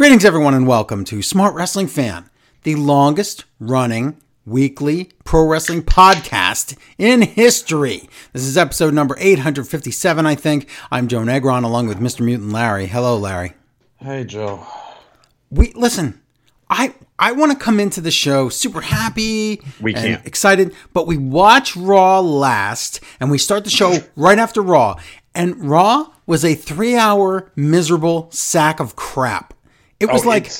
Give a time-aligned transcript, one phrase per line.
[0.00, 2.30] Greetings, everyone, and welcome to Smart Wrestling Fan,
[2.62, 8.08] the longest running weekly pro wrestling podcast in history.
[8.32, 10.70] This is episode number 857, I think.
[10.90, 12.22] I'm Joe Negron along with Mr.
[12.22, 12.86] Mutant Larry.
[12.86, 13.52] Hello, Larry.
[13.98, 14.66] Hey, Joe.
[15.50, 16.22] We listen,
[16.70, 20.26] I I want to come into the show super happy We and can't.
[20.26, 24.98] excited, but we watch Raw last and we start the show right after Raw.
[25.34, 29.52] And Raw was a three hour miserable sack of crap.
[30.00, 30.50] It was Oh, like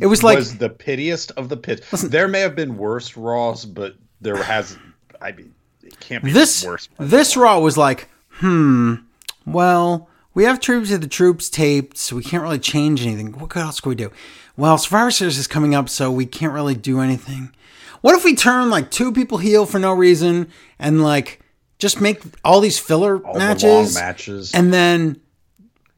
[0.00, 1.84] it was like was the pitiest of the pit.
[2.04, 4.76] there may have been worse Raws, but there has.
[5.20, 6.88] I mean, it can't be this worse.
[6.98, 8.94] this Raw was like, hmm,
[9.46, 13.32] well, we have troops of the troops taped, so we can't really change anything.
[13.32, 14.10] What else can we do?
[14.56, 17.52] Well, Survivor Series is coming up, so we can't really do anything.
[18.00, 21.40] What if we turn like two people heel for no reason and like
[21.78, 24.54] just make all these filler All the matches, long matches.
[24.54, 25.20] and then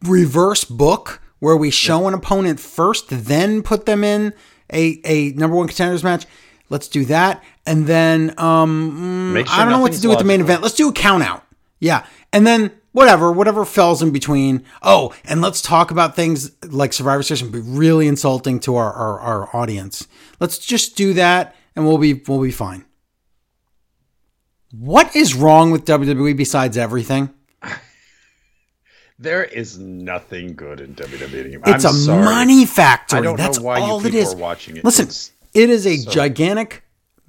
[0.02, 4.32] reverse book where we show an opponent first, then put them in
[4.72, 6.26] a, a number one contenders match.
[6.68, 7.42] Let's do that.
[7.66, 10.62] And then um Make I don't know what to do with the main event.
[10.62, 11.44] Let's do a count out.
[11.80, 12.06] Yeah.
[12.32, 14.64] And then whatever, whatever falls in between.
[14.82, 18.92] Oh, and let's talk about things like Survivor Series and be really insulting to our,
[18.92, 20.06] our, our audience.
[20.38, 22.84] Let's just do that and we'll be we'll be fine.
[24.72, 27.34] What is wrong with WWE besides everything?
[29.20, 31.44] There is nothing good in WWE.
[31.44, 31.62] anymore.
[31.66, 32.24] It's I'm a sorry.
[32.24, 33.20] money factory.
[33.20, 34.84] Know That's why all it people are watching it.
[34.84, 36.82] Listen, It's it is a gigantic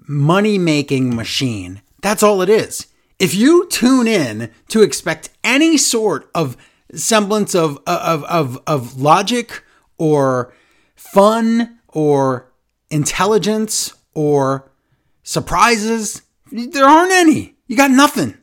[0.07, 1.81] money making machine.
[2.01, 2.87] That's all it is.
[3.19, 6.55] If you tune in to expect any sort of
[6.93, 9.63] semblance of of of, of logic
[9.97, 10.53] or
[10.95, 12.51] fun or
[12.89, 14.71] intelligence or
[15.23, 17.55] surprises, there aren't any.
[17.67, 18.37] You got nothing.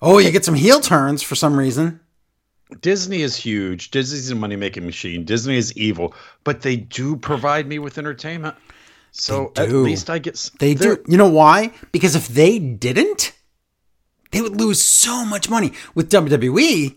[0.00, 2.00] Oh, you get some heel turns for some reason.
[2.80, 3.90] Disney is huge.
[3.90, 5.24] Disney's a money making machine.
[5.24, 6.14] Disney is evil,
[6.44, 8.56] but they do provide me with entertainment.
[9.12, 10.50] So at least I get.
[10.58, 11.02] They do.
[11.06, 11.72] You know why?
[11.92, 13.32] Because if they didn't,
[14.30, 15.72] they would lose so much money.
[15.94, 16.96] With WWE,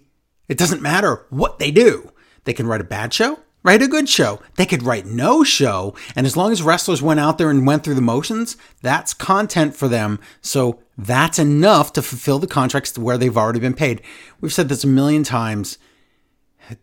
[0.50, 2.12] it doesn't matter what they do.
[2.44, 4.42] They can write a bad show, write a good show.
[4.56, 5.96] They could write no show.
[6.16, 9.76] And as long as wrestlers went out there and went through the motions, that's content
[9.76, 10.20] for them.
[10.42, 14.02] So that's enough to fulfill the contracts where they've already been paid.
[14.42, 15.78] We've said this a million times.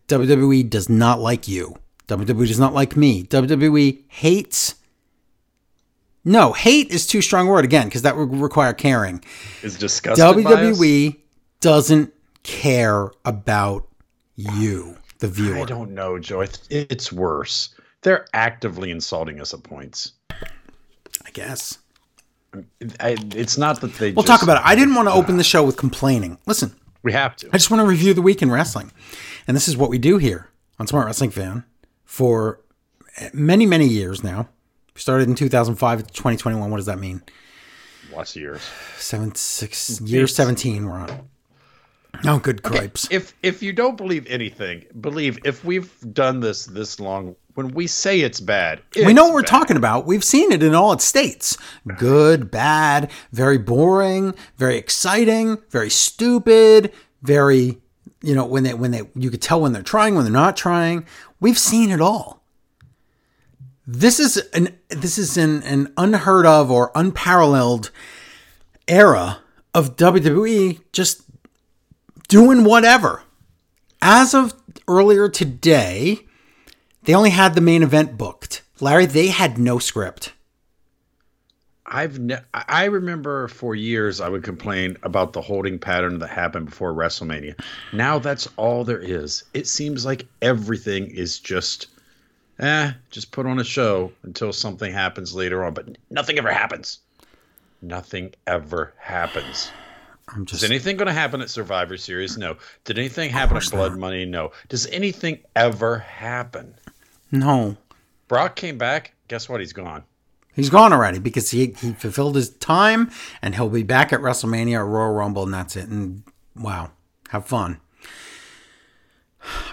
[0.07, 1.75] WWE does not like you.
[2.07, 3.23] WWE does not like me.
[3.23, 4.75] WWE hates
[6.27, 9.23] no, hate is too strong a word again because that would require caring.
[9.63, 10.25] is disgusted.
[10.25, 11.15] WWE
[11.61, 13.87] doesn't care about
[14.35, 15.57] you, the viewer?
[15.57, 16.45] I don't know, Joe.
[16.69, 17.75] It's worse.
[18.01, 20.13] They're actively insulting us at points.
[20.29, 21.79] I guess.
[22.99, 24.11] I, it's not that they.
[24.11, 24.63] We'll talk about it.
[24.65, 26.37] I didn't want to open the show with complaining.
[26.45, 27.47] Listen, We have to.
[27.47, 28.91] I just want to review the week in wrestling.
[29.47, 31.63] And this is what we do here on Smart Wrestling Fan
[32.05, 32.61] for
[33.33, 34.49] many, many years now.
[34.95, 36.71] We started in 2005 to 2021.
[36.71, 37.21] What does that mean?
[38.13, 38.61] Lots of years.
[38.97, 41.29] Seven, six, year 17 we're on.
[42.25, 43.07] Oh, good gripes.
[43.11, 47.87] If if you don't believe anything, believe if we've done this this long, when we
[47.87, 49.49] say it's bad, we know what we're bad.
[49.49, 50.05] talking about.
[50.05, 51.57] We've seen it in all its states
[51.97, 56.91] good, bad, very boring, very exciting, very stupid,
[57.21, 57.77] very,
[58.21, 60.57] you know, when they, when they, you could tell when they're trying, when they're not
[60.57, 61.05] trying.
[61.39, 62.43] We've seen it all.
[63.85, 67.89] This is an, this is an, an unheard of or unparalleled
[68.87, 69.39] era
[69.73, 71.23] of WWE just
[72.27, 73.23] doing whatever.
[74.01, 74.53] As of
[74.87, 76.19] earlier today,
[77.03, 78.63] they only had the main event booked.
[78.79, 80.33] Larry, they had no script.
[81.89, 86.65] I've ne- I remember for years I would complain about the holding pattern that happened
[86.65, 87.57] before WrestleMania.
[87.93, 89.45] Now that's all there is.
[89.53, 91.87] It seems like everything is just
[92.59, 96.99] eh, just put on a show until something happens later on, but nothing ever happens.
[97.81, 99.71] Nothing ever happens.
[100.29, 102.37] I'm Is just anything going to happen at Survivor Series?
[102.37, 102.57] No.
[102.83, 103.99] Did anything happen at Blood not.
[103.99, 104.25] Money?
[104.25, 104.51] No.
[104.67, 106.75] Does anything ever happen?
[107.31, 107.77] no.
[108.27, 109.13] Brock came back.
[109.29, 109.61] Guess what?
[109.61, 110.03] He's gone.
[110.53, 113.09] He's gone already because he, he fulfilled his time
[113.41, 115.87] and he'll be back at WrestleMania or Royal Rumble and that's it.
[115.87, 116.23] And
[116.55, 116.91] wow,
[117.29, 117.79] have fun.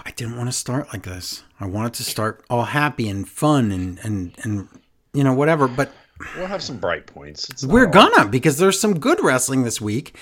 [0.05, 1.43] I didn't want to start like this.
[1.59, 4.69] I wanted to start all happy and fun and and and
[5.13, 5.67] you know whatever.
[5.67, 5.91] But
[6.37, 7.49] We'll have some bright points.
[7.49, 10.17] It's we're gonna because there's some good wrestling this week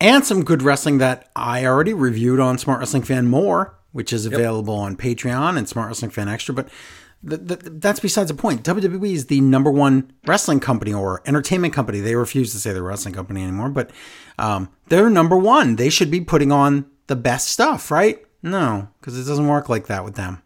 [0.00, 4.26] and some good wrestling that I already reviewed on Smart Wrestling Fan More, which is
[4.26, 6.54] available on Patreon and Smart Wrestling Fan Extra.
[6.54, 6.68] But
[7.26, 8.62] th- th- that's besides the point.
[8.64, 12.00] WWE is the number one wrestling company or entertainment company.
[12.00, 13.90] They refuse to say they're wrestling company anymore, but
[14.38, 15.76] um, they're number one.
[15.76, 18.22] They should be putting on the best stuff, right?
[18.42, 20.41] No, because it doesn't work like that with them.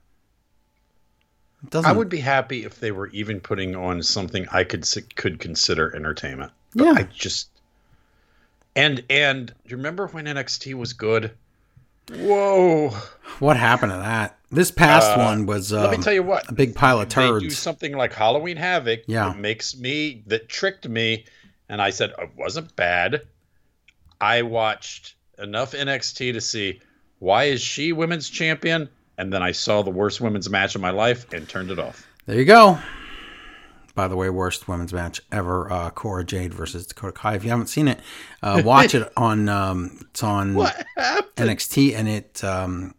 [1.71, 1.91] Doesn't.
[1.91, 4.87] I would be happy if they were even putting on something I could
[5.17, 6.53] could consider entertainment.
[6.75, 6.93] But Yeah.
[6.97, 7.49] I just
[8.77, 11.33] and and do you remember when NXT was good?
[12.13, 12.91] Whoa!
[13.41, 14.39] What happened to that?
[14.53, 16.49] This past Uh, one was Let me um, tell you what.
[16.49, 17.59] a big pile of They do turds.
[17.59, 19.01] something like Halloween Havoc.
[19.07, 19.31] Yeah.
[19.31, 21.25] That makes me that tricked me,
[21.69, 23.23] and I said it wasn't bad.
[24.21, 26.81] I watched enough NXT to see
[27.19, 28.89] why is she women's champion,
[29.19, 32.07] and then I saw the worst women's match of my life and turned it off.
[32.27, 32.79] There you go.
[33.95, 37.35] By the way, worst women's match ever: uh, Cora Jade versus Dakota Kai.
[37.37, 38.01] If you haven't seen it,
[38.43, 39.49] uh, watch it on.
[39.49, 42.95] Um, it's on NXT, and it um,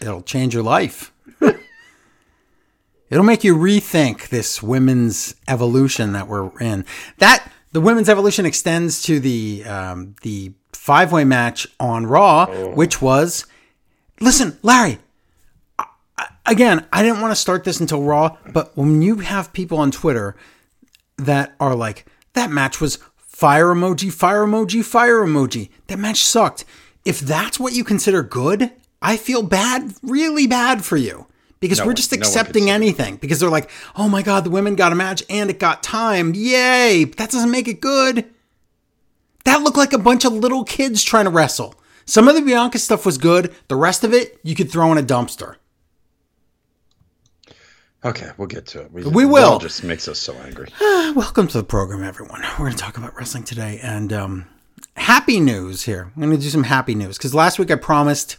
[0.00, 1.12] it'll change your life.
[3.10, 6.84] it'll make you rethink this women's evolution that we're in.
[7.18, 13.02] That the women's evolution extends to the um, the five way match on Raw, which
[13.02, 13.44] was
[14.20, 15.00] listen, Larry.
[16.48, 19.90] Again, I didn't want to start this until Raw, but when you have people on
[19.90, 20.34] Twitter
[21.18, 25.68] that are like, that match was fire emoji, fire emoji, fire emoji.
[25.88, 26.64] That match sucked.
[27.04, 28.72] If that's what you consider good,
[29.02, 31.26] I feel bad, really bad for you.
[31.60, 33.16] Because No we're just one accepting considers- anything.
[33.16, 36.34] Because they're like, oh my God, the women got a match and it got timed.
[36.36, 37.04] Yay.
[37.04, 38.24] But that doesn't make it good.
[39.44, 41.74] That looked like a bunch of little kids trying to wrestle.
[42.06, 43.54] Some of the Bianca stuff was good.
[43.68, 45.56] The rest of it, you could throw in a dumpster.
[48.04, 48.92] Okay, we'll get to it.
[48.92, 49.58] We Raw will.
[49.58, 50.68] Just makes us so angry.
[50.80, 52.42] Welcome to the program, everyone.
[52.52, 54.46] We're going to talk about wrestling today, and um,
[54.96, 56.12] happy news here.
[56.14, 58.36] I'm going to do some happy news because last week I promised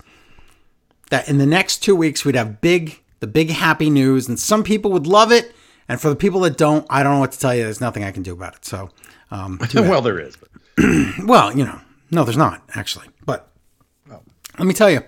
[1.09, 4.63] that in the next two weeks we'd have big, the big happy news, and some
[4.63, 5.53] people would love it,
[5.89, 7.63] and for the people that don't, I don't know what to tell you.
[7.63, 8.63] There's nothing I can do about it.
[8.63, 8.91] So,
[9.29, 10.38] um, well, there is.
[11.25, 13.51] Well, you know, no, there's not actually, but
[14.57, 15.01] let me tell you,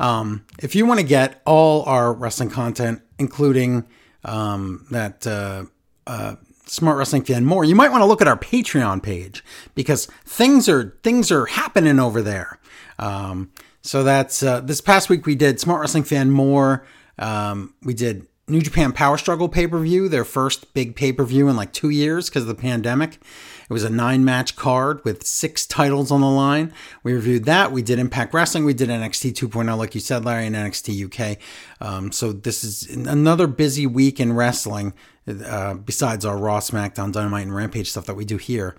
[0.00, 3.86] um, if you want to get all our wrestling content, including
[4.24, 5.64] um, that uh,
[6.06, 6.36] uh,
[6.66, 9.42] Smart Wrestling Fan more, you might want to look at our Patreon page
[9.74, 12.58] because things are things are happening over there.
[12.98, 13.50] Um,
[13.82, 16.86] so that's uh, this past week we did Smart Wrestling Fan more.
[17.18, 21.24] Um, we did New Japan Power Struggle pay per view, their first big pay per
[21.24, 23.18] view in like two years because of the pandemic.
[23.72, 26.74] It was a nine match card with six titles on the line.
[27.02, 27.72] We reviewed that.
[27.72, 28.66] We did Impact Wrestling.
[28.66, 31.38] We did NXT 2.0, like you said, Larry, and NXT UK.
[31.80, 34.92] Um, so this is another busy week in wrestling,
[35.26, 38.76] uh, besides our Raw, SmackDown, Dynamite, and Rampage stuff that we do here.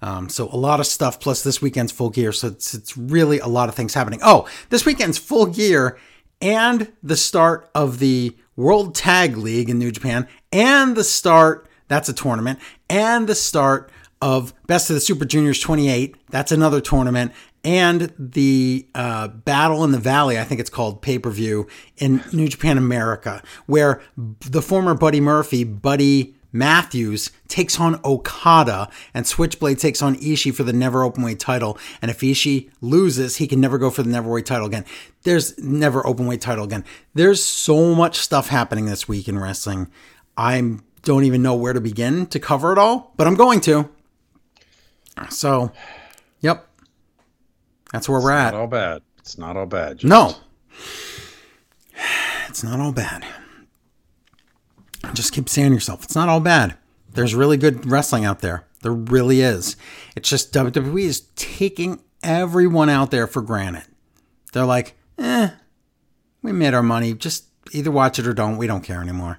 [0.00, 1.18] Um, so a lot of stuff.
[1.18, 2.30] Plus this weekend's full gear.
[2.30, 4.20] So it's it's really a lot of things happening.
[4.22, 5.98] Oh, this weekend's full gear
[6.40, 12.08] and the start of the World Tag League in New Japan, and the start, that's
[12.08, 13.90] a tournament, and the start
[14.20, 17.32] of Best of the Super Juniors 28, that's another tournament,
[17.64, 21.66] and the uh, Battle in the Valley, I think it's called pay per view
[21.96, 29.26] in New Japan America, where the former Buddy Murphy, Buddy Matthews takes on Okada and
[29.26, 31.78] Switchblade takes on Ishii for the never openweight title.
[32.00, 34.84] And if Ishii loses, he can never go for the never weight title again.
[35.24, 36.84] There's never openweight title again.
[37.14, 39.90] There's so much stuff happening this week in wrestling.
[40.36, 43.90] I don't even know where to begin to cover it all, but I'm going to.
[45.30, 45.72] So,
[46.40, 46.66] yep.
[47.92, 48.54] That's where we're not at.
[48.54, 49.02] all bad.
[49.18, 49.98] It's not all bad.
[49.98, 50.34] Just- No.
[52.48, 53.24] It's not all bad.
[55.12, 56.76] Just keep saying to yourself, it's not all bad.
[57.12, 58.66] There's really good wrestling out there.
[58.82, 59.76] There really is.
[60.16, 63.84] It's just WWE is taking everyone out there for granted.
[64.52, 65.50] They're like, eh,
[66.42, 67.12] we made our money.
[67.14, 68.56] Just either watch it or don't.
[68.56, 69.38] We don't care anymore.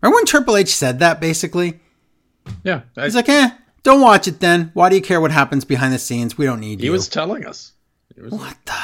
[0.00, 1.80] Remember when Triple H said that basically?
[2.64, 2.82] Yeah.
[2.96, 3.50] I- He's like, eh,
[3.82, 4.70] don't watch it then.
[4.74, 6.36] Why do you care what happens behind the scenes?
[6.36, 6.90] We don't need he you.
[6.90, 7.72] He was telling us.
[8.16, 8.74] Was, What the?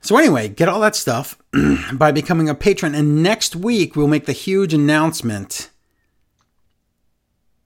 [0.00, 1.36] So anyway, get all that stuff
[1.92, 5.70] by becoming a patron, and next week we'll make the huge announcement.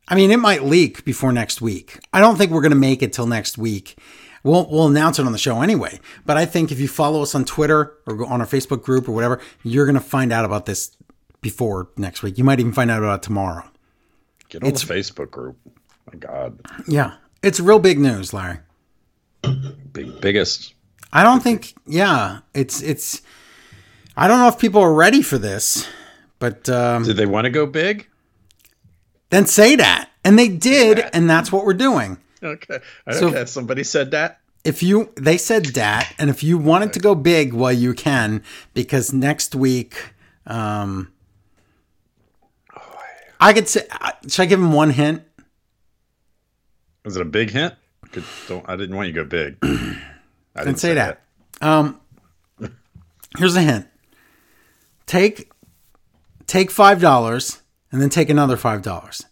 [0.08, 2.00] I mean, it might leak before next week.
[2.12, 3.96] I don't think we're going to make it till next week.
[4.42, 6.00] We'll we'll announce it on the show anyway.
[6.26, 9.08] But I think if you follow us on Twitter or go on our Facebook group
[9.08, 10.94] or whatever, you're going to find out about this
[11.40, 12.36] before next week.
[12.36, 13.64] You might even find out about it tomorrow.
[14.60, 15.56] Get on the Facebook group.
[16.12, 16.60] My God.
[16.86, 18.58] Yeah, it's real big news, Larry.
[19.92, 20.74] Big biggest.
[21.12, 21.74] I don't think.
[21.86, 23.20] Yeah, it's it's.
[24.16, 25.88] I don't know if people are ready for this,
[26.38, 28.08] but um, Did they want to go big?
[29.30, 32.18] then say that, and they did, and that's what we're doing.
[32.40, 32.78] Okay.
[33.10, 33.44] So- okay.
[33.46, 34.38] Somebody said that.
[34.62, 38.42] If you, they said that, and if you wanted to go big, well, you can,
[38.72, 40.14] because next week,
[40.46, 41.12] um,
[43.44, 43.86] I could say,
[44.28, 45.22] should I give him one hint?
[47.04, 47.74] Was it a big hint?
[48.12, 49.58] Good, don't, I didn't want you to go big.
[49.62, 51.20] I didn't Didn't say that.
[51.60, 52.00] Um,
[53.38, 53.86] here's a hint.
[55.06, 55.50] Take
[56.46, 57.60] take five dollars
[57.92, 59.26] and then take another five dollars,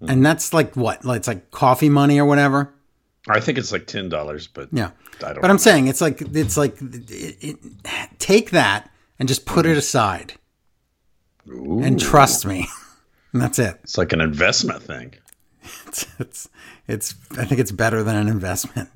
[0.00, 1.04] and that's like what?
[1.04, 2.72] Like it's like coffee money or whatever.
[3.28, 4.92] I think it's like ten dollars, but Yeah,
[5.22, 5.42] I don't.
[5.42, 7.58] but I'm saying it's like it's like it, it,
[8.18, 10.34] take that and just put it aside
[11.48, 12.68] Ooh, and trust me,
[13.32, 13.78] and that's it.
[13.82, 15.14] it's like an investment thing.
[15.86, 16.48] It's, it's
[16.88, 18.88] it's I think it's better than an investment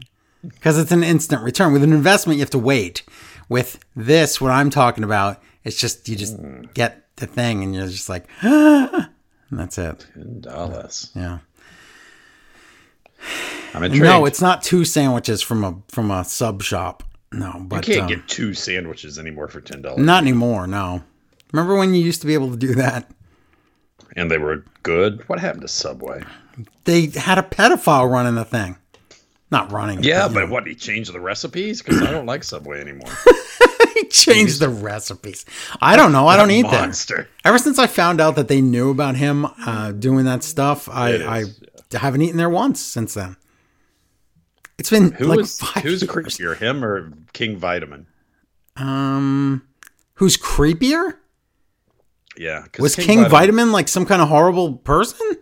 [0.43, 1.73] because it's an instant return.
[1.73, 3.03] With an investment, you have to wait.
[3.49, 6.37] With this, what I'm talking about, it's just you just
[6.75, 9.09] get the thing and you're just like, and
[9.51, 10.07] that's it.
[10.15, 11.11] Ten dollars.
[11.15, 11.39] Yeah.
[13.75, 14.05] I'm intrigued.
[14.05, 17.03] No, it's not two sandwiches from a from a sub shop.
[17.33, 20.05] No, but you can't um, get two sandwiches anymore for ten dollars.
[20.05, 20.67] not anymore.
[20.67, 21.03] No.
[21.53, 23.11] Remember when you used to be able to do that?
[24.17, 25.29] And they were good.
[25.29, 26.25] What happened to Subway?
[26.85, 28.77] They had a pedophile running the thing.
[29.51, 30.03] Not running.
[30.03, 30.67] Yeah, you but what?
[30.67, 33.13] He changed the recipes because I don't like Subway anymore.
[33.95, 35.45] he changed the recipes.
[35.81, 36.27] I don't know.
[36.27, 36.81] I don't eat that.
[36.81, 37.29] monster.
[37.45, 41.11] Ever since I found out that they knew about him uh, doing that stuff, I,
[41.11, 41.61] It I is,
[41.93, 43.37] haven't eaten there once since then.
[44.79, 46.11] It's been Who like was five who's years.
[46.13, 48.07] creepier, him or King Vitamin?
[48.77, 49.63] Um,
[50.15, 51.15] who's creepier?
[52.37, 55.37] Yeah, Was King, Vitamin, like some kind of horrible person?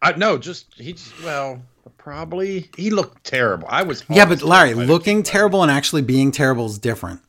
[0.00, 0.92] I, no, just he.
[0.94, 1.62] Just, well,
[1.98, 3.68] probably he looked terrible.
[3.70, 4.04] I was.
[4.08, 7.20] yeah, but Larry, looking King terrible and actually being terrible is different.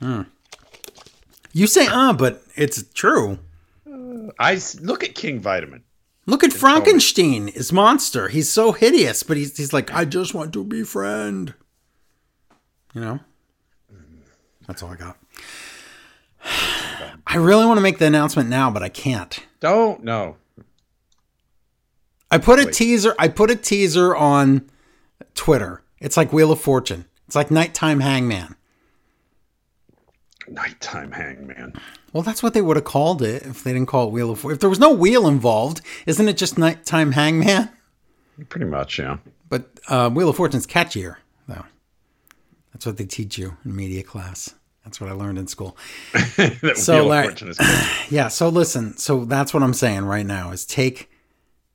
[0.00, 0.22] Hmm.
[1.52, 3.38] You say uh, but it's true.
[3.86, 4.32] Vitamin.
[4.38, 5.84] I look at King Vitamin.
[6.26, 8.28] Look at Frankenstein, his monster.
[8.28, 11.54] He's so hideous, but he's he's like, I just want to be friend.
[12.94, 13.20] You know?
[14.66, 15.18] That's all I got.
[17.26, 19.38] I really want to make the announcement now, but I can't.
[19.60, 20.36] Don't no.
[22.30, 24.68] I put a teaser I put a teaser on
[25.34, 25.82] Twitter.
[26.00, 27.06] It's like Wheel of Fortune.
[27.26, 28.56] It's like nighttime hangman.
[30.48, 31.72] Nighttime hangman.
[32.12, 34.40] Well, that's what they would have called it if they didn't call it Wheel of
[34.40, 34.56] Fortune.
[34.56, 37.70] If there was no wheel involved, isn't it just nighttime hangman?
[38.48, 39.18] Pretty much, yeah.
[39.48, 41.16] But uh, Wheel of Fortune's catchier,
[41.48, 41.64] though.
[42.72, 44.54] That's what they teach you in media class.
[44.84, 45.76] That's what I learned in school.
[46.76, 47.88] So, Wheel of Larry- Fortune is good.
[48.10, 48.28] Yeah.
[48.28, 48.96] So listen.
[48.98, 51.10] So that's what I'm saying right now is take,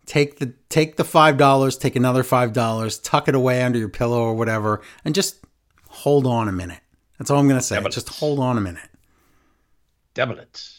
[0.05, 3.89] take the take the five dollars, take another five dollars, tuck it away under your
[3.89, 5.37] pillow or whatever, and just
[5.89, 6.81] hold on a minute.
[7.17, 7.81] That's all I'm gonna say.
[7.81, 8.89] But- just hold on a minute.
[10.13, 10.69] Double it.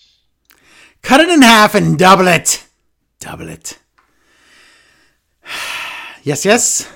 [1.03, 2.65] Cut it in half and double it.
[3.19, 3.79] Double it.
[6.23, 6.45] Yes.
[6.45, 6.87] Yes.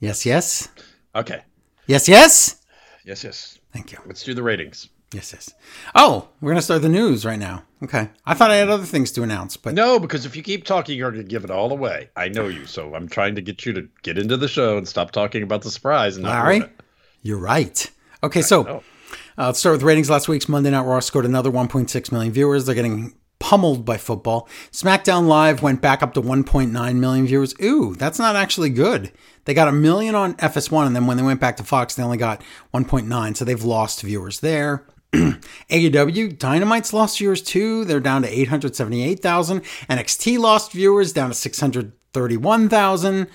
[0.00, 0.26] Yes.
[0.26, 0.68] Yes.
[1.14, 1.42] Okay.
[1.86, 2.08] Yes.
[2.08, 2.62] Yes.
[3.04, 3.57] Yes, yes.
[3.72, 3.98] Thank you.
[4.06, 4.88] Let's do the ratings.
[5.12, 5.50] Yes, yes.
[5.94, 7.64] Oh, we're gonna start the news right now.
[7.82, 8.10] Okay.
[8.26, 10.98] I thought I had other things to announce, but No, because if you keep talking,
[10.98, 12.10] you're going to give it all away.
[12.16, 14.86] I know you, so I'm trying to get you to get into the show and
[14.86, 16.16] stop talking about the surprise.
[16.16, 16.64] And Larry,
[17.22, 17.90] you're right.
[18.22, 18.82] Okay, so know.
[19.38, 20.10] uh, let's start with ratings.
[20.10, 22.66] Last week's Monday Night Raw scored another 1.6 million viewers.
[22.66, 24.48] They're getting pummeled by football.
[24.72, 27.54] SmackDown Live went back up to 1.9 million viewers.
[27.62, 29.12] Ooh, that's not actually good.
[29.44, 32.02] They got a million on FS1, and then when they went back to Fox, they
[32.02, 32.42] only got
[32.74, 33.36] 1.9.
[33.36, 34.86] So they've lost viewers there.
[35.12, 37.84] AEW Dynamite's lost viewers too.
[37.84, 39.62] They're down to 878,000.
[39.62, 43.26] NXT lost viewers down to 631,000.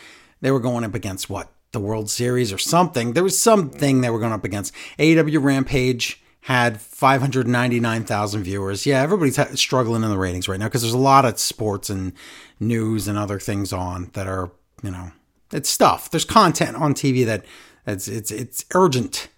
[0.42, 1.52] They were going up against what?
[1.72, 3.14] The World Series or something.
[3.14, 4.72] There was something they were going up against.
[5.00, 8.86] AEW Rampage had 599,000 viewers.
[8.86, 11.90] Yeah, everybody's ha- struggling in the ratings right now because there's a lot of sports
[11.90, 12.12] and
[12.60, 14.52] news and other things on that are,
[14.84, 15.12] you know,
[15.54, 16.10] it's stuff.
[16.10, 17.46] There's content on TV that
[17.88, 19.30] it's it's it's urgent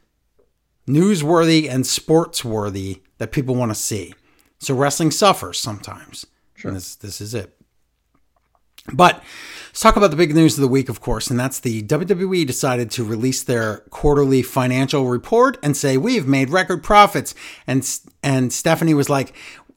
[0.88, 4.13] newsworthy and sports worthy that people want to see.
[4.59, 6.25] So wrestling suffers sometimes.
[6.55, 6.69] Sure.
[6.69, 7.55] And this this is it.
[8.94, 9.24] But
[9.70, 12.46] let's talk about the big news of the week, of course, and that's the WWE
[12.46, 17.34] decided to release their quarterly financial report and say we've made record profits.
[17.65, 17.88] And
[18.22, 19.34] and Stephanie was like,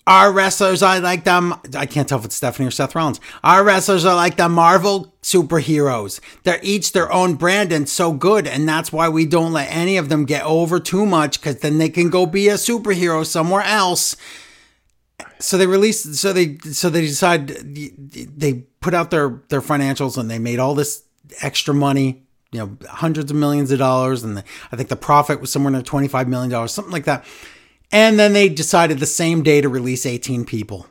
[0.07, 1.55] "Our wrestlers are like them.
[1.75, 3.19] I can't tell if it's Stephanie or Seth Rollins.
[3.43, 6.21] Our wrestlers are like the Marvel superheroes.
[6.45, 9.97] They're each their own brand and so good, and that's why we don't let any
[9.97, 13.63] of them get over too much, because then they can go be a superhero somewhere
[13.63, 14.17] else."
[15.39, 20.31] So they released so they so they decide they put out their their financials and
[20.31, 21.05] they made all this
[21.43, 22.23] extra money
[22.53, 25.71] you know hundreds of millions of dollars and the, i think the profit was somewhere
[25.73, 27.25] near 25 million dollars something like that
[27.93, 30.87] and then they decided the same day to release 18 people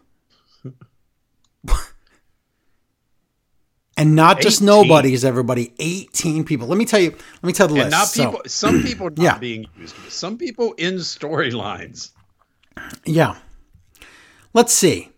[3.96, 4.66] and not just 18?
[4.66, 8.08] nobodies everybody 18 people let me tell you let me tell the And list not
[8.08, 8.42] So- people.
[8.48, 9.38] some people not Yeah.
[9.38, 9.96] being used.
[10.10, 12.12] Some people in storylines.
[13.06, 13.38] Yeah.
[14.58, 15.12] Let's see.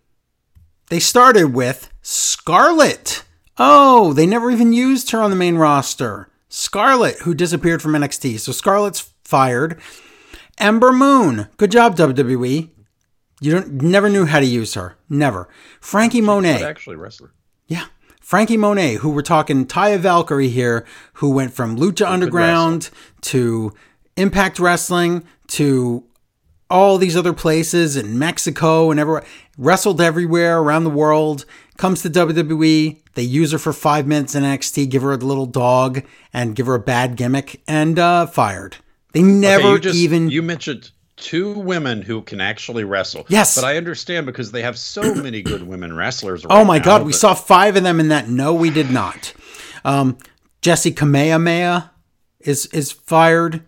[0.90, 3.24] They started with Scarlett.
[3.58, 6.30] Oh, they never even used her on the main roster.
[6.50, 8.38] Scarlett, who disappeared from NXT.
[8.42, 9.80] So Scarlett's fired.
[10.58, 11.48] Ember Moon.
[11.56, 12.70] Good job, WWE.
[13.40, 14.98] You don't never knew how to use her.
[15.08, 15.48] Never.
[15.80, 16.62] Franky Monet.
[16.62, 17.32] actually, wrestler.
[17.66, 17.86] Yeah.
[18.20, 22.90] Franky Monet, who we're talking Taya Valkyrie here, who went from Lucha Underground
[23.22, 23.74] to
[24.18, 26.04] Impact Wrestling to
[26.70, 29.26] all these other places in Mexico and everywhere,
[29.58, 31.46] wrestled everywhere around the world,
[31.78, 33.02] comes to WWE.
[33.16, 36.68] They use her for five minutes in NXT, give her a little dog and give
[36.68, 38.78] her a bad gimmick, and uh, fired.
[39.14, 40.30] They never Okay, you just, even.
[40.30, 43.26] you mentioned two women who can actually wrestle.
[43.30, 43.56] Yes.
[43.56, 46.46] but I understand because they have so many good women wrestlers.
[46.50, 48.30] Oh my now God, we saw five of them in that.
[48.30, 49.34] No, we did not.
[49.84, 50.18] Um,
[50.62, 51.92] Jesse Kamehameha
[52.40, 53.64] is is fired.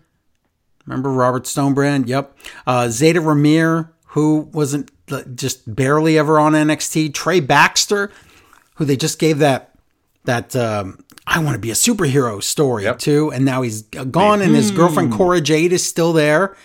[0.86, 2.08] Remember Robert Stonebrand?
[2.08, 2.36] Yep.
[2.66, 7.14] Uh, Zayda Ramier, who wasn't uh, just barely ever on NXT.
[7.14, 8.10] Trey Baxter,
[8.76, 9.68] who they just gave that
[10.24, 12.98] that um, I want to be a superhero story Yep.
[13.00, 16.56] to, and now he's gone, and his girlfriend Cora Jade is still there.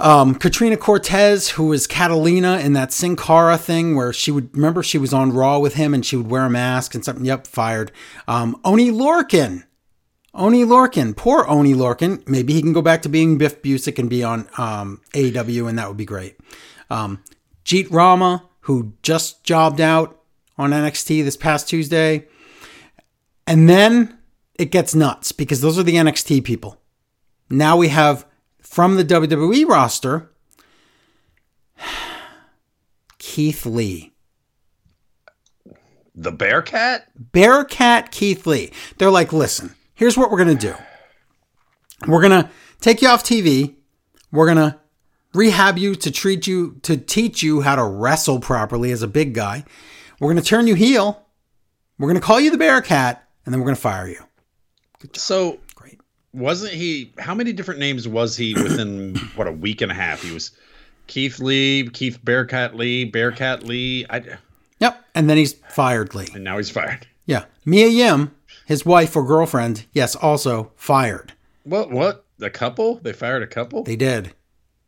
[0.00, 4.82] Um, Katrina Cortez, who was Catalina in that Sin Cara thing, where she would remember
[4.82, 7.24] she was on Raw with him and she would wear a mask and something.
[7.24, 7.90] Yep, fired.
[8.28, 9.64] Um, Oney Lorcan,
[10.38, 12.26] Oney Lorcan, poor Oney Lorcan.
[12.28, 15.78] Maybe he can go back to being Biff Busick and be on um, AEW, and
[15.78, 16.36] that would be great.
[16.90, 17.22] Um,
[17.64, 20.20] Jeet Rama, who just jobbed out
[20.56, 22.26] on NXT this past Tuesday,
[23.46, 24.16] and then
[24.54, 26.80] it gets nuts because those are the NXT people.
[27.50, 28.24] Now we have
[28.60, 30.30] from the WWE roster
[33.18, 34.12] Keith Lee.
[36.14, 37.08] the Bearcat.
[37.32, 38.72] Bearcat Keith Lee.
[38.98, 40.74] They're like, listen, here's what we're going to do.
[42.06, 42.48] We're going to
[42.80, 43.74] take you off TV.
[44.32, 44.78] We're going to
[45.34, 49.34] rehab you to treat you, to teach you how to wrestle properly as a big
[49.34, 49.64] guy.
[50.20, 51.26] We're going to turn you heel.
[51.98, 54.20] We're going to call you the Bearcat, and then we're going to fire you.
[55.14, 56.00] So Great.
[56.32, 57.12] wasn't he?
[57.18, 60.22] How many different names was he within what a week and a half?
[60.22, 60.52] He was
[61.08, 64.06] Keith Lee, Keith Bearcat Lee, Bearcat Lee.
[64.08, 64.22] I,
[64.80, 65.04] Yep.
[65.16, 66.28] And then he's fired Lee.
[66.34, 67.04] and now he's fired.
[67.26, 67.46] Yeah.
[67.64, 68.32] Mia Yim,
[68.68, 71.32] his wife or girlfriend, yes, also fired.
[71.64, 71.90] What?
[71.90, 72.26] What?
[72.42, 72.96] A couple?
[72.96, 73.82] They fired a couple?
[73.82, 74.34] They did.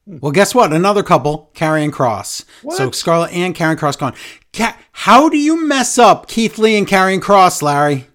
[0.06, 0.70] Well, guess what?
[0.70, 2.44] Another couple, Karrion Kross.
[2.62, 2.76] What?
[2.76, 4.12] So Scarlett and Karrion Kross gone.
[4.52, 8.06] Ca- How do you mess up Keith Lee and Karrion Kross, Larry?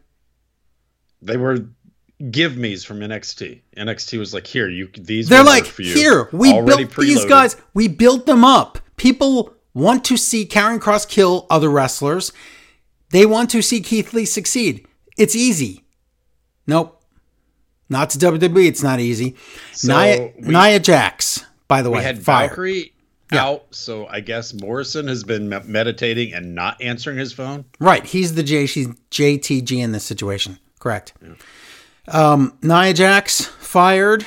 [1.23, 1.65] They were
[2.30, 3.62] give me's from NXT.
[3.75, 5.30] NXT was like, here, you these.
[5.30, 5.95] They're like, for you.
[5.95, 7.56] here, we Already built these guys.
[7.73, 8.78] We built them up.
[8.97, 12.32] People want to see Karrion Kross kill other wrestlers.
[13.10, 14.86] They want to see Keith Lee succeed.
[15.17, 15.84] It's easy.
[16.67, 17.01] Nope.
[17.89, 18.67] Not to WWE.
[18.67, 19.36] It's not easy.
[19.84, 22.47] Nia, we- Nia Jax, by the way, We had fired.
[22.49, 22.91] Valkyrie
[23.32, 27.65] out, so I guess Morrison has been me- meditating and not answering his phone.
[27.80, 28.06] Right.
[28.06, 30.58] He's the J- she's JTG in this situation.
[30.80, 31.13] Correct.
[32.08, 34.25] Um, Nia Jax fired.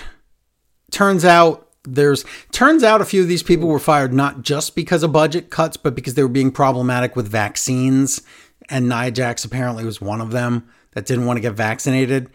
[0.90, 5.02] Turns out there's turns out a few of these people were fired not just because
[5.02, 8.20] of budget cuts, but because they were being problematic with vaccines.
[8.68, 12.30] And Nia Jax apparently was one of them that didn't want to get vaccinated.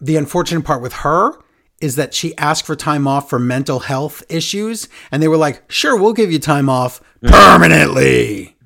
[0.00, 1.32] The unfortunate part with her
[1.80, 5.70] is that she asked for time off for mental health issues, and they were like,
[5.70, 8.56] "Sure, we'll give you time off permanently."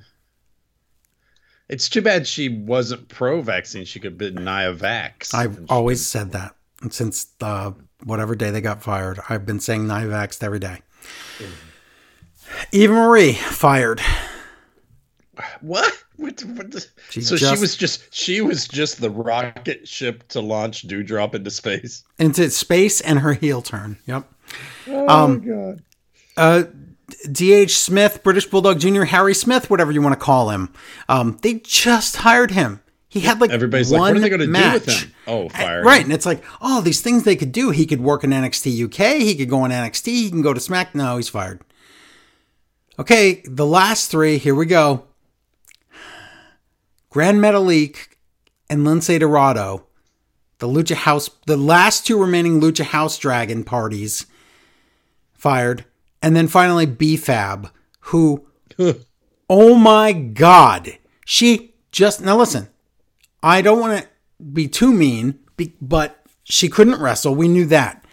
[1.69, 3.85] It's too bad she wasn't pro-vaccine.
[3.85, 5.35] She could have been Nia Vax.
[5.35, 6.55] I've always said that
[6.91, 7.73] since uh,
[8.05, 9.21] whatever day they got fired.
[9.29, 10.81] I've been saying Nivaxed every day.
[12.73, 14.01] Eva Marie fired.
[15.61, 15.93] what?
[16.19, 20.27] What, what the- She so just- she was just she was just the rocket ship
[20.29, 22.03] to launch Doudrop into space.
[22.19, 23.99] into space and her heel turn.
[24.07, 24.31] Yep.
[24.89, 25.83] Oh my god.
[26.37, 26.65] Uh,
[27.31, 27.77] D.H.
[27.79, 30.73] Smith, British Bulldog Jr., Harry Smith, whatever you want to call him.
[31.09, 32.81] Um, they just hired him.
[33.09, 35.13] He had like Everybody's one like, what are they going to do with him?
[35.27, 35.83] Oh, fire!
[35.83, 37.71] Right, and it's like, oh, these things they could do.
[37.71, 39.21] He could work in NXT UK.
[39.23, 40.07] He could go in NXT.
[40.07, 40.95] He can go to Smack.
[40.95, 41.63] No, he's fired.
[42.99, 44.37] Okay, the last three.
[44.39, 45.05] Here we go.
[47.11, 48.09] Gran Metalik
[48.69, 49.87] and Lince Dorado,
[50.59, 54.27] the Lucha House, the last two remaining Lucha House Dragon parties,
[55.33, 55.85] fired,
[56.21, 58.47] and then finally B-Fab, who,
[59.51, 62.69] oh my God, she just now listen.
[63.43, 64.09] I don't want to
[64.43, 65.39] be too mean,
[65.81, 67.35] but she couldn't wrestle.
[67.35, 68.05] We knew that.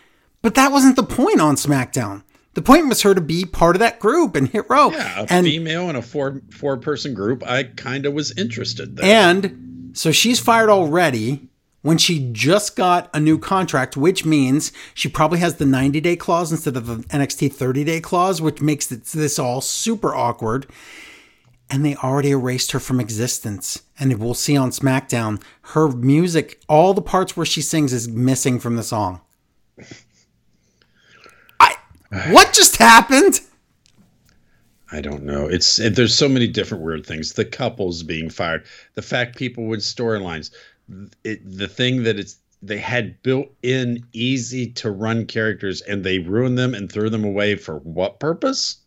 [0.42, 2.24] But that wasn't the point on SmackDown.
[2.56, 4.90] The point was her to be part of that group and Hit Row.
[4.90, 7.46] Yeah, a and female in a four four person group.
[7.46, 9.06] I kind of was interested there.
[9.06, 11.48] and so she's fired already
[11.82, 16.16] when she just got a new contract, which means she probably has the 90 day
[16.16, 20.66] clause instead of the NXT 30 day clause, which makes this all super awkward.
[21.70, 23.84] And they already erased her from existence.
[24.00, 25.42] And we'll see on SmackDown,
[25.74, 29.22] her music, all the parts where she sings is missing from the song.
[32.30, 33.42] What just happened?
[34.92, 35.48] I don't know.
[35.48, 37.34] It's it, there's so many different weird things.
[37.34, 40.52] The couples being fired, the fact people with storylines,
[41.24, 46.20] it, the thing that it's they had built in easy to run characters and they
[46.20, 48.78] ruined them and threw them away for what purpose?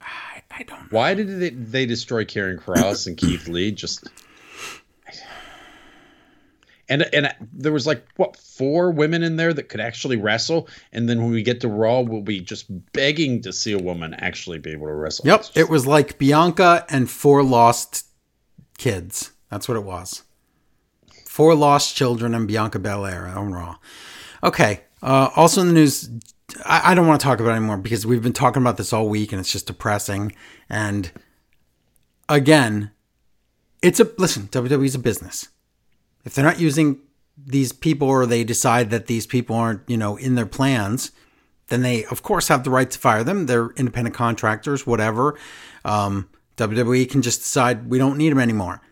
[0.00, 0.80] I, I don't.
[0.80, 0.98] Know.
[0.98, 3.70] Why did they they destroy Karrion Kross and Keith Lee?
[3.72, 4.08] Just
[6.88, 11.08] and and there was like what four women in there that could actually wrestle, and
[11.08, 14.58] then when we get to Raw, we'll be just begging to see a woman actually
[14.58, 15.26] be able to wrestle.
[15.26, 18.06] Yep, it was like Bianca and four lost
[18.78, 19.32] kids.
[19.50, 20.22] That's what it was.
[21.26, 23.76] Four lost children and Bianca Belair on Raw.
[24.42, 24.80] Okay.
[25.02, 26.10] Uh, also in the news,
[26.64, 28.92] I, I don't want to talk about it anymore because we've been talking about this
[28.92, 30.32] all week and it's just depressing.
[30.68, 31.12] And
[32.28, 32.90] again,
[33.82, 34.48] it's a listen.
[34.48, 35.48] WWE's a business
[36.24, 37.00] if they're not using
[37.36, 41.12] these people or they decide that these people aren't, you know, in their plans,
[41.68, 43.46] then they of course have the right to fire them.
[43.46, 45.38] They're independent contractors, whatever.
[45.84, 48.82] Um, WWE can just decide we don't need them anymore.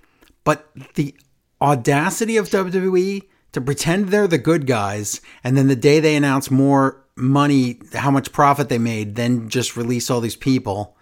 [0.45, 1.15] But the
[1.61, 6.51] audacity of WWE to pretend they're the good guys and then the day they announce
[6.51, 10.97] more money, how much profit they made, then just release all these people.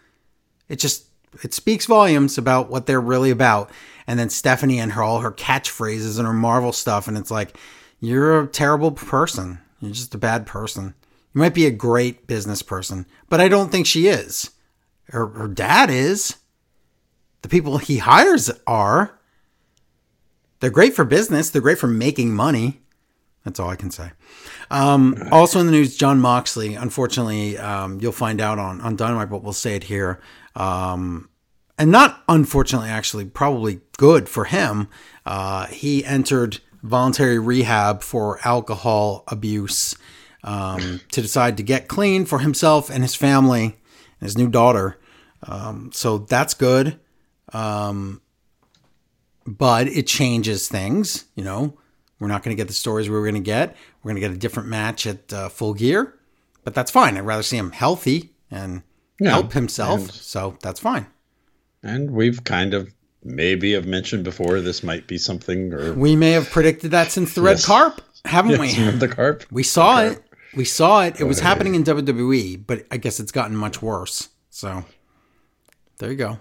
[0.69, 1.07] It just
[1.43, 3.71] it speaks volumes about what they're really about
[4.07, 7.57] and then Stephanie and her all her catchphrases and her Marvel stuff, and it's like
[8.01, 9.61] you're a terrible person.
[9.81, 10.95] You're just a bad person.
[11.35, 14.51] You might be a great business person, but I don't think she is.
[15.09, 16.37] Her, her dad is.
[17.43, 19.19] The people he hires are.
[20.61, 21.51] They're great for business.
[21.51, 22.81] They're great for making money.
[23.45, 24.13] That's all I can say.
[24.71, 26.75] Um, also in the news, Jon Moxley.
[26.75, 30.21] Unfortunately, um, you'll find out on on Dynamite, but we'll say it here.
[30.57, 31.29] Um,
[31.79, 34.89] and not unfortunately, actually, probably good for him.
[35.27, 39.97] Uh, he entered voluntary rehab for alcohol abuse
[40.45, 44.99] um, to decide to get clean for himself and his family and his new daughter.
[45.43, 46.99] Um, so that's good.
[47.53, 48.21] Um,
[49.47, 51.25] but it changes things.
[51.35, 51.79] You know,
[52.19, 53.77] we're not going to get the stories we were going to get.
[54.03, 56.15] We're going to get a different match at uh, Full Gear,
[56.65, 57.17] but that's fine.
[57.17, 58.83] I'd rather see him healthy and
[59.21, 60.01] yeah, help himself.
[60.01, 61.07] And- so that's fine.
[61.85, 62.93] And we've kind of
[63.23, 67.35] maybe have mentioned before this might be something or we may have predicted that since
[67.35, 67.67] the red yes.
[67.67, 68.91] carp, haven't yes, we?
[68.99, 69.45] The carp.
[69.51, 70.23] We saw it.
[70.57, 71.21] We saw it.
[71.21, 74.29] It was happening in WWE, but I guess it's gotten much worse.
[74.51, 74.85] So
[75.99, 76.39] there you go.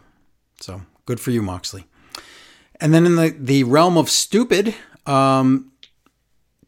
[0.60, 1.86] So good for you, Moxley.
[2.80, 4.76] And then in the, the realm of stupid,
[5.06, 5.72] um,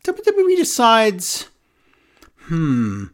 [0.03, 1.49] WWE decides,
[2.43, 3.05] hmm,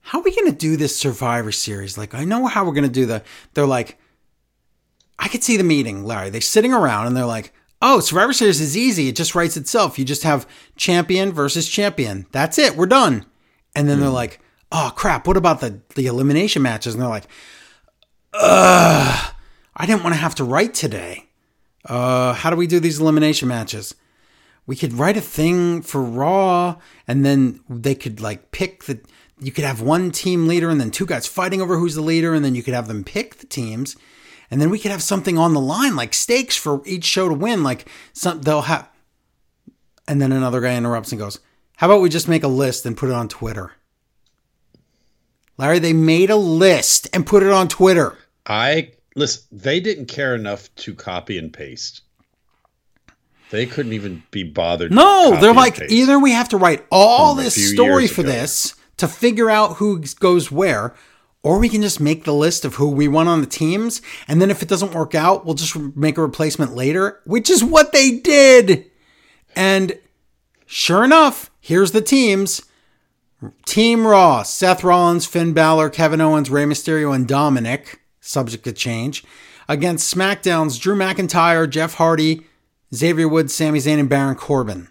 [0.00, 1.96] how are we going to do this Survivor Series?
[1.96, 3.22] Like, I know how we're going to do the.
[3.54, 3.98] They're like,
[5.18, 6.30] I could see the meeting, Larry.
[6.30, 9.08] They're sitting around and they're like, oh, Survivor Series is easy.
[9.08, 9.98] It just writes itself.
[9.98, 12.26] You just have champion versus champion.
[12.32, 12.76] That's it.
[12.76, 13.26] We're done.
[13.74, 14.00] And then mm.
[14.00, 14.14] they're hmm.
[14.14, 14.40] like,
[14.72, 15.26] oh, crap.
[15.26, 16.94] What about the, the elimination matches?
[16.94, 17.28] And they're like,
[18.32, 19.34] ugh,
[19.76, 21.28] I didn't want to have to write today.
[21.84, 23.94] Uh, how do we do these elimination matches?
[24.66, 29.00] We could write a thing for Raw and then they could like pick the.
[29.40, 32.32] You could have one team leader and then two guys fighting over who's the leader,
[32.32, 33.96] and then you could have them pick the teams
[34.54, 37.34] and then we could have something on the line like stakes for each show to
[37.34, 38.88] win like some they'll have
[40.06, 41.40] and then another guy interrupts and goes
[41.76, 43.72] how about we just make a list and put it on twitter?
[45.58, 48.16] Larry they made a list and put it on twitter.
[48.46, 52.02] I listen they didn't care enough to copy and paste.
[53.50, 57.72] They couldn't even be bothered no they're like either we have to write all this
[57.72, 60.94] story for this to figure out who goes where
[61.44, 64.00] or we can just make the list of who we want on the teams.
[64.26, 67.62] And then if it doesn't work out, we'll just make a replacement later, which is
[67.62, 68.90] what they did.
[69.54, 69.98] And
[70.64, 72.62] sure enough, here's the teams
[73.66, 79.22] Team Raw Seth Rollins, Finn Balor, Kevin Owens, Rey Mysterio, and Dominic, subject to change.
[79.68, 82.46] Against SmackDown's Drew McIntyre, Jeff Hardy,
[82.94, 84.88] Xavier Woods, Sami Zayn, and Baron Corbin.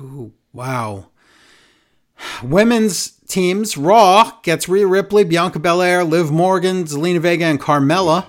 [0.00, 1.06] Ooh, wow.
[2.42, 8.26] Women's teams Raw gets Rhea Ripley, Bianca Belair, Liv Morgan, Zelina Vega, and Carmella.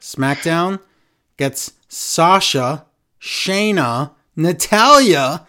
[0.00, 0.80] SmackDown
[1.36, 2.86] gets Sasha,
[3.20, 5.46] Shayna, Natalya,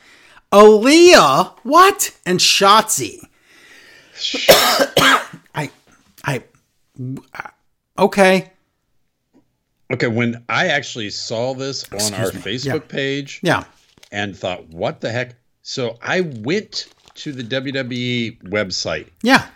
[0.52, 2.16] Aliyah, what?
[2.26, 3.20] And Shotzi.
[5.56, 5.70] I,
[6.24, 6.44] I,
[7.98, 8.52] okay.
[9.92, 12.40] Okay, when I actually saw this Excuse on our me.
[12.40, 12.88] Facebook yeah.
[12.96, 13.64] page, yeah,
[14.12, 15.36] and thought, what the heck?
[15.62, 16.88] So I went
[17.20, 19.08] to the WWE website.
[19.24, 19.48] Yeah.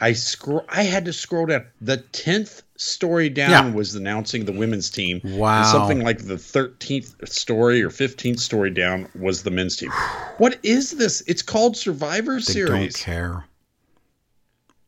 [0.00, 0.64] I scroll.
[0.68, 1.66] I had to scroll down.
[1.80, 3.70] The tenth story down yeah.
[3.70, 5.20] was announcing the women's team.
[5.22, 5.58] Wow.
[5.58, 9.90] And something like the thirteenth story or fifteenth story down was the men's team.
[10.38, 11.22] What is this?
[11.26, 12.94] It's called Survivor they Series.
[12.94, 13.44] Don't care.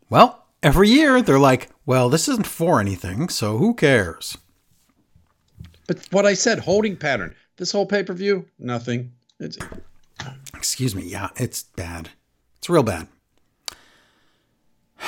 [0.09, 4.39] Well, every year they're like, well, this isn't for anything, so who cares?
[5.87, 7.35] But what I said, holding pattern.
[7.57, 9.13] This whole pay per view, nothing.
[9.39, 9.59] It's
[10.63, 11.03] Excuse me.
[11.03, 12.11] Yeah, it's bad.
[12.59, 13.09] It's real bad.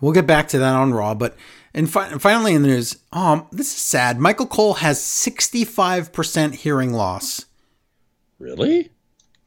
[0.00, 1.36] We'll get back to that on Raw, but
[1.72, 4.18] and fi- finally in the news, um, this is sad.
[4.18, 7.44] Michael Cole has 65% hearing loss.
[8.40, 8.90] really.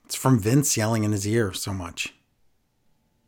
[0.06, 2.14] It's from Vince yelling in his ear so much.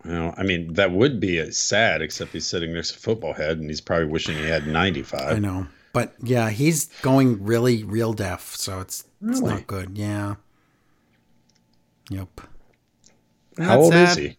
[0.06, 3.70] Well, I mean, that would be sad, except he's sitting next to football head, and
[3.70, 5.22] he's probably wishing he had 95.
[5.36, 5.68] I know.
[5.92, 9.98] But yeah, he's going really real deaf, so it's it's not good.
[9.98, 10.36] Yeah.
[12.10, 12.42] Yep.
[13.58, 14.38] How old That's is he?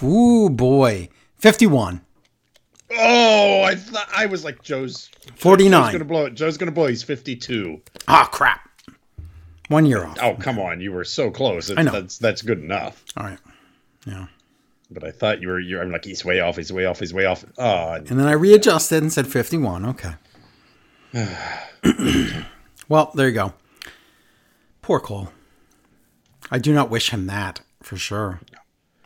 [0.04, 2.00] Ooh boy, fifty-one.
[2.94, 5.10] Oh, I thought I was like Joe's.
[5.36, 5.82] Forty-nine.
[5.82, 5.92] Joe's 49.
[5.92, 6.34] gonna blow it.
[6.34, 6.86] Joe's gonna blow.
[6.86, 7.80] He's 52.
[8.08, 8.68] Ah, crap.
[9.72, 10.18] One year off.
[10.20, 10.80] Oh, come on.
[10.80, 11.70] You were so close.
[11.70, 11.92] It- I know.
[11.92, 13.04] That's that's good enough.
[13.16, 13.38] All right.
[14.06, 14.26] Yeah.
[14.90, 15.58] But I thought you were.
[15.60, 15.80] You.
[15.80, 16.56] I'm like he's way off.
[16.56, 16.98] He's way off.
[17.00, 17.44] He's way off.
[17.58, 19.86] Oh, And then I readjusted and said 51.
[19.86, 20.12] Okay.
[22.88, 23.54] well, there you go.
[24.82, 25.28] Poor Cole.
[26.50, 28.40] I do not wish him that for sure.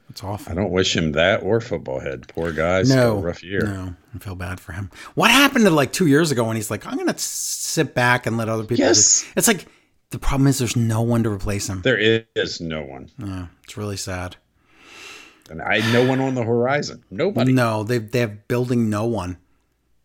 [0.09, 0.51] It's awful.
[0.51, 2.27] I don't wish him that or football head.
[2.29, 3.61] Poor guy's No, no rough year.
[3.63, 4.91] No, I feel bad for him.
[5.15, 8.37] What happened to like two years ago when he's like, I'm gonna sit back and
[8.39, 8.79] let other people.
[8.85, 9.23] Yes.
[9.23, 9.67] do-" It's like
[10.11, 11.83] the problem is there's no one to replace him.
[11.83, 14.37] There is no one, Yeah, it's really sad.
[15.51, 17.05] and I no one on the horizon.
[17.11, 17.53] Nobody.
[17.53, 19.39] No, they they have building no one.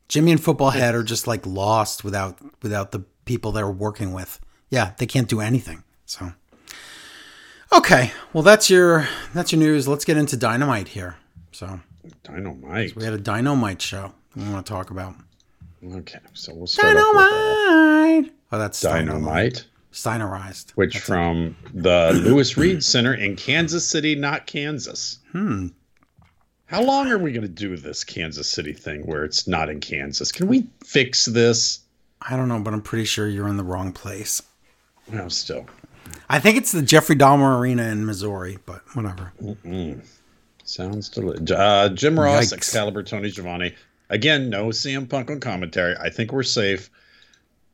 [0.07, 4.39] Jimmy and Football Head are just like lost without without the people they're working with.
[4.69, 5.83] Yeah, they can't do anything.
[6.05, 6.33] So
[7.73, 9.87] Okay, well that's your that's your news.
[9.87, 11.15] Let's get into Dynamite here.
[11.51, 11.79] So
[12.23, 12.95] Dynamite.
[12.95, 15.15] we had a Dynamite show we want to talk about.
[15.83, 18.33] Okay, so we'll start off with uh, Dynamite.
[18.51, 20.71] Oh, that's Dynamite, Steinerized.
[20.71, 25.19] which from the Lewis Reed Center in Kansas City, not Kansas.
[25.31, 25.67] Hmm.
[26.65, 29.81] How long are we going to do this Kansas City thing where it's not in
[29.81, 30.31] Kansas?
[30.31, 31.79] Can we fix this?
[32.21, 34.41] I don't know, but I'm pretty sure you're in the wrong place.
[35.11, 35.65] Well, still.
[36.29, 39.33] I think it's the Jeffrey Dahmer Arena in Missouri, but whatever.
[40.63, 41.51] Sounds delicious.
[41.51, 42.53] Uh, Jim Ross, Yikes.
[42.53, 43.75] Excalibur, Tony Schiavone.
[44.09, 45.95] Again, no CM Punk on commentary.
[45.99, 46.89] I think we're safe.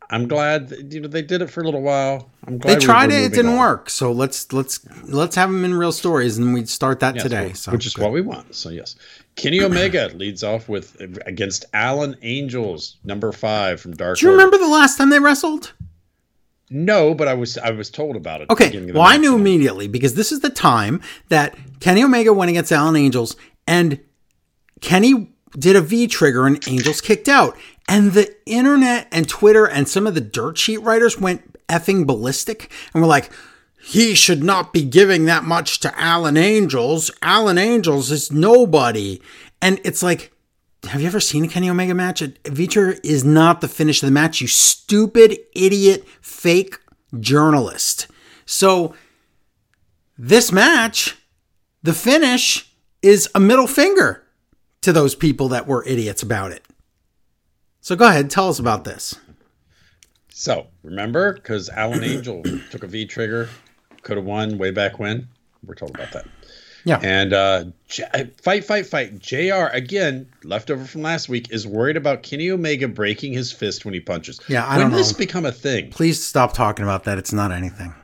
[0.09, 2.29] I'm glad that, you know they did it for a little while.
[2.45, 3.57] I'm glad They tried it; it didn't on.
[3.59, 3.89] work.
[3.89, 7.53] So let's let's let's have them in real stories, and we start that Yes, today.
[7.53, 8.03] So which is good.
[8.03, 8.55] what we want.
[8.55, 8.95] So yes,
[9.35, 14.17] Kenny Omega leads off with against Alan Angels, number five from Dark.
[14.19, 14.37] Do you Order.
[14.45, 15.73] remember the last time they wrestled?
[16.69, 18.49] No, but I was I was told about it.
[18.49, 22.71] Okay, well, I knew immediately because this is the time that Kenny Omega went against
[22.71, 23.99] Alan Angels, and
[24.81, 27.57] Kenny did a V trigger, and Angels kicked out.
[27.87, 32.71] And the internet and Twitter and some of the dirt sheet writers went effing ballistic
[32.93, 33.31] and were like,
[33.81, 37.09] he should not be giving that much to Alan Angels.
[37.21, 39.21] Alan Angels is nobody.
[39.61, 40.33] And it's like,
[40.83, 42.21] have you ever seen a Kenny Omega match?
[42.21, 46.77] A V trigger is not the finish of the match, you stupid, idiot, fake
[47.19, 48.07] journalist.
[48.45, 48.93] So,
[50.17, 51.15] this match,
[51.83, 54.23] the finish is a middle finger
[54.81, 56.66] to those people that were idiots about it.
[57.87, 59.15] So, go ahead, tell us about this.
[60.27, 63.47] So remember, because Alan Angel took a V trigger,
[64.01, 65.29] could have won way back when.
[65.65, 66.25] We're told about that.
[66.83, 66.99] Yeah.
[67.01, 69.19] And uh, J- fight, fight, fight.
[69.19, 69.67] Jr.
[69.71, 74.01] again, leftover from last week, is worried about Kenny Omega breaking his fist when he
[74.01, 74.41] punches.
[74.49, 75.19] Yeah, I when don't know this know.
[75.19, 75.89] become a thing?
[75.89, 77.17] Please stop talking about that.
[77.17, 77.95] It's not anything.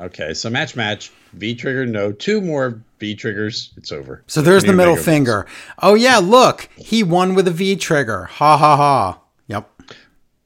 [0.00, 1.10] Okay, so match, match.
[1.32, 2.12] V trigger, no.
[2.12, 3.72] Two more V triggers.
[3.76, 4.22] It's over.
[4.26, 5.46] So, there's the middle finger.
[5.82, 8.24] Oh, yeah, look, he won with a V trigger.
[8.24, 9.20] Ha ha ha.
[9.48, 9.70] Yep.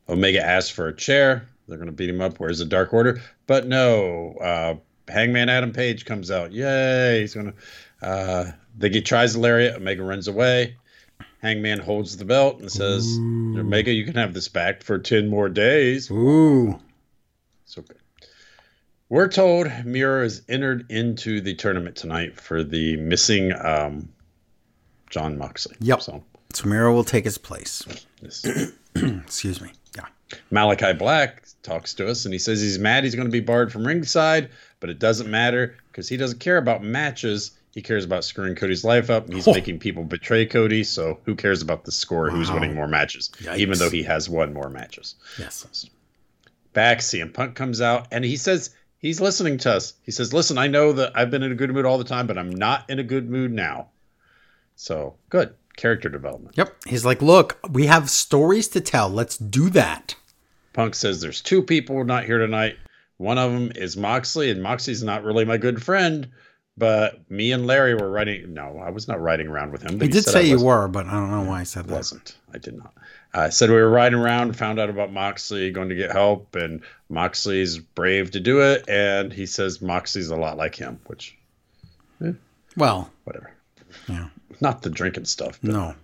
[0.08, 1.46] Omega asks for a chair.
[1.68, 2.40] They're going to beat him up.
[2.40, 3.20] Where's the Dark Order?
[3.46, 4.34] But no.
[4.40, 4.74] Uh,
[5.06, 6.50] Hangman Adam Page comes out.
[6.52, 7.20] Yay!
[7.20, 8.06] He's going to.
[8.06, 9.76] Uh, they get tries the lariat.
[9.76, 10.76] Omega runs away.
[11.42, 15.48] Hangman holds the belt and says, "Omega, you can have this back for ten more
[15.48, 16.78] days." Ooh.
[17.64, 17.98] So good.
[19.10, 24.08] We're told Miro is entered into the tournament tonight for the missing um,
[25.10, 25.76] Jon Moxley.
[25.80, 26.02] Yep.
[26.02, 27.84] So So, Miro will take his place.
[28.20, 28.44] this.
[28.94, 29.72] Excuse me.
[29.96, 30.04] Yeah.
[30.52, 33.72] Malakai Black talks to us and he says he's mad he's going to be barred
[33.72, 37.52] from ringside, but it doesn't matter because he doesn't care about matches.
[37.72, 39.32] He cares about screwing Cody's life up.
[39.32, 39.52] He's Oh.
[39.54, 42.28] making people betray Cody, so who cares about the score?
[42.28, 43.30] Who's winning more matches?
[43.40, 43.56] Yikes.
[43.58, 45.14] Even though he has won more matches.
[45.38, 45.86] Yes.
[46.74, 49.94] Back, CM Punk comes out and he says he's listening to us.
[50.02, 52.26] He says, "Listen, I know that I've been in a good mood all the time,
[52.26, 53.88] but I'm not in a good mood now."
[54.76, 55.54] So good.
[55.76, 56.56] character development.
[56.56, 56.74] Yep.
[56.86, 59.08] He's like, look, we have stories to tell.
[59.08, 60.16] Let's do that.
[60.72, 62.76] Punk says there's two people not here tonight.
[63.16, 66.28] One of them is Moxley, and Moxley's not really my good friend.
[66.76, 68.54] But me and Larry were riding.
[68.54, 69.98] No, I was not riding around with him.
[69.98, 71.94] But He did say you were, but I don't know why I said that.
[71.94, 72.36] wasn't.
[72.54, 72.94] I did not.
[73.34, 76.82] I said we were riding around, found out about Moxley going to get help, and
[77.08, 78.88] Moxley's brave to do it.
[78.88, 81.36] And he says Moxley's a lot like him, which
[82.24, 82.32] eh,
[82.76, 83.52] Well, whatever.
[84.08, 84.28] Yeah.
[84.60, 85.58] Not the drinking stuff.
[85.62, 85.94] But, no.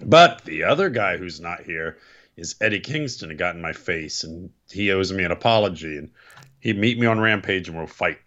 [0.00, 1.96] but the other guy who's not here
[2.36, 3.30] is Eddie Kingston.
[3.30, 5.96] He got in my face, and he owes me an apology.
[5.96, 6.10] And
[6.60, 8.18] he'd meet me on Rampage, and we'll fight.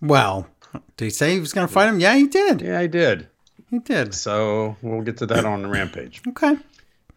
[0.00, 0.48] Well,
[0.96, 2.00] did he say he was going to fight him?
[2.00, 2.62] Yeah, he did.
[2.62, 3.28] Yeah, I did.
[3.72, 4.14] He did.
[4.14, 6.20] So we'll get to that on the Rampage.
[6.28, 6.56] Okay.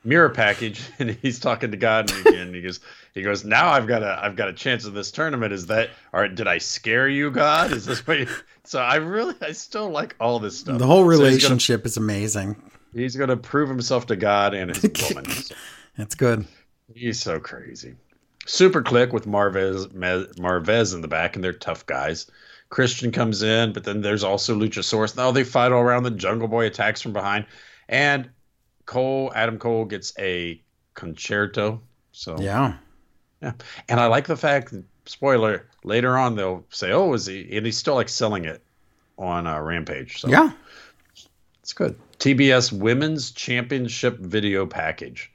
[0.05, 2.79] Miro package and he's talking to God and he, goes
[3.15, 5.89] he goes now I've got a I've got a chance of this tournament is that
[6.13, 8.27] or did I scare you God is this what you,
[8.65, 11.97] so I really I still like all this stuff The whole So gonna- relationship is
[11.97, 12.55] amazing.
[12.93, 15.25] he's gonna, prove himself to God and his woman
[15.97, 16.45] That's good.
[16.93, 17.95] he's so crazy
[18.45, 19.87] Superkliq with Marvez
[20.37, 22.27] Marvez in the back and they're tough guys
[22.69, 26.47] Christian comes in but then there's also Luchasaurus now they fight all around the Jungle
[26.47, 27.45] Boy attacks from behind
[27.89, 28.29] and
[28.85, 30.61] Cole Adam Cole gets a
[30.93, 31.79] con-chair-to
[32.11, 32.75] so Yeah.
[33.41, 33.51] Yeah,
[33.89, 34.73] and I like the fact.
[35.05, 38.63] Spoiler: later on, they'll say, "Oh, is he?" And he's still like selling it
[39.17, 40.21] on uh, Rampage.
[40.21, 40.51] So Yeah.
[41.59, 41.99] it's good.
[42.17, 45.29] TBS Women's Championship video package,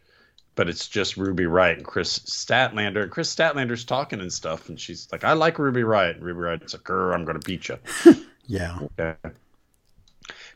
[0.61, 3.05] but it's just Ruby Riott and Kris Statlander.
[3.05, 6.40] And Kris Statlander's talking and stuff, and she's like, "I like Ruby Riott." And Ruby
[6.40, 7.79] Riott's like, "Girl, I'm gonna beat you."
[8.46, 8.79] Yeah.
[8.99, 9.14] Okay.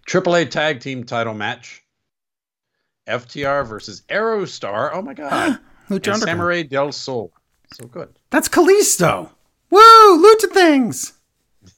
[0.07, 1.85] AAA Tag Team Title match.
[3.07, 4.91] FTR versus Aerostar.
[4.93, 5.59] Oh my god.
[5.89, 7.33] Lucha and Samurai del Sol.
[7.73, 8.11] So good.
[8.29, 9.31] That's Kalisto.
[9.71, 9.79] Woo!
[9.81, 11.15] Lucha things.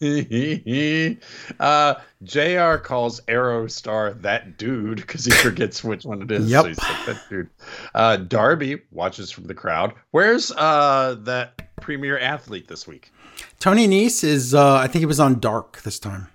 [1.60, 6.50] uh, JR calls Aerostar that dude because he forgets which one it is.
[6.50, 6.62] Yep.
[6.62, 7.50] So he's like, that dude.
[7.94, 9.94] Uh, Darby watches from the crowd.
[10.10, 13.12] Where's uh, that premier athlete this week?
[13.58, 16.28] Tony Nese is, uh, I think he was on Dark this time.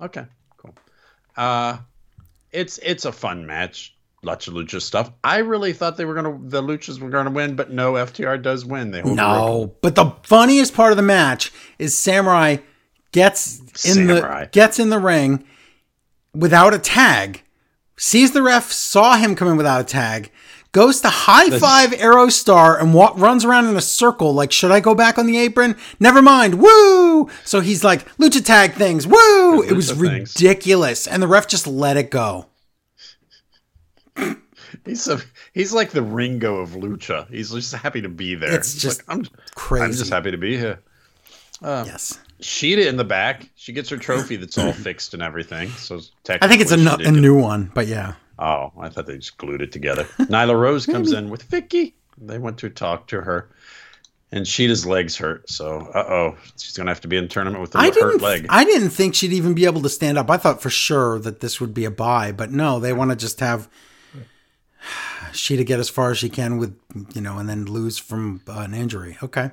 [0.00, 0.24] Okay,
[0.56, 0.74] cool.
[1.36, 1.78] Uh,
[2.52, 3.94] it's it's a fun match.
[4.22, 5.10] Lots of lucha stuff.
[5.24, 8.64] I really thought they were gonna the luchas were gonna win, but no, FTR does
[8.64, 8.90] win.
[8.90, 9.02] They.
[9.02, 12.58] No, but the funniest part of the match is Samurai
[13.12, 14.44] gets in Samurai.
[14.44, 15.44] the gets in the ring
[16.34, 17.42] without a tag,
[17.96, 20.30] sees the ref, saw him come in without a tag,
[20.72, 24.80] goes to high five Aerostar and wa- runs around in a circle like, should I
[24.80, 25.76] go back on the apron?
[25.98, 27.28] Never mind, woo!
[27.44, 29.62] So he's like, lucha tag things, woo!
[29.62, 30.34] It was things.
[30.34, 32.46] ridiculous, and the ref just let it go.
[34.84, 35.18] He's so
[35.52, 37.28] he's like the Ringo of lucha.
[37.28, 38.54] He's just happy to be there.
[38.54, 39.84] It's He's just like, I'm Crazy.
[39.84, 40.80] I'm just happy to be here.
[41.60, 42.18] Uh, yes.
[42.40, 43.48] Shida in the back.
[43.54, 45.68] She gets her trophy that's all fixed and everything.
[45.70, 48.14] So I think it's a, a new one, but yeah.
[48.38, 50.04] Oh, I thought they just glued it together.
[50.18, 51.92] Nyla Rose comes in with Vickie.
[52.18, 53.50] They went to talk to her,
[54.32, 55.48] and Shida's legs hurt.
[55.50, 58.46] So, uh oh, she's gonna have to be in tournament with a I hurt leg.
[58.48, 60.30] I didn't think she'd even be able to stand up.
[60.30, 63.16] I thought for sure that this would be a buy, but no, they want to
[63.16, 63.68] just have
[65.32, 66.78] Shida get as far as she can with
[67.14, 69.18] you know, and then lose from uh, an injury.
[69.22, 69.50] Okay.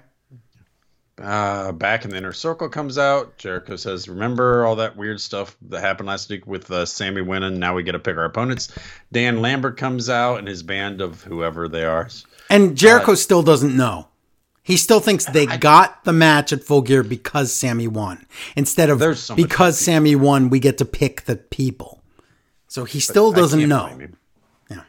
[1.21, 3.37] Uh, back in the inner circle comes out.
[3.37, 7.57] Jericho says, "Remember all that weird stuff that happened last week with uh, Sammy winning?
[7.57, 8.71] Now we get to pick our opponents."
[9.11, 12.09] Dan Lambert comes out and his band of whoever they are.
[12.49, 14.09] And Jericho still doesn't know.
[14.61, 18.27] He still thinks they got the match at Full Gear because Sammy won.
[18.55, 22.03] Instead of so because Sammy won, we get to pick the people.
[22.67, 23.85] So he still I doesn't know.
[23.85, 24.17] him.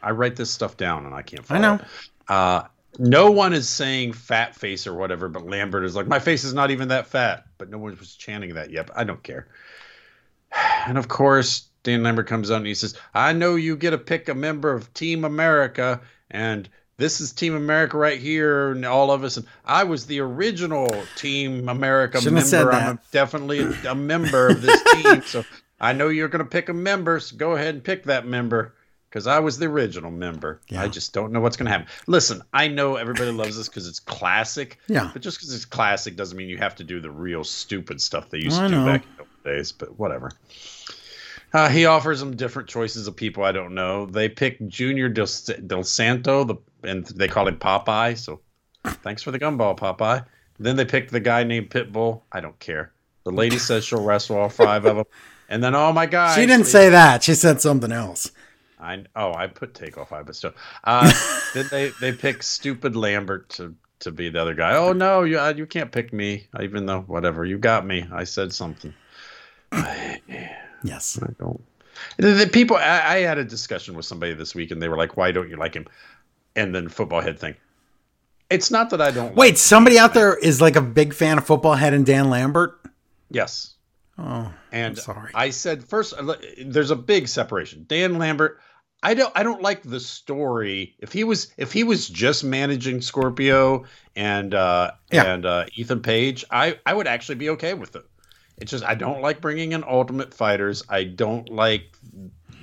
[0.03, 1.47] I write this stuff down and I can't.
[1.47, 1.75] Follow know.
[1.75, 1.83] It.
[2.29, 2.65] Uh,
[2.99, 6.55] no one is saying fat face or whatever, but Lambert is like, my face is
[6.55, 7.45] not even that fat.
[7.59, 8.89] But no one was chanting that yet.
[8.89, 9.49] But I don't care.
[10.87, 13.99] And of course, Dan Lambert comes out and he says, I know you get to
[13.99, 19.11] pick a member of Team America, and this is Team America right here, and all
[19.11, 19.37] of us.
[19.37, 22.73] And I was the original Team America Shouldn't member.
[22.73, 25.23] I'm definitely a, a member of this team.
[25.23, 25.45] So
[25.79, 27.21] I know you're going to pick a member.
[27.21, 28.75] So go ahead and pick that member
[29.09, 30.61] because I was the original member.
[30.69, 30.83] Yeah.
[30.83, 31.87] I just don't know what's going to happen.
[32.07, 34.79] Listen, I know everybody loves this because it's classic.
[34.89, 35.11] Yeah.
[35.13, 38.31] But just because it's classic doesn't mean you have to do the real stupid stuff
[38.31, 39.73] they used I to do back in the days.
[39.73, 40.33] But whatever.
[41.53, 44.05] Uh, he offers them different choices of people I don't know.
[44.05, 45.27] They pick Junior Del,
[45.67, 48.19] Del Santo, the and they call him Popeye.
[48.19, 48.41] So
[48.85, 50.25] thanks for the gumball, Popeye.
[50.59, 52.23] Then they pick the guy named Pitbull.
[52.31, 52.93] I don't care.
[53.25, 55.07] The lady says she'll wrestle all five of them.
[55.49, 56.35] And then, oh my God.
[56.35, 57.23] She didn't say that.
[57.23, 58.31] She said something else.
[58.81, 60.53] I oh I put takeoff I but still.
[60.85, 61.13] Uh,
[61.55, 64.77] then they they pick stupid Lambert to to be the other guy.
[64.77, 66.47] Oh no, you uh, you can't pick me.
[66.61, 68.95] Even though whatever you got me, I said something.
[70.85, 71.19] Yes.
[71.21, 71.61] I don't.
[72.19, 74.97] The, the people I, I had a discussion with somebody this week, and they were
[74.97, 75.87] like, "Why don't you like him?"
[76.55, 77.57] And then football head thing.
[78.51, 79.35] It's not that I don't.
[79.35, 82.31] Wait, like somebody out there is like a big fan of football head and Dan
[82.31, 82.81] Lambert.
[83.31, 83.75] Yes.
[84.19, 85.31] Oh, And sorry.
[85.35, 87.85] I said first, uh, there's a big separation.
[87.87, 88.61] Dan Lambert,
[89.03, 90.95] I don't, I don't like the story.
[90.99, 93.85] If he was, if he was just managing Scorpio
[94.17, 95.33] and uh, Yeah.
[95.35, 98.05] and uh, Ethan Page, I, I would actually be okay with it.
[98.57, 100.83] It's just I don't like bringing in Ultimate Fighters.
[100.89, 101.97] I don't like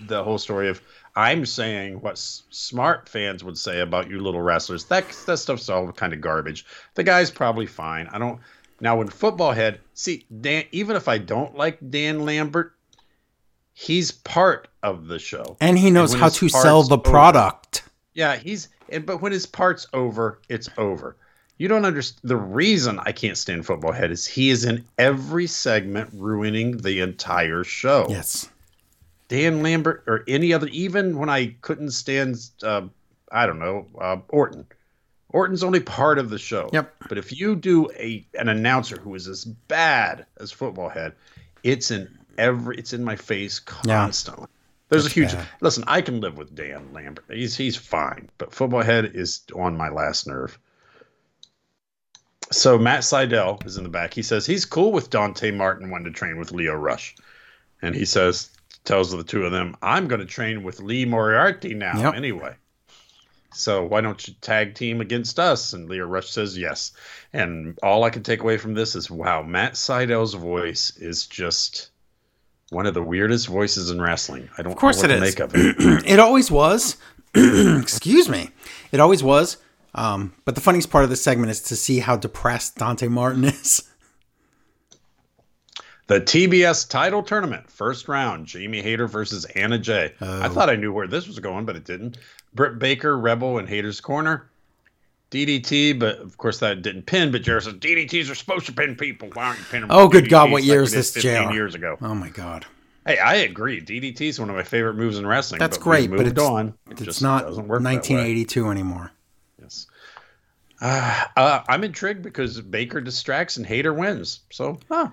[0.07, 0.81] the whole story of
[1.15, 4.83] I'm saying what s- smart fans would say about you little wrestlers.
[4.85, 6.65] That that stuff's all kind of garbage.
[6.95, 8.07] The guy's probably fine.
[8.11, 8.41] I don't.
[8.81, 10.65] Now, when football head, see Dan.
[10.73, 12.73] Even if I don't like Dan Lambert,
[13.75, 15.57] he's part of the show.
[15.61, 17.83] and he knows when how to sell the over- product.
[18.15, 18.69] Yeah, he's.
[18.89, 21.17] And, but when his part's over, it's over.
[21.57, 22.21] You don't understand.
[22.23, 27.01] The reason I can't stand football head is he is in every segment, ruining the
[27.01, 28.07] entire show.
[28.09, 28.49] Yes.
[29.27, 32.83] Dan Lambert or any other, even when I couldn't stand, uh,
[33.31, 34.65] I don't know, uh, Orton.
[35.29, 36.69] Orton's only part of the show.
[36.71, 36.93] Yep.
[37.09, 41.13] But if you do a an announcer who is as bad as football head,
[41.63, 42.07] it's in
[42.37, 44.01] every, it's in my face Yeah.
[44.03, 44.47] constantly.
[44.89, 45.47] There's That's a huge bad.
[45.61, 45.83] listen.
[45.87, 47.25] I can live with Dan Lambert.
[47.29, 50.57] He's he's fine, but football head is on my last nerve.
[52.51, 54.13] So Matt Sydal is in the back.
[54.13, 57.15] He says he's cool with Dante Martin wanting to train with Lio Rush,
[57.81, 58.49] and he says
[58.83, 62.13] tells the two of them, "I'm going to train with Lee Moriarty now Yep.
[62.13, 62.55] anyway."
[63.53, 65.73] So why don't you tag team against us?
[65.73, 66.91] And Lio Rush says yes.
[67.33, 71.89] And all I can take away from this is wow, Matt Sydal's voice is just
[72.75, 74.49] one of the weirdest voices in wrestling.
[74.57, 75.31] I don't Of course know what it to is.
[75.35, 76.05] make of it.
[76.07, 76.97] it always was.
[77.35, 78.49] Excuse me.
[78.91, 79.57] It always was.
[79.95, 83.43] Um, but the funniest part of this segment is to see how depressed Dante Martin
[83.45, 83.89] is.
[86.07, 90.13] The TBS title tournament, first round, Jamie Hayter versus Anna Jay.
[90.21, 92.17] I thought I knew where this was going, but it didn't.
[92.53, 94.47] Britt Baker, Rebel, and Hayter's corner.
[95.35, 97.31] DDT, but of course that didn't pin.
[97.31, 99.29] But Jared says DDTs are supposed to pin people.
[99.33, 99.87] Why aren't you pinning?
[99.91, 101.53] Oh, good God, what DDTs year is this, 15 JR?
[101.53, 101.97] Years ago.
[102.01, 102.65] Oh my god.
[103.05, 103.81] Hey, I agree.
[103.81, 105.59] DDT is one of my favorite moves in wrestling.
[105.59, 106.73] That's but great, but it's, on.
[106.89, 109.11] It it's not doesn't work 1982 anymore.
[109.61, 109.85] Yes.
[110.81, 114.39] Uh, uh, I'm intrigued because Baker distracts and Hayter wins.
[114.49, 115.09] So, huh,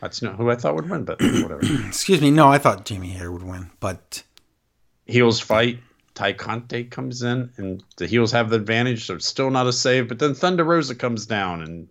[0.00, 1.60] that's not who I thought would win, but whatever.
[1.86, 2.30] Excuse me.
[2.30, 4.22] No, I thought Jamie Hayter would win, but
[5.06, 5.78] heels fight.
[6.14, 9.72] Tay Conti comes in, and the heels have the advantage, so it's still not a
[9.72, 10.08] save.
[10.08, 11.88] But then Thunder Rosa comes down, and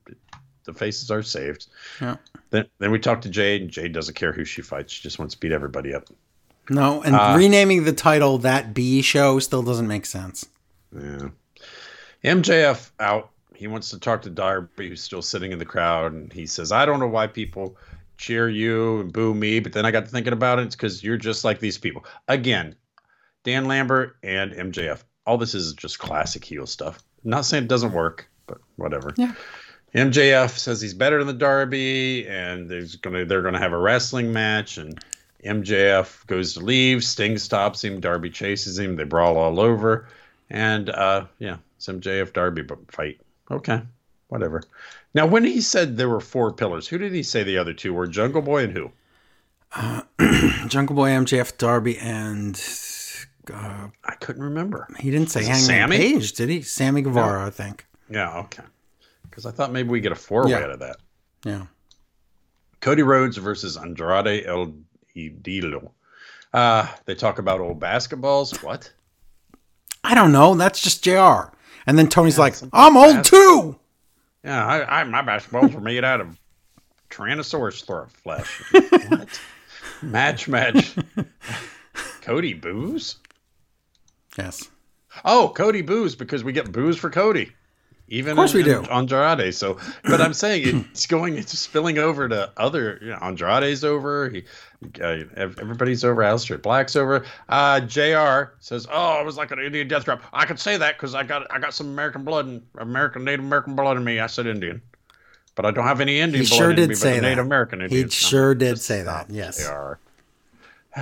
[0.64, 1.68] the faces are saved.
[2.00, 2.16] yeah.
[2.52, 5.20] Then, then we talk to Jade, and Jade doesn't care who she fights; she just
[5.20, 6.08] wants to beat everybody up.
[6.70, 10.46] No, and Uh, renaming the title that B show still doesn't make sense.
[10.96, 11.30] Yeah.
[12.24, 13.32] MJF out.
[13.54, 16.72] He wants to talk to Darby, who's still sitting in the crowd, and he says,
[16.72, 17.76] "I don't know why people
[18.18, 20.64] cheer you and boo me, but then I got to thinking about it.
[20.68, 22.76] It's because you're just like these people." Again,
[23.44, 25.04] Dan Lambert and MJF.
[25.26, 27.04] All this is just classic heel stuff.
[27.24, 29.14] not saying it doesn't work, but whatever.
[29.18, 29.34] Yeah.
[29.96, 34.34] MJF says he's better than the Darby, and there's gonna they're gonna have a wrestling
[34.34, 35.00] match, and
[35.46, 37.04] MJF goes to leave.
[37.04, 38.00] Sting stops him.
[38.00, 38.96] Darby chases him.
[38.96, 40.08] They brawl all over,
[40.50, 43.22] and uh, yeah, it's MJF Darby fight.
[43.52, 43.82] Okay,
[44.30, 44.64] whatever.
[45.14, 47.94] Now, when he said there were four pillars, who did he say the other two
[47.94, 48.08] were?
[48.08, 48.92] Jungle Boy and who?
[50.68, 52.56] Jungle Boy, MJF, Darby, and
[53.52, 54.88] uh, I couldn't remember.
[55.00, 55.98] he didn't say Hangman Sammy?
[55.98, 56.62] Page, did he?
[56.62, 57.86] Sammy Guevara, I think.
[58.10, 58.64] Yeah, okay.
[59.24, 60.60] Because I thought maybe we get a four way Yeah.
[60.60, 60.98] out of that.
[61.44, 61.66] Yeah.
[62.82, 64.74] Cody Rhodes versus Andrade El
[65.16, 65.92] Idolo.
[66.54, 68.62] Uh, they talk about old basketballs.
[68.64, 68.92] What?
[70.04, 70.54] I don't know.
[70.56, 71.52] That's just JR.
[71.88, 73.80] And then Tony's like, I'm old bas- too.
[74.44, 76.38] Yeah, I, I my basketballs were made out of
[77.10, 78.62] Tyrannosaurus throat flesh.
[79.10, 79.40] what?
[80.02, 80.96] Match, match.
[82.22, 83.18] Cody booze?
[84.38, 84.70] Yes.
[85.26, 87.52] Oh, Cody booze because we get booze for Cody.
[88.10, 88.84] Even Of course in- we do.
[88.92, 89.54] Andrade.
[89.56, 93.00] So, but I'm saying it's going, it's spilling over to other.
[93.02, 94.30] You know, Andrade's over.
[94.30, 94.44] He,
[95.02, 96.22] uh, ev- everybody's over.
[96.22, 97.26] Aleister Black's over.
[97.48, 98.52] Uh, Jr.
[98.60, 100.22] says, "Oh, it was like an Indian death drop.
[100.34, 103.46] I could say that because I got I got some American blood and American Native
[103.46, 104.20] American blood in me.
[104.20, 104.82] I said Indian,
[105.56, 106.96] but I don't have any Indian He blood sure in did me.
[106.96, 107.30] But say the that.
[107.30, 108.14] Native American He Indians.
[108.14, 109.30] sure did say that.
[109.30, 109.66] Yes.
[109.66, 109.94] JR.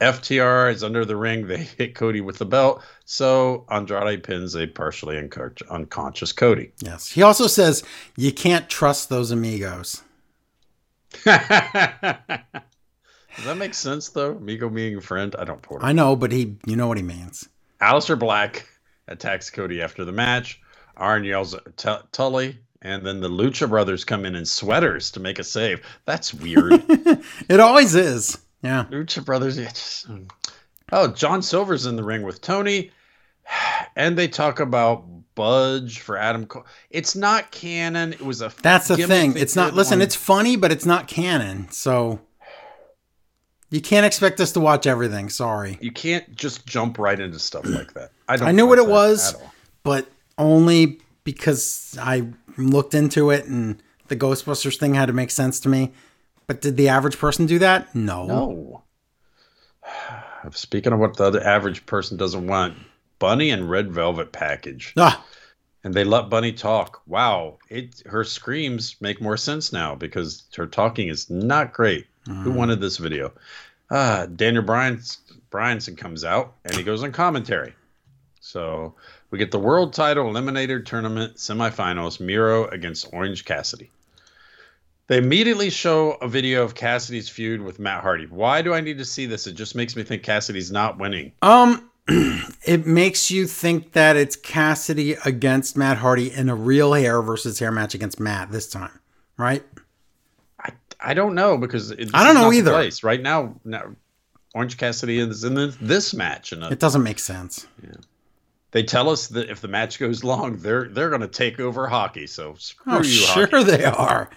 [0.00, 1.46] FTR is under the ring.
[1.46, 2.82] They hit Cody with the belt.
[3.04, 6.72] So Andrade pins a partially unco- unconscious Cody.
[6.80, 7.10] Yes.
[7.10, 7.82] He also says
[8.16, 10.02] you can't trust those amigos.
[11.24, 11.34] Does
[13.44, 14.32] that make sense though?
[14.32, 15.34] Amigo being a friend?
[15.38, 17.48] I don't put I know, but he, you know what he means.
[17.80, 18.66] Aleister Black
[19.08, 20.60] attacks Cody after the match.
[20.96, 25.20] Arn yells at T- Tully, and then the Lucha Brothers come in in sweaters to
[25.20, 25.82] make a save.
[26.06, 26.82] That's weird.
[27.48, 28.38] It always is.
[28.66, 28.84] Yeah.
[28.90, 29.56] Lucha Brothers.
[29.56, 30.26] just, um,
[30.90, 32.90] oh, John Silver's in the ring with Tony,
[33.96, 35.04] and they talk about
[35.36, 36.66] Budge for Adam Cole.
[36.90, 38.12] It's not canon.
[38.12, 39.36] It was a That's the thing.
[39.36, 39.74] It's not.
[39.74, 41.70] Listen, on- it's funny, but it's not canon.
[41.70, 42.20] So
[43.70, 45.28] you can't expect us to watch everything.
[45.28, 48.10] Sorry, you can't just jump right into stuff like that.
[48.28, 48.48] I don't.
[48.48, 49.36] I knew what it was,
[49.84, 50.08] but
[50.38, 55.68] only because I looked into it and the Ghostbusters thing had to make sense to
[55.68, 55.92] me.
[56.46, 57.94] But did the average person do that?
[57.94, 58.26] No.
[58.26, 58.82] No.
[60.52, 62.76] Speaking of what the other average person doesn't want,
[63.18, 65.24] Bunny and Red Velvet package, Ah,
[65.82, 67.02] and they let Bunny talk.
[67.06, 72.06] Wow, it her screams make more sense now because her talking is not great.
[72.26, 73.32] Who wanted this video?
[73.90, 75.18] Ah, Daniel Bryan's
[75.50, 77.72] Bryanson comes out and he goes on commentary.
[78.40, 78.94] So
[79.30, 83.90] we get the world title eliminator tournament semifinals: Miro against Orange Cassidy.
[85.08, 88.26] They immediately show a video of Cassidy's feud with Matt Hardy.
[88.26, 89.46] Why do I need to see this?
[89.46, 91.32] It just makes me think Cassidy's not winning.
[91.42, 97.20] um, it makes you think that it's Cassidy against Matt Hardy in a real hair
[97.22, 98.98] versus hair match against Matt this time,
[99.36, 99.64] right?
[100.60, 102.72] I, I don't know because I don't know either.
[102.72, 103.02] Place.
[103.02, 103.94] Right now, now,
[104.54, 107.66] Orange Cassidy is in this, this match, and uh, It doesn't make sense.
[107.82, 107.94] Yeah
[108.72, 111.86] they tell us that if the match goes long, they're they're going to take over
[111.88, 112.26] hockey.
[112.26, 113.64] So screw Oh, you, sure hockey.
[113.64, 114.28] they are.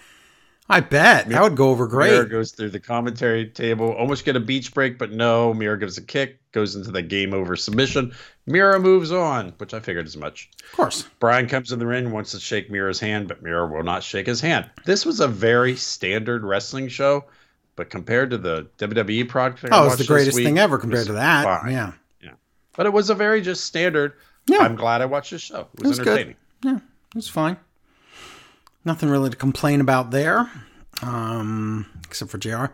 [0.70, 2.12] I bet that would go over great.
[2.12, 5.52] Miro goes through the commentary table, almost get a beach break, but no.
[5.52, 8.14] Miro gives a kick, goes into the game over submission.
[8.46, 10.48] Miro moves on, which I figured as much.
[10.64, 11.02] Of course.
[11.18, 14.26] Bryan comes in the ring, wants to shake Miro's hand, but Miro will not shake
[14.26, 14.70] his hand.
[14.84, 17.24] This was a very standard wrestling show,
[17.76, 21.06] but compared to the WWE product, I Oh, it's the greatest week, thing ever compared
[21.08, 21.44] to that.
[21.44, 21.72] fine.
[21.72, 21.92] Yeah.
[22.22, 22.30] yeah.
[22.76, 24.12] But it was a very just standard.
[24.46, 24.58] Yeah.
[24.58, 25.68] I'm glad I watched this show.
[25.74, 26.08] It was, It was good.
[26.08, 26.36] entertaining.
[26.64, 27.56] Yeah, it was fine.
[28.84, 30.50] Nothing really to complain about there,
[31.02, 32.66] um, except for JR.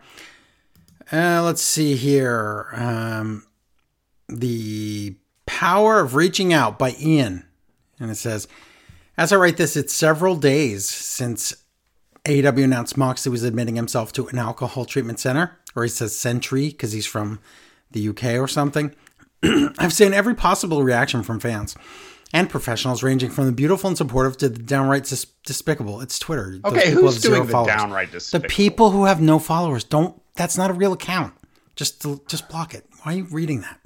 [1.11, 2.67] Uh, let's see here.
[2.73, 3.45] Um,
[4.29, 7.45] the Power of Reaching Out by Ian.
[7.99, 8.47] And it says,
[9.17, 11.55] as I write this, it's several days since
[12.25, 16.69] AEW announced Moxley was admitting himself to an alcohol treatment center, or he says Sentry
[16.69, 17.39] because he's from
[17.91, 18.93] the UK or something.
[19.43, 21.75] I've seen every possible reaction from fans
[22.33, 26.01] and professionals, ranging from the beautiful and supportive to the downright dis- despicable.
[26.01, 26.59] It's Twitter.
[26.63, 27.75] Those Okay, people who's doing the followers.
[27.75, 30.19] downright The people who have no followers don't.
[30.35, 31.33] That's not a real account.
[31.75, 32.85] Just just block it.
[33.03, 33.79] Why are you reading that?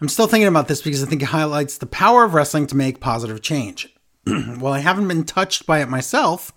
[0.00, 2.76] I'm still thinking about this because I think it highlights the power of wrestling to
[2.76, 3.88] make positive change.
[4.24, 6.52] While I haven't been touched by it myself,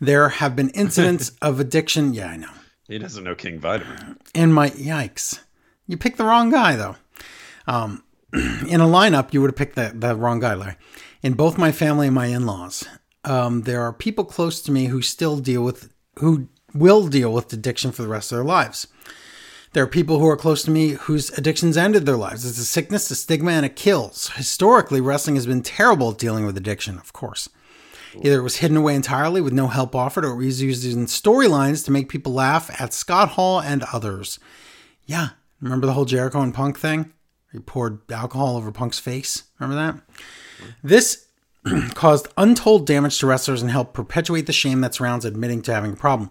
[0.00, 2.12] there have been incidents of addiction.
[2.14, 2.50] Yeah, I know.
[2.86, 4.18] He doesn't know King Vitamin.
[4.34, 5.40] And my yikes,
[5.86, 6.96] you picked the wrong guy though.
[7.66, 8.04] Um,
[8.68, 10.76] in a lineup, you would have picked the, the wrong guy, Larry.
[11.22, 12.86] In both my family and my in-laws,
[13.24, 17.52] um, there are people close to me who still deal with who will deal with
[17.52, 18.86] addiction for the rest of their lives.
[19.72, 22.46] There are people who are close to me whose addictions ended their lives.
[22.46, 24.30] It's a sickness, a stigma, and it kills.
[24.30, 27.48] Historically, wrestling has been terrible at dealing with addiction, of course.
[28.22, 31.04] Either it was hidden away entirely with no help offered, or it was used in
[31.04, 34.38] storylines to make people laugh at Scott Hall and others.
[35.04, 35.30] Yeah,
[35.60, 37.12] remember the whole Jericho and Punk thing?
[37.56, 39.44] He poured alcohol over Punk's face.
[39.58, 40.20] Remember that?
[40.82, 41.28] This
[41.94, 45.94] caused untold damage to wrestlers and helped perpetuate the shame that surrounds admitting to having
[45.94, 46.28] a problem.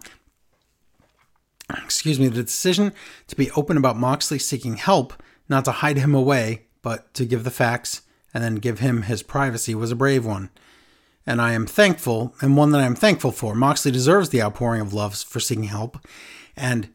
[1.83, 2.93] Excuse me, the decision
[3.25, 5.13] to be open about Moxley seeking help,
[5.49, 9.23] not to hide him away, but to give the facts and then give him his
[9.23, 10.51] privacy was a brave one.
[11.25, 13.55] And I am thankful, and one that I am thankful for.
[13.55, 15.97] Moxley deserves the outpouring of love for seeking help,
[16.55, 16.89] and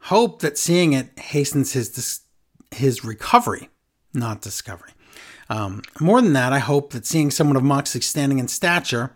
[0.00, 2.21] hope that seeing it hastens his dis-
[2.74, 3.68] his recovery,
[4.14, 4.90] not discovery.
[5.48, 9.12] Um, more than that, I hope that seeing someone of Moxley's standing and stature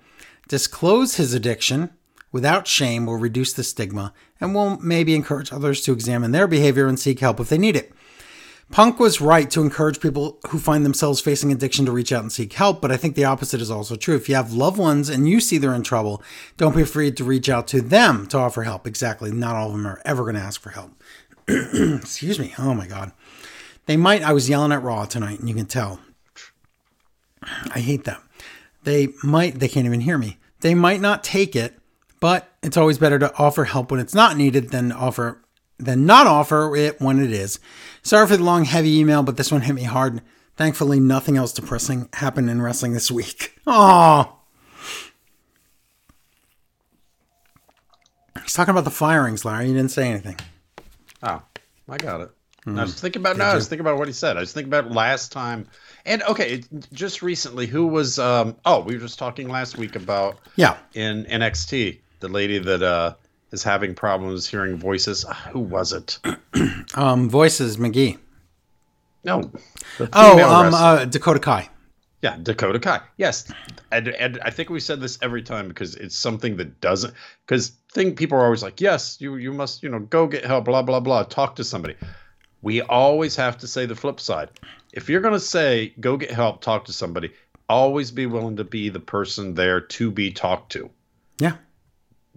[0.49, 1.91] disclose his addiction
[2.33, 6.87] without shame will reduce the stigma and will maybe encourage others to examine their behavior
[6.87, 7.93] and seek help if they need it.
[8.71, 12.33] Punk was right to encourage people who find themselves facing addiction to reach out and
[12.33, 14.17] seek help, but I think the opposite is also true.
[14.17, 16.21] If you have loved ones and you see they're in trouble,
[16.57, 18.87] don't be afraid to reach out to them to offer help.
[18.87, 19.31] Exactly.
[19.31, 20.91] Not all of them are ever going to ask for help.
[21.49, 22.55] Excuse me.
[22.59, 23.13] Oh my God.
[23.87, 24.23] They might.
[24.23, 26.01] I was yelling at Raw tonight, and you can tell.
[27.43, 28.21] I hate them.
[28.83, 30.39] They might, they can't even hear me.
[30.61, 31.79] They might not take it,
[32.21, 35.43] but it's always better to offer help when it's not needed than offer
[35.79, 37.59] than not offer it when it is.
[38.03, 40.23] Sorry for the long, heavy email, but this one hit me hard.
[40.57, 43.53] Thankfully, nothing else depressing happened in wrestling this week.
[43.69, 44.37] Oh,
[48.41, 49.67] he's talking about the firings, Larry.
[49.67, 50.37] You didn't say anything.
[51.21, 51.43] Oh,
[51.89, 52.31] I got it.
[52.67, 52.79] Hmm.
[52.81, 54.37] I was thinking about no, I was thinking about what he said.
[54.37, 55.69] I was thinking about last time,
[56.05, 58.19] and okay, just recently, who was?
[58.19, 62.83] um Oh, we were just talking last week about Yeah, in NXT the lady that
[62.83, 63.15] uh
[63.53, 65.25] is having problems hearing voices.
[65.25, 66.19] Ah, Who was it?
[66.95, 68.19] Um, voices McGee.
[69.23, 69.51] No.
[70.15, 71.69] Oh, um, uh, Dakota Kai.
[72.23, 73.01] Yeah, Dakota Kai.
[73.19, 73.53] Yes,
[73.93, 77.13] and, and I think we said this every time because it's something that doesn't.
[77.45, 80.65] Because thing people are always like, yes, you you must you know go get help,
[80.65, 81.97] blah blah blah, talk to somebody.
[82.63, 84.51] We always have to say the flip side.
[84.93, 87.33] If you're gonna say go get help, talk to somebody,
[87.69, 90.91] always be willing to be the person there to be talked to.
[91.39, 91.57] Yeah.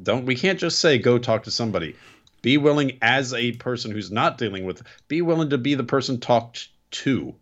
[0.02, 1.96] Don't we can't just say go talk to somebody.
[2.42, 4.82] Be willing as a person who's not dealing with.
[5.08, 7.36] Be willing to be the person talked to,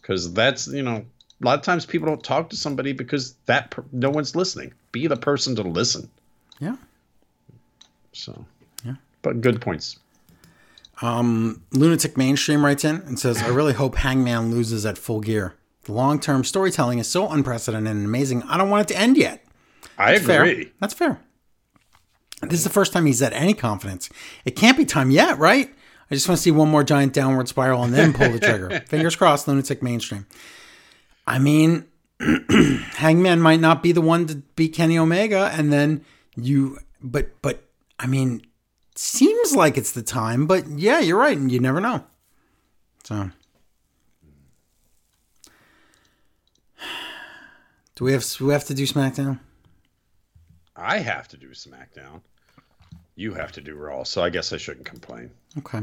[0.00, 1.04] because that's you know
[1.42, 4.72] a lot of times people don't talk to somebody because that per- no one's listening.
[4.92, 6.08] Be the person to listen.
[6.60, 6.76] Yeah.
[8.12, 8.46] So
[8.84, 8.94] Yeah.
[9.22, 9.98] but good points.
[11.02, 15.54] Um, Lunatic Mainstream writes in and says, I really hope Hangman loses at full gear.
[15.84, 18.42] The long term storytelling is so unprecedented and amazing.
[18.44, 19.44] I don't want it to end yet.
[19.98, 20.44] I Fair.
[20.44, 20.72] agree.
[20.80, 21.20] That's fair.
[22.42, 24.10] This is the first time he's had any confidence.
[24.44, 25.72] It can't be time yet, right?
[26.10, 28.80] I just want to see one more giant downward spiral and then pull the trigger.
[28.88, 30.26] Fingers crossed, lunatic mainstream.
[31.26, 31.86] I mean,
[32.20, 36.04] Hangman might not be the one to beat Kenny Omega, and then
[36.36, 37.64] you, but, but,
[37.98, 38.42] I mean,
[38.98, 42.04] seems like it's the time, but yeah, you're right, and you never know.
[43.04, 43.30] So,
[47.94, 49.40] do we have, do we have to do SmackDown?
[50.76, 52.20] I have to do SmackDown.
[53.14, 55.30] You have to do Raw, so I guess I shouldn't complain.
[55.58, 55.82] Okay.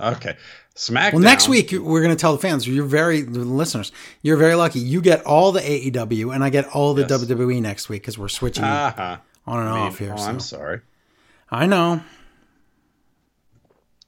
[0.00, 0.36] Okay,
[0.74, 1.12] SmackDown.
[1.12, 2.66] Well, next week we're going to tell the fans.
[2.66, 3.92] You're very the listeners.
[4.22, 4.80] You're very lucky.
[4.80, 7.12] You get all the AEW, and I get all the Yes.
[7.24, 9.18] WWE next week because we're switching Uh-huh.
[9.46, 10.12] on and I mean, off here.
[10.14, 10.24] oh, so.
[10.28, 10.80] I'm sorry,
[11.50, 12.00] I know.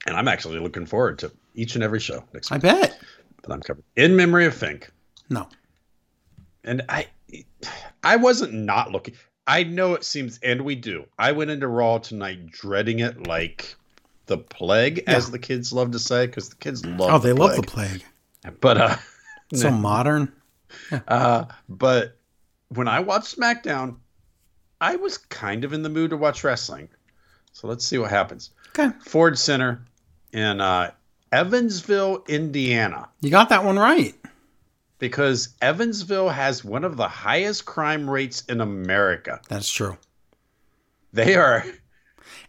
[0.06, 2.98] and I'm actually looking forward to each and every show next I bet.
[3.42, 3.84] that I'm covering.
[3.96, 4.90] In memory of Fink.
[5.28, 5.48] No.
[6.64, 7.06] and I
[8.04, 9.14] I wasn't not looking.
[9.46, 11.04] I know it seems, and we do.
[11.18, 13.74] I went into Raw tonight dreading it like
[14.26, 17.10] the plague, as the kids love to say, because the kids love.
[17.12, 18.02] Oh, they the love the plague.
[18.42, 18.60] plague.
[18.60, 18.96] But uh,
[19.54, 20.32] So modern.
[21.08, 22.16] uh, but
[22.68, 23.96] when I watched SmackDown,
[24.80, 26.88] I was kind of in the mood to watch wrestling.
[27.52, 28.50] So let's see what happens.
[28.70, 28.90] Okay.
[29.00, 29.84] Ford Center
[30.32, 30.92] in uh,
[31.30, 33.08] Evansville, Indiana.
[33.20, 34.14] You got that one right.
[34.98, 39.40] because Evansville has one of the highest crime rates in America.
[39.48, 39.98] That's true.
[41.12, 41.64] They are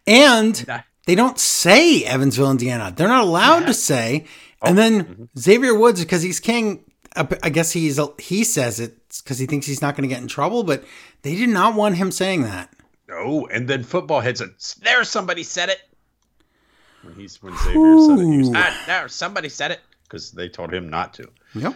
[0.08, 0.66] And
[1.06, 2.94] they don't say Evansville, Indiana.
[2.96, 4.26] They're not allowed to say.
[4.62, 6.86] And then Xavier Woods, because he's king,
[7.16, 10.22] uh, I guess he's he says it because he thinks he's not going to get
[10.22, 10.64] in trouble.
[10.64, 10.84] But
[11.22, 12.74] they did not want him saying that.
[13.12, 14.50] Oh, and then football heads it.
[14.82, 15.82] There, somebody said it.
[17.04, 20.48] When he's when Xavier said it, he was, ah, there, somebody said it because they
[20.48, 21.30] told him not to.
[21.54, 21.76] Yep.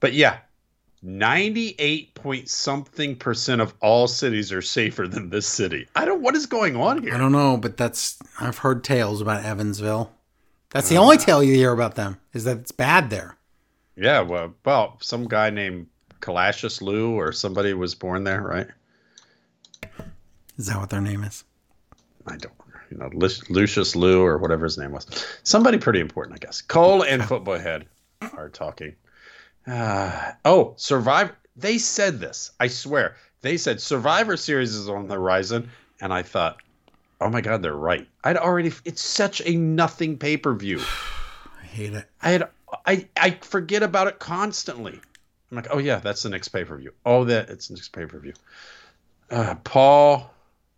[0.00, 0.38] But yeah,
[1.02, 5.88] ninety-eight point something percent of all cities are safer than this city.
[5.96, 6.20] I don't.
[6.20, 7.14] What is going on here?
[7.14, 10.12] I don't know, but that's I've heard tales about Evansville.
[10.70, 13.36] That's the only tale you hear about them is that it's bad there.
[13.96, 15.88] Yeah, well, well, some guy named
[16.20, 18.68] Kalashus Lou or somebody was born there, right?
[20.60, 21.42] Is that what their name is?
[22.26, 22.52] I don't,
[22.90, 25.06] you know, Lu- Lucius Lou or whatever his name was.
[25.42, 26.60] Somebody pretty important, I guess.
[26.60, 27.86] Cole and Football Head
[28.36, 28.94] are talking.
[29.66, 31.34] Uh, oh, Survivor.
[31.56, 32.50] They said this.
[32.60, 33.16] I swear.
[33.40, 36.58] They said Survivor Series is on the horizon, and I thought,
[37.22, 38.06] oh my god, they're right.
[38.22, 38.70] I'd already.
[38.84, 40.80] It's such a nothing pay per view.
[41.62, 42.04] I hate it.
[42.20, 42.50] I had.
[42.84, 45.00] I I forget about it constantly.
[45.50, 46.92] I'm like, oh yeah, that's the next pay per view.
[47.06, 48.34] Oh, that it's the next pay per view.
[49.30, 50.30] Uh, Paul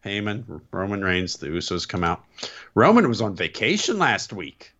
[0.04, 2.24] Heyman, Roman Reigns, the Usos come out.
[2.74, 4.72] Roman was on vacation last week,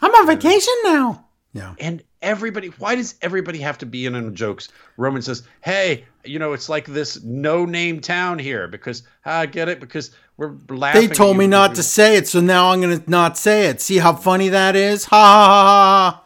[0.00, 1.24] I'm on vacation now.
[1.54, 1.74] Yeah.
[1.80, 2.68] and everybody.
[2.78, 4.68] Why does everybody have to be in on jokes?
[4.96, 9.68] Roman says, "Hey, you know, it's like this no-name town here because ah, I get
[9.68, 13.02] it because we're laughing." They told me not to say it, so now I'm gonna
[13.06, 13.80] not say it.
[13.80, 15.06] See how funny that is?
[15.06, 16.10] Ha ha ha ha.
[16.10, 16.24] ha.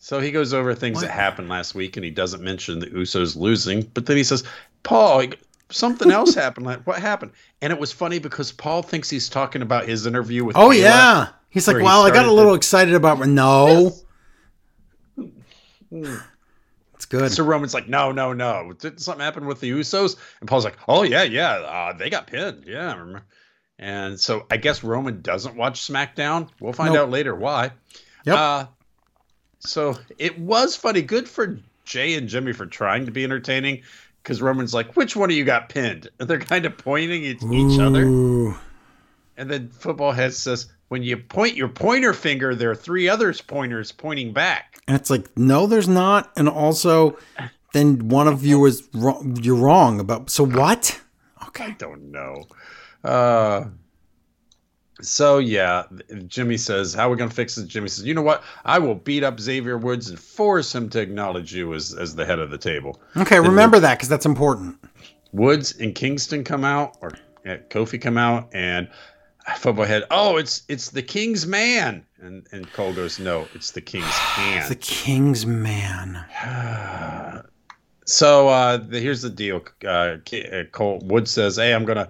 [0.00, 1.02] So he goes over things What?
[1.02, 3.82] that happened last week, and he doesn't mention the Usos losing.
[3.94, 4.42] But then he says,
[4.82, 5.26] "Paul,
[5.72, 6.66] something else happened.
[6.66, 10.44] Like, what happened?" And it was funny because Paul thinks he's talking about his interview
[10.44, 10.56] with.
[10.56, 10.78] Oh Kayla.
[10.80, 11.28] yeah.
[11.50, 13.26] He's like, Where he well, I got a little the- excited about.
[13.26, 13.92] No,
[15.90, 17.30] it's good.
[17.32, 18.72] So Roman's like, "No, no, no.
[18.78, 21.52] Did something happen with the Usos?" And Paul's like, "Oh yeah, yeah.
[21.52, 22.64] Uh, they got pinned.
[22.66, 23.22] Yeah, I remember."
[23.78, 26.48] And so I guess Roman doesn't watch SmackDown.
[26.60, 27.04] We'll find Nope.
[27.04, 27.72] out later why.
[28.24, 28.36] Yep.
[28.36, 28.64] Uh,
[29.58, 31.02] so it was funny.
[31.02, 33.82] Good for Jay and Jimmy for trying to be entertaining.
[34.22, 36.08] Because Roman's like, which one of you got pinned?
[36.20, 38.04] And they're kind of pointing at each other.
[38.04, 38.56] Ooh.
[39.36, 43.40] And then Football Head says, when you point your pointer finger, there are three others
[43.40, 44.80] pointers pointing back.
[44.86, 46.30] And it's like, no, there's not.
[46.36, 47.18] And also,
[47.72, 49.38] then one of you is wrong.
[49.42, 50.30] You're wrong about.
[50.30, 51.00] So what?
[51.48, 52.44] Okay, I don't know.
[53.02, 53.64] Uh,
[55.02, 55.84] so yeah,
[56.26, 58.42] Jimmy says, "How are we gonna fix this?" Jimmy says, "You know what?
[58.64, 62.24] I will beat up Xavier Woods and force him to acknowledge you as as the
[62.24, 64.76] head of the table." Okay, remember that because that's important.
[65.32, 67.12] Woods and Kingston come out, or
[67.46, 68.88] uh, Kofi come out, and
[69.56, 70.04] football head.
[70.10, 74.70] Oh, it's it's the King's man, and and Cole goes, "No, it's the King's hand."
[74.70, 76.24] The King's man.
[78.04, 79.62] So uh, the, here's the deal.
[79.84, 82.08] Uh, uh, Cole Wood says, "Hey, I'm gonna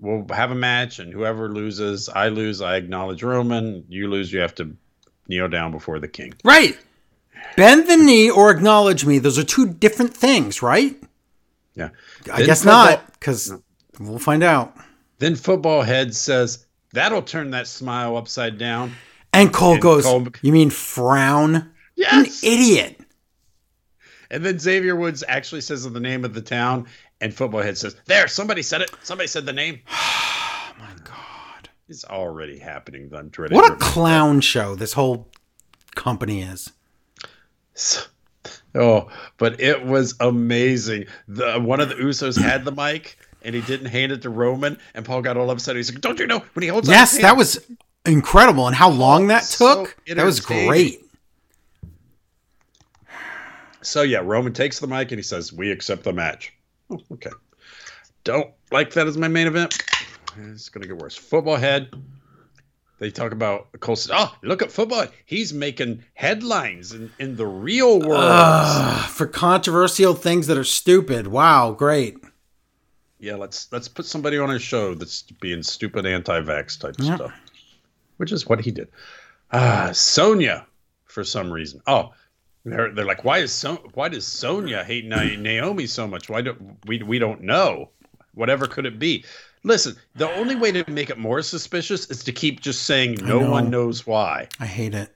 [0.00, 2.60] we'll have a match, and whoever loses, I lose.
[2.60, 3.84] I acknowledge Roman.
[3.88, 4.76] You lose, you have to
[5.28, 6.76] kneel down before the king." Right.
[7.56, 9.18] Bend the knee or acknowledge me.
[9.18, 10.96] Those are two different things, right?
[11.74, 11.90] Yeah.
[12.32, 13.52] I Then guess football- not, because
[13.98, 14.74] we'll find out.
[15.18, 18.92] Then football head says, "That'll turn that smile upside down."
[19.32, 21.54] And Cole And goes, Cole- You mean frown?
[21.56, 22.42] An Yes.
[22.42, 22.98] idiot.
[24.30, 26.86] And then Xavier Woods actually says the name of the town,
[27.20, 28.90] and football head says, "There, somebody said it.
[29.02, 31.68] Somebody said the name." Oh my God.
[31.88, 33.10] It's already happening.
[33.14, 33.56] I'm dreading.
[33.56, 35.28] What a clown show this whole
[35.94, 36.70] company is.
[38.74, 41.06] Oh, but it was amazing.
[41.26, 44.78] The one of the Usos had the mic and he didn't hand it to Roman,
[44.94, 45.76] and Paul got all upset.
[45.76, 47.66] He's like, "Don't you know when he holds?" Yes, that hand- was
[48.04, 48.66] incredible.
[48.66, 49.96] And how long that So took?
[50.06, 51.00] That was great.
[53.82, 56.52] So yeah, Roman takes the mic and he says, "We accept the match."
[56.90, 57.30] Oh, okay.
[58.24, 59.78] Don't like that as my main event.
[60.38, 61.16] It's gonna get worse.
[61.16, 61.90] Football head.
[62.98, 65.06] They talk about Cole says, "Oh, look at football.
[65.24, 71.26] He's making headlines in, in the real world." Ugh, for controversial things that are stupid.
[71.26, 72.18] Wow, great.
[73.18, 77.16] Yeah, let's let's put somebody on a show that's being stupid anti-vax type Yeah.
[77.16, 77.32] stuff,
[78.18, 78.88] which is what he did.
[79.52, 80.66] Ah, Sonya,
[81.06, 81.80] for some reason.
[81.86, 82.12] Oh,
[82.64, 86.28] they're they're like, why is so why does Sonya hate Naomi so much?
[86.28, 87.90] Why don't we we don't know?
[88.34, 89.24] Whatever could it be?
[89.62, 93.40] Listen, the only way to make it more suspicious is to keep just saying no
[93.40, 93.50] know.
[93.50, 95.14] one knows why I hate it.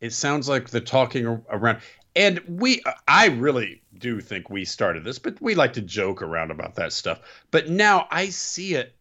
[0.00, 1.80] it sounds like they're talking around
[2.14, 6.50] and we i really do think we started this but we like to joke around
[6.50, 7.20] about that stuff
[7.50, 8.94] but now i see it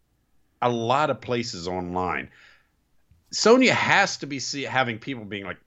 [0.61, 2.29] a lot of places online
[3.31, 5.57] sonya has to be see, having people being like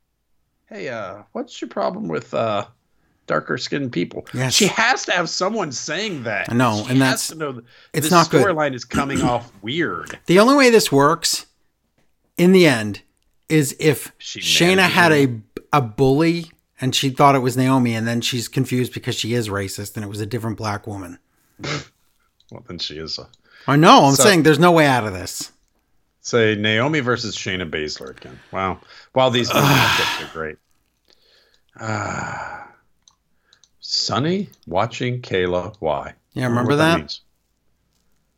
[0.68, 2.64] hey uh what's your problem with uh
[3.26, 4.54] darker skinned people Yes.
[4.54, 7.64] she has to have someone saying that I know, She and that's- to know that
[7.92, 8.42] it's not good.
[8.42, 11.46] The storyline is coming off weird The only way this works
[12.36, 13.00] in the end
[13.48, 15.40] is if She Shayna had a
[15.72, 16.50] a bully
[16.80, 20.04] and she thought it was Naomi and then she's confused because she is racist and
[20.04, 21.18] it was a different black woman.
[22.50, 23.28] well then she is a
[23.66, 25.50] I know, I'm So- saying there's no way out of this.
[26.24, 28.40] Say Naomi versus Shayna Baszler again.
[28.50, 28.80] Wow.
[29.14, 30.56] Wow, these matchups are great.
[31.80, 32.68] Ah.
[33.80, 35.74] Sunny watching Kayla.
[35.80, 36.14] Why?
[36.32, 36.98] Yeah, remember that?
[36.98, 37.20] means.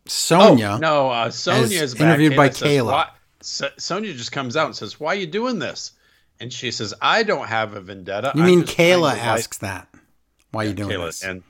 [0.06, 0.72] Sonya.
[0.74, 3.10] Oh, no, uh, Sonya as is interviewed by says, Kayla.
[3.42, 5.92] So- Sonya just comes out and says, "Why are you doing this?"
[6.40, 9.86] And she says, "I don't have a vendetta." You I'm mean Kayla asks that?
[10.52, 11.22] Why are you doing Kayla, this?
[11.22, 11.42] and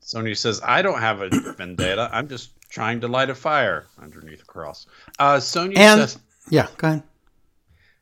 [0.00, 2.08] Sonya says, "I don't have a vendetta.
[2.10, 4.86] I'm just trying to light a fire underneath a cross."
[5.18, 6.18] Uh, Sonya And says,
[6.48, 7.02] yeah, go ahead.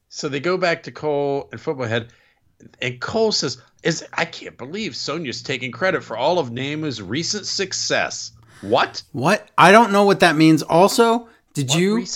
[0.08, 2.12] So they go back to Cole and Football Head,
[2.80, 7.46] and Cole says, "Is I can't believe Sonya's taking credit for all of Naomi's recent
[7.46, 8.32] success.
[8.60, 9.02] What?
[9.12, 9.48] What?
[9.56, 10.62] I don't know what that means.
[10.62, 12.06] Also, did What you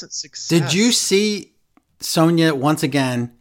[0.48, 1.52] did you see
[2.00, 3.32] Sonya once again?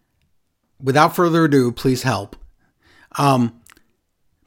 [0.82, 2.36] Without further ado, please help.
[3.18, 3.61] Um,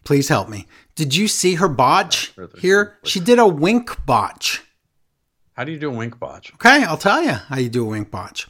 [0.05, 0.67] please help me.
[0.97, 2.99] Did you see her botch here?
[3.05, 4.63] She did a wink botch.
[5.53, 6.53] How do you do a wink botch?
[6.55, 8.49] Okay, I'll tell you how you do a wink botch.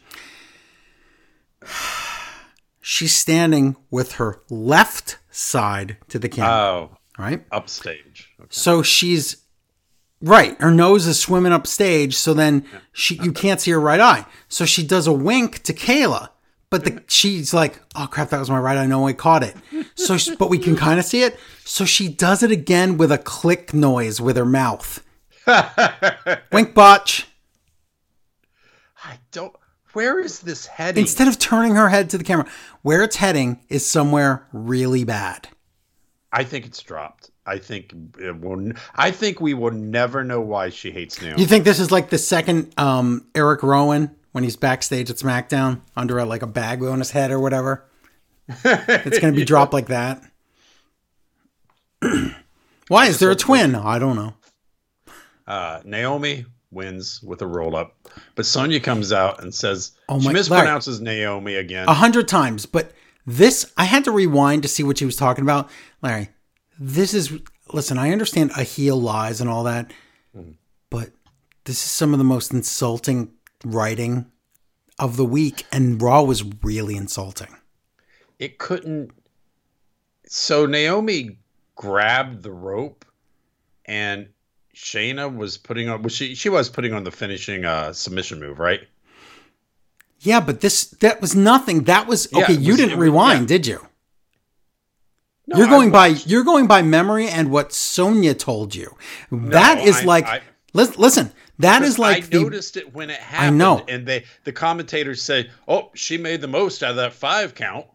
[2.80, 7.44] She's standing with her left side to the camera, Oh, right?
[7.50, 8.30] upstage.
[8.38, 8.46] Okay.
[8.50, 9.38] So she's
[10.22, 10.56] right.
[10.60, 12.14] Her nose is swimming upstage.
[12.14, 14.24] so then she you can't see her right eye.
[14.48, 16.28] So she does a wink to Kayla,
[16.70, 18.86] but the, she's like, "Oh crap, that was my right eye.
[18.86, 19.56] No one caught it."
[19.94, 21.38] So, she, but we can kind of see it.
[21.64, 25.04] So she does it again with a click noise with her mouth.
[26.52, 27.28] Wink botch.
[29.04, 29.54] I don't.
[29.92, 31.00] Where is this heading?
[31.00, 32.46] Instead of turning her head to the camera,
[32.82, 35.48] where it's heading is somewhere really bad.
[36.32, 37.30] I think it's dropped.
[37.46, 38.72] I think it will.
[38.94, 41.40] I think we will never know why she hates Naomi.
[41.40, 45.80] You think this is like the second um, Eric Rowan when he's backstage at SmackDown
[45.96, 47.86] under a, like a bag on his head or whatever?
[48.66, 50.22] It's going to be dropped like that.
[52.88, 53.74] Why is there a twin?
[53.74, 54.34] I don't know.
[55.46, 57.96] Uh, Naomi wins with a roll up,
[58.34, 61.88] but Sonya comes out and says Oh my, she mispronounces Naomi again.
[61.88, 62.92] A hundred times, but
[63.24, 65.70] this I had to rewind to see what she was talking about.
[66.02, 66.28] Larry,
[66.78, 67.32] this is
[67.72, 67.96] listen.
[67.96, 69.90] I understand a heel lies and all that,
[70.90, 71.08] but
[71.64, 73.32] This is some of the most insulting
[73.64, 74.26] writing
[74.98, 77.54] of the week, and Raw was really insulting.
[78.38, 79.10] It couldn't.
[80.26, 81.38] So Naomi
[81.74, 83.04] grabbed the rope,
[83.84, 84.28] and
[84.74, 86.02] Shayna was putting on.
[86.02, 86.34] Was she?
[86.34, 88.80] She was putting on the finishing uh, submission move, right?
[90.20, 91.84] Yeah, but this that was nothing.
[91.84, 92.54] That was Yeah, okay.
[92.54, 93.56] you was- didn't was- rewind, yeah.
[93.56, 93.86] did you?
[95.48, 98.96] No, you're going by you're going by memory and what Sonya told you.
[99.30, 100.40] that is I- like I-
[100.72, 101.32] lis- listen.
[101.58, 103.54] That is like I the noticed it when it happened.
[103.54, 103.84] I know.
[103.88, 107.86] and they the commentators say, "Oh, she made the most out of that five count."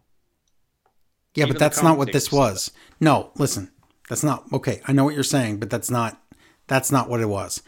[1.34, 2.70] yeah, even but that's not what this was.
[3.00, 3.70] No, listen,
[4.08, 4.80] that's not okay.
[4.86, 6.20] I know what you're saying, but that's not
[6.66, 7.62] that's not what it was.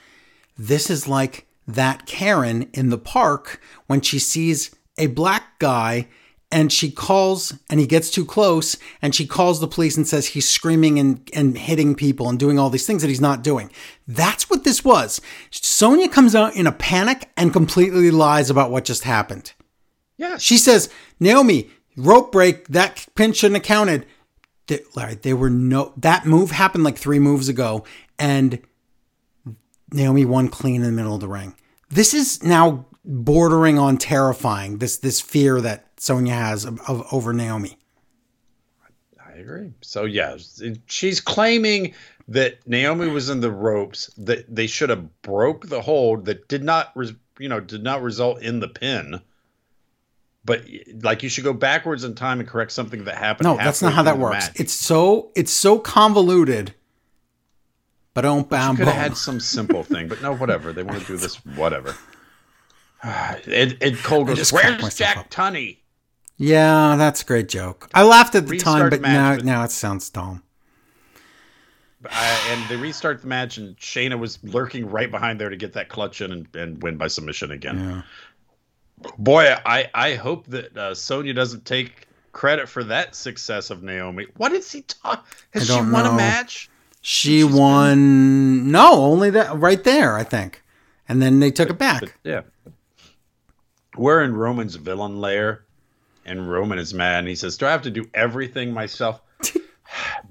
[0.57, 6.09] This is like that Karen in the park when she sees a black guy
[6.51, 10.29] and she calls and he gets too close and she calls the police and says
[10.29, 13.71] he's screaming and, and hitting people and doing all these things that he's not doing.
[14.07, 15.21] That's what this was.
[15.51, 19.53] Sonya comes out in a panic and completely lies about what just happened.
[20.17, 20.89] Yes, She says,
[21.19, 24.07] Naomi, rope break, that pin shouldn't have counted.
[24.69, 27.85] They, Larry, they were no, that move happened like three moves ago,
[28.19, 28.61] and
[29.93, 31.55] Naomi won clean in the middle of the ring.
[31.91, 34.79] This is now bordering on terrifying.
[34.79, 37.79] This this fear that Sonya has of, of over Naomi.
[39.19, 39.73] I agree.
[39.81, 40.37] So yeah,
[40.87, 41.95] she's claiming
[42.29, 46.63] that Naomi was in the ropes that they should have broke the hold that did
[46.63, 46.93] not,
[47.39, 49.21] you know, did not result in the pin.
[50.45, 50.67] But
[51.03, 53.47] like you should go backwards in time and correct something that happened.
[53.47, 54.49] No, that's not how that works.
[54.49, 54.61] match.
[54.61, 56.75] It's so it's so convoluted.
[58.13, 60.73] But don't bam could have had some simple thing, but no, whatever.
[60.73, 61.97] They want to do this, whatever.
[63.03, 65.79] Ed, Ed Cole goes, "Where's Jack up." Tunney?"
[66.37, 67.89] Yeah, that's a great joke.
[67.95, 70.43] I laughed at the time, but now but- now it sounds dumb.
[72.11, 75.73] I, and they restart the match, and Shayna was lurking right behind there to get
[75.73, 78.05] that clutch in and, and win by submission again.
[79.01, 79.11] Yeah.
[79.19, 84.27] Boy, I, I hope that uh, Sonya doesn't take credit for that success of Naomi.
[84.37, 85.27] What did he talk?
[85.55, 86.13] Has she won know.
[86.13, 86.69] a match?
[87.01, 88.71] She She's been- won.
[88.71, 90.63] No, only that right there, I think.
[91.09, 92.01] And then they took it back.
[92.01, 92.43] But, yeah.
[93.97, 95.65] We're in Roman's villain lair,
[96.27, 97.21] and Roman is mad.
[97.21, 99.21] And he says, "Do I have to do everything myself?"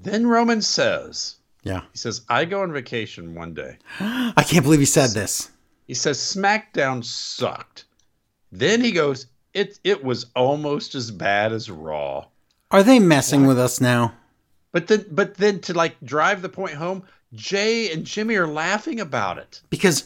[0.02, 1.82] then Roman says, yeah.
[1.92, 5.50] "He says I go on vacation one day." I can't believe he said this.
[5.86, 7.84] He says SmackDown sucked.
[8.52, 12.26] Then he goes, "It it was almost as bad as Raw."
[12.70, 14.14] Are they messing with us now?
[14.72, 18.98] But then, but then to like drive the point home, Jay and Jimmy are laughing
[18.98, 19.60] about it.
[19.70, 20.04] Because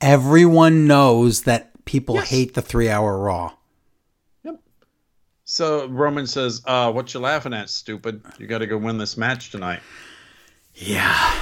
[0.00, 2.28] everyone knows that people Yes.
[2.28, 3.52] hate the three hour Raw.
[5.50, 8.22] So Roman says, uh, "What you laughing at, stupid?
[8.38, 9.80] You got to go win this match tonight."
[10.76, 11.34] Yeah.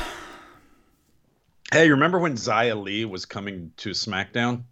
[1.71, 4.63] Hey, you remember when Xia Li was coming to SmackDown?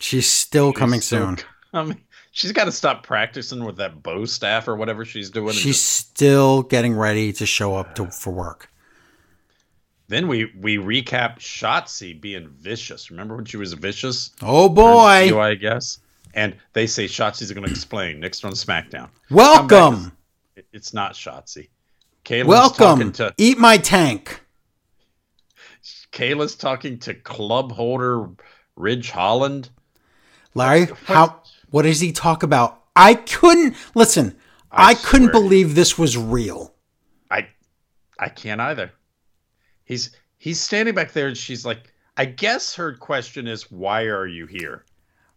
[0.00, 1.38] She's still coming still soon.
[1.70, 2.00] coming.
[2.32, 5.52] She's got to stop practicing with that bow staff or whatever she's doing.
[5.52, 8.68] She's just- still getting ready to show up to, for work.
[10.08, 13.12] then we we recap Shotzi being vicious.
[13.12, 14.32] Remember when she was vicious?
[14.42, 15.38] Oh boy.
[15.38, 15.98] I guess.
[16.34, 19.08] And they say Shotzi's going to explain next on SmackDown.
[19.30, 20.12] Welcome.
[20.56, 21.68] It- It's not Shotzi.
[22.24, 23.12] Kayla's Welcome.
[23.12, 24.40] to Eat my tank.
[26.12, 28.28] Kayla's talking to club holder
[28.76, 29.70] Ridge Holland.
[30.54, 32.82] Larry, how what does he talk about?
[32.94, 34.36] I couldn't listen.
[34.70, 36.74] I, I couldn't believe this was real.
[37.30, 37.48] I
[38.18, 38.92] I can't either.
[39.84, 44.26] He's he's standing back there and she's like, I guess her question is, why are
[44.26, 44.84] you here?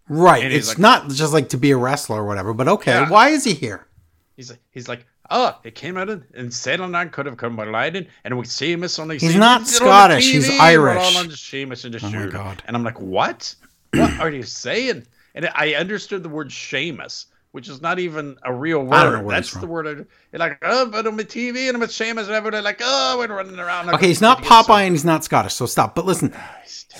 [0.07, 0.43] Right.
[0.43, 2.91] And It's like- not just like to be a wrestler or whatever, but okay.
[2.91, 3.09] Yeah.
[3.09, 3.87] Why is he here?
[4.35, 7.55] He's like he's like, oh, it came out and, and Saturday Night could have come
[7.55, 10.89] by lightning, and we Sheamus on the He's not he's Scottish, he's TV, and we're
[10.89, 11.03] Irish.
[11.03, 12.27] all on Sheamus and the Oh my.
[12.27, 12.61] God.
[12.67, 13.55] And I'm like, what?
[13.93, 15.07] What are you saying?
[15.35, 17.25] And I understood the word Seamus,
[17.55, 18.93] which is not even a real word.
[18.93, 19.87] I don't know where That's the word.
[19.87, 22.81] I, you're like, oh, but on the TV and I'm with Sheamus and everybody like,
[22.83, 23.89] oh, we're running around.
[23.91, 25.95] Okay, he's not Popeye and he's not Scottish, so stop.
[25.95, 26.35] But listen,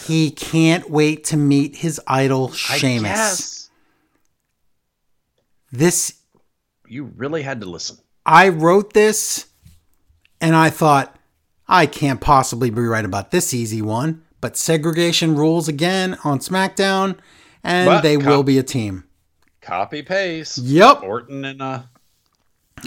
[0.06, 3.70] he can't wait to meet his idol I Sheamus.
[5.74, 6.22] This
[6.88, 7.98] you really had to listen.
[8.26, 9.48] I wrote this
[10.40, 11.20] and I thought
[11.68, 17.18] I can't possibly be right about this easy one, but segregation rules again on SmackDown
[17.62, 19.05] and But they co- will be a team.
[19.66, 20.60] Copy paste.
[20.60, 21.02] Yep.
[21.04, 21.82] Orton and uh,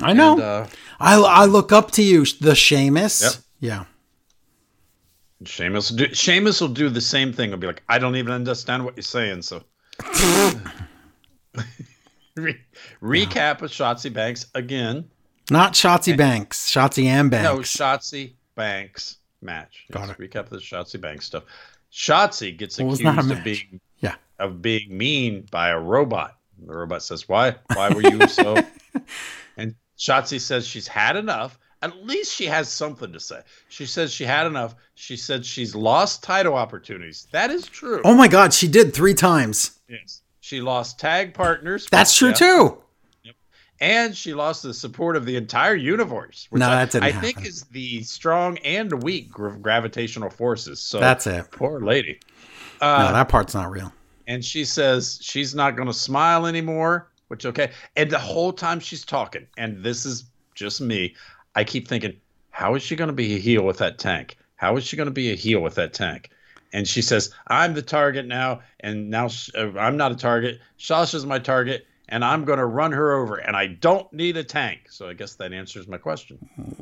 [0.01, 0.33] I know.
[0.35, 0.66] and, uh
[1.01, 3.20] I I look up to you, the Sheamus.
[3.20, 3.33] Yep.
[3.61, 3.85] Yeah.
[5.45, 7.51] Sheamus will do Sheamus will do the same thing.
[7.51, 9.43] He'll be like, I don't even understand what you're saying.
[9.43, 9.62] So
[12.37, 12.61] Re-
[13.03, 15.05] recap of Shotzi Banks again.
[15.51, 17.45] Not Shotzi Banks, Shotzi and Banks.
[17.45, 17.59] No.
[17.61, 19.87] Shotzi Banks match.
[19.91, 21.45] Got Yes, Recap of the Shotzi Banks stuff.
[21.93, 24.14] Shotzi gets Well, accused of being Yeah.
[24.39, 26.38] of being mean by a robot.
[26.67, 27.57] The robot says, "Why?
[27.75, 28.57] Why were you so?"
[29.57, 31.59] and Shotzi says she's had enough.
[31.81, 33.41] At least she has something to say.
[33.69, 34.75] She says she had enough.
[34.97, 37.29] She said she's lost title opportunities.
[37.31, 38.01] That is true.
[38.05, 39.79] Oh my God, she did three times.
[39.89, 40.23] Yes.
[40.41, 41.87] She lost tag partners.
[41.91, 42.35] That's true Yeah.
[42.35, 42.79] too.
[43.81, 46.49] And she lost the support of the entire universe.
[46.51, 47.49] Which No, I, that didn't I think happen.
[47.49, 50.81] is the strong and weak gra- gravitational forces.
[50.81, 51.49] So That's it.
[51.53, 52.19] poor lady.
[52.81, 53.93] No, Uh, that part's not real.
[54.29, 57.72] And she says she's not going to smile anymore, which okay.
[57.97, 60.24] And the whole time she's talking, and this is
[60.55, 61.16] just me,
[61.57, 62.14] I keep thinking,
[62.51, 64.37] how is she going to be a heel with that tank?
[64.57, 66.31] How is she going to be a heel with that tank?
[66.72, 70.61] And she says, "I'm the target now, and now uh, I'm not a target.
[70.76, 74.45] Sasha's my target, and I'm going to run her over, and I don't need a
[74.45, 76.39] tank." So I guess that answers my question.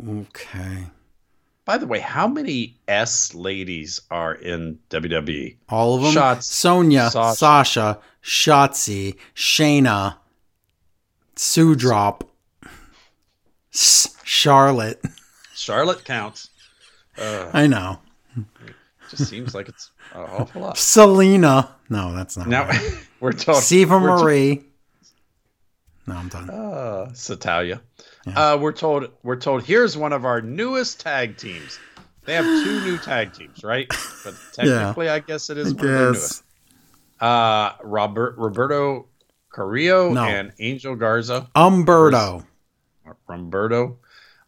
[0.08, 0.86] Okay.
[1.66, 4.78] By the way, how many S ladies are in?
[4.88, 5.56] WWE?
[5.68, 6.12] All of them.
[6.12, 6.46] Shots.
[6.46, 7.36] Sonya, Sasha.
[7.36, 10.16] Sasha, Shotzi, Shayna,
[11.34, 12.22] Sudrop,
[13.74, 15.02] S- Charlotte.
[15.54, 16.50] Charlotte counts.
[17.18, 17.98] Uh, I know.
[19.10, 20.78] just seems like it's an awful lot.
[20.78, 21.74] Selena.
[21.90, 22.46] No, that's not.
[22.48, 23.06] Now right.
[23.20, 23.60] we're talking.
[23.60, 24.62] Siva Marie.
[26.06, 26.48] No, I'm done.
[26.48, 27.80] uh, Satalia.
[28.34, 31.78] Uh, we're told we're told here's one of our newest tag teams.
[32.24, 33.86] They have two new tag teams, right?
[34.24, 36.42] But technically, I guess it is one of their newest.
[37.20, 39.06] Uh, Robert Roberto
[39.50, 40.24] Carrillo No.
[40.24, 41.48] and Angel Garza.
[41.54, 42.44] Humberto.
[43.28, 43.96] Humberto.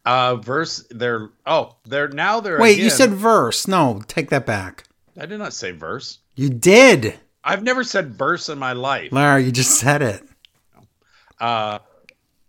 [0.05, 0.85] Uh, verse.
[0.91, 3.67] They're oh, they're now they're Wait, you said verse.
[3.67, 4.83] No, take that back.
[5.19, 6.19] I did not say verse.
[6.35, 7.19] You did.
[7.43, 9.11] I've never said verse in my life.
[9.11, 10.23] Larry, you just said it.
[11.39, 11.79] Uh,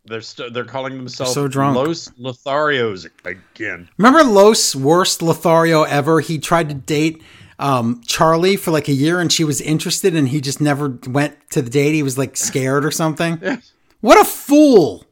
[0.07, 1.77] they're st- they're calling themselves so drunk.
[1.77, 3.89] Los Lotharios again.
[3.99, 6.21] Remember Los worst Lothario ever?
[6.21, 7.23] He tried to date
[7.59, 11.37] um, Charlie for like a year and she was interested and he just never went
[11.51, 11.93] to the date.
[11.95, 13.39] He was like scared or something.
[13.43, 13.73] Yes.
[14.01, 15.05] What a fool.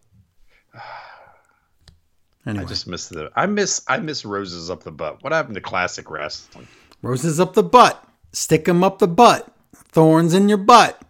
[2.46, 5.22] I just miss the I miss I miss roses up the butt.
[5.22, 6.66] What happened to classic wrestling?
[7.02, 11.00] roses up the butt, stick 'em up the butt, thorns in your butt.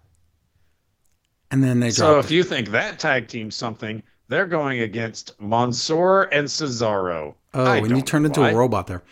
[1.51, 6.25] And then they So if you think that tag team's something, they're going against Mansoor
[6.25, 7.35] and Cesaro.
[7.55, 8.51] Oh, I and you turned into why.
[8.51, 9.03] a robot there.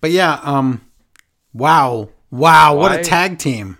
[0.00, 0.82] But yeah, um
[1.52, 2.10] wow.
[2.30, 3.78] Wow, what a tag team.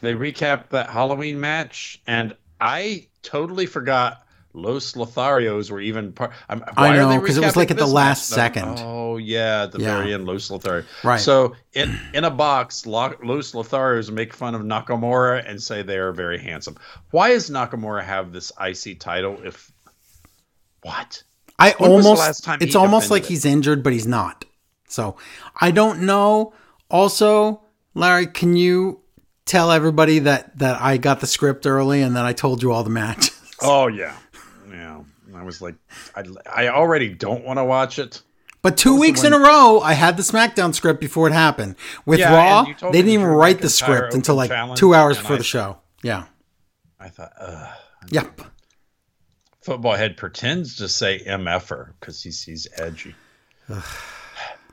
[0.00, 4.26] They recapped that Halloween match, and I totally forgot
[4.62, 6.32] Los Lotharios were even part.
[6.48, 8.36] I'm, I know, they 'cause it was like at the last match?
[8.54, 8.78] Second.
[8.84, 9.98] Oh yeah, at the Yeah.
[9.98, 10.84] very end, Los Lothario.
[11.04, 11.20] Right.
[11.20, 13.14] So in in a box, Los
[13.52, 16.76] Lotharios make fun of Nakamura and say they are very handsome.
[17.10, 19.38] Why does Nakamura have this IC title?
[19.44, 19.70] If
[20.82, 21.22] what?
[21.58, 23.28] I When almost last time it's almost like it?
[23.28, 24.44] he's injured but he's not.
[24.88, 25.16] So,
[25.60, 26.54] I don't know.
[26.90, 27.60] Also,
[27.94, 29.00] Larry, can you
[29.44, 32.84] tell everybody that that I got the script early and that I told you all
[32.84, 33.32] the matches?
[33.60, 34.12] Oh yeah,
[34.70, 35.02] yeah.
[35.34, 35.74] I was like,
[36.16, 38.22] I I already don't want to watch it.
[38.60, 41.76] But two weeks in a row, I had the SmackDown script before it happened.
[42.04, 44.94] With Yeah, Raw, and you told they didn't even write the script until like two
[44.94, 45.78] hours before I- the show.
[46.02, 46.24] Yeah.
[47.00, 47.68] I thought, Ugh.
[48.10, 48.40] Yep.
[49.62, 53.14] football head pretends to say mf'er because he sees edgy.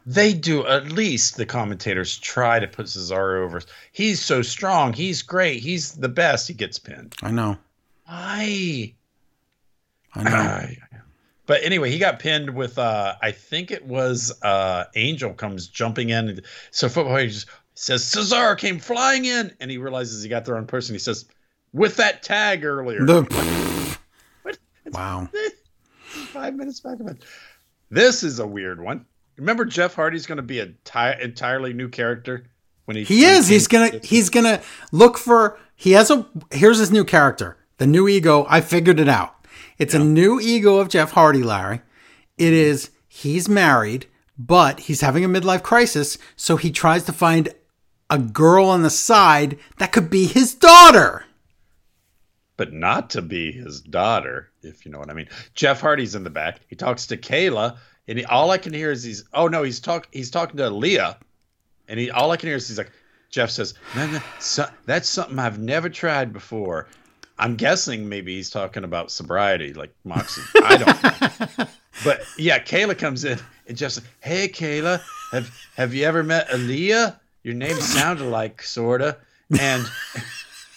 [0.05, 3.61] they do at least the commentators try to put Cesaro over.
[3.91, 4.93] He's so strong.
[4.93, 5.61] He's great.
[5.61, 6.47] He's the best.
[6.47, 7.13] He gets pinned.
[7.21, 7.57] I know.
[8.05, 8.93] Why?
[10.15, 10.29] I know.
[10.31, 10.77] Ay.
[11.47, 16.09] But anyway, he got pinned with uh I think it was uh Angel comes jumping
[16.09, 16.41] in.
[16.71, 20.53] So football head just says Cesaro came flying in and he realizes he got the
[20.53, 20.95] wrong person.
[20.95, 21.25] He says,
[21.73, 23.05] with that tag earlier.
[23.05, 23.97] The-
[24.91, 25.29] wow.
[26.05, 27.23] Five minutes back of it.
[27.91, 29.05] This is a weird one.
[29.37, 32.45] Remember, Jeff Hardy's going to be a ti- entirely new character
[32.85, 33.03] when he.
[33.03, 33.47] He when is.
[33.47, 33.99] He's came- gonna.
[34.03, 34.61] He's gonna
[34.93, 35.59] look for.
[35.75, 36.25] He has a.
[36.51, 37.57] Here's his new character.
[37.77, 38.45] The new ego.
[38.47, 39.34] I figured it out.
[39.77, 41.81] It's a new ego of Jeff Hardy, Larry.
[42.37, 42.53] It mm-hmm.
[42.53, 42.91] is.
[43.07, 44.07] He's married,
[44.37, 47.49] but he's having a midlife crisis, so he tries to find
[48.09, 51.25] a girl on the side that could be his daughter.
[52.57, 55.27] but not to be his daughter, if you know what I mean.
[55.53, 56.61] Jeff Hardy's in the back.
[56.67, 59.25] He talks to Kayla, and he, all I can hear is he's.
[59.33, 60.07] Oh no, he's talk.
[60.11, 61.17] He's talking to Leah,
[61.87, 62.11] and he.
[62.11, 62.91] All I can hear is he's like.
[63.29, 66.87] Jeff says, "No, no, so, that's something I've never tried before."
[67.37, 70.41] I'm guessing maybe he's talking about sobriety, like Moxie.
[70.63, 71.57] I don't.
[71.59, 71.65] know.
[72.03, 76.49] But yeah, Kayla comes in and just, says, hey Kayla, have have you ever met
[76.49, 77.17] Aliyah?
[77.41, 79.17] Your name sounded like sorta,
[79.57, 79.85] and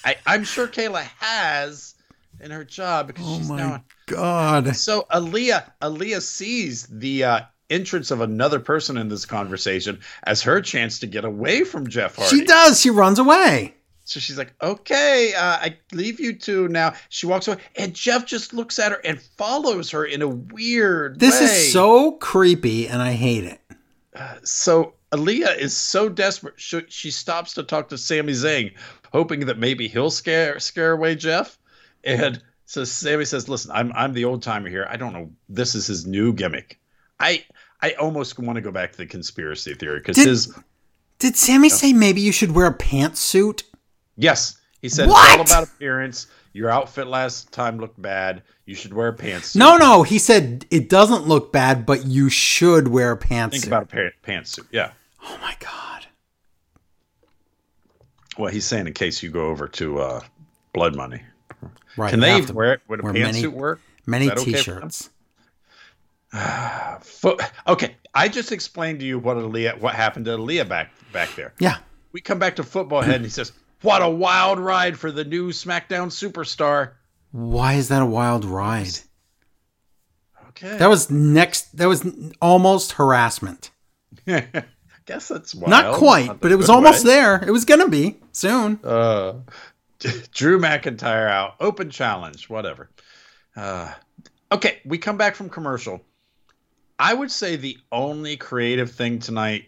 [0.05, 1.97] I, I'm sure Kayla has
[2.41, 3.85] in her job because Oh she's my now.
[4.07, 4.77] god.
[4.77, 10.61] So Aliyah, Aliyah sees the uh, entrance of another person in this conversation as her
[10.61, 12.39] chance to get away from Jeff Hardy.
[12.39, 12.81] She does.
[12.81, 13.75] She runs away.
[14.09, 18.25] So she's like, "Okay, uh, I leave you two now." She walks away, and Jeff
[18.25, 21.21] just looks at her and follows her in a weird.
[21.21, 21.47] This way.
[21.47, 23.61] is so creepy, and I hate it.
[24.45, 28.73] So Aliyah is so desperate, she, she stops to talk to Sami Zayn,
[29.13, 31.59] hoping that maybe he'll scare scare away Jeff.
[32.03, 34.87] And so Sami says, "Listen, I'm I'm the old timer here.
[34.89, 35.31] I don't know.
[35.49, 36.81] This is his new gimmick.
[37.21, 37.45] I
[37.83, 40.55] I almost want to go back to the conspiracy theory because his
[41.19, 43.63] Did Sammy say maybe you should wear a pantsuit?
[44.19, 45.41] Yes, he said What?
[45.41, 46.27] it's all about appearance.
[46.53, 48.43] Your outfit last time looked bad.
[48.67, 49.57] You should wear a pantsuit.
[49.57, 50.03] No, no.
[50.03, 53.51] He said it doesn't look bad, but you should wear a pantsuit.
[53.53, 54.67] think about a pa- pantsuit.
[54.73, 54.91] Yeah.
[55.23, 56.07] oh my god.
[58.37, 60.21] Well, he's saying in case you go over to uh,
[60.73, 61.23] Blood Money.
[61.97, 62.11] Right.
[62.11, 62.81] Can they wear it?
[62.89, 63.81] Would a pantsuit work?
[64.07, 65.11] Many Is that okay for t-shirts.
[67.03, 71.35] Fo- okay, I just explained to you what Aliyah, what happened to Aliyah back back
[71.37, 71.53] there.
[71.59, 71.79] yeah.
[72.13, 73.53] We come back to football head, and he says,
[73.83, 76.93] "What a wild ride for the new SmackDown superstar."
[77.31, 78.99] Why is that a wild ride?
[80.51, 81.77] Okay, That was next.
[81.77, 82.07] That was
[82.41, 83.71] almost harassment.
[84.27, 84.65] I
[85.07, 85.71] guess that's wild.
[85.71, 87.11] Not quite, Not but it was almost way.
[87.13, 87.45] there.
[87.47, 88.81] It was gonna be soon.
[88.83, 89.35] Uh,
[90.33, 92.89] Drew McIntyre out, open challenge, whatever.
[93.57, 93.93] Uh,
[94.53, 96.01] okay, we come back from commercial.
[96.99, 99.67] I would say the only creative thing tonight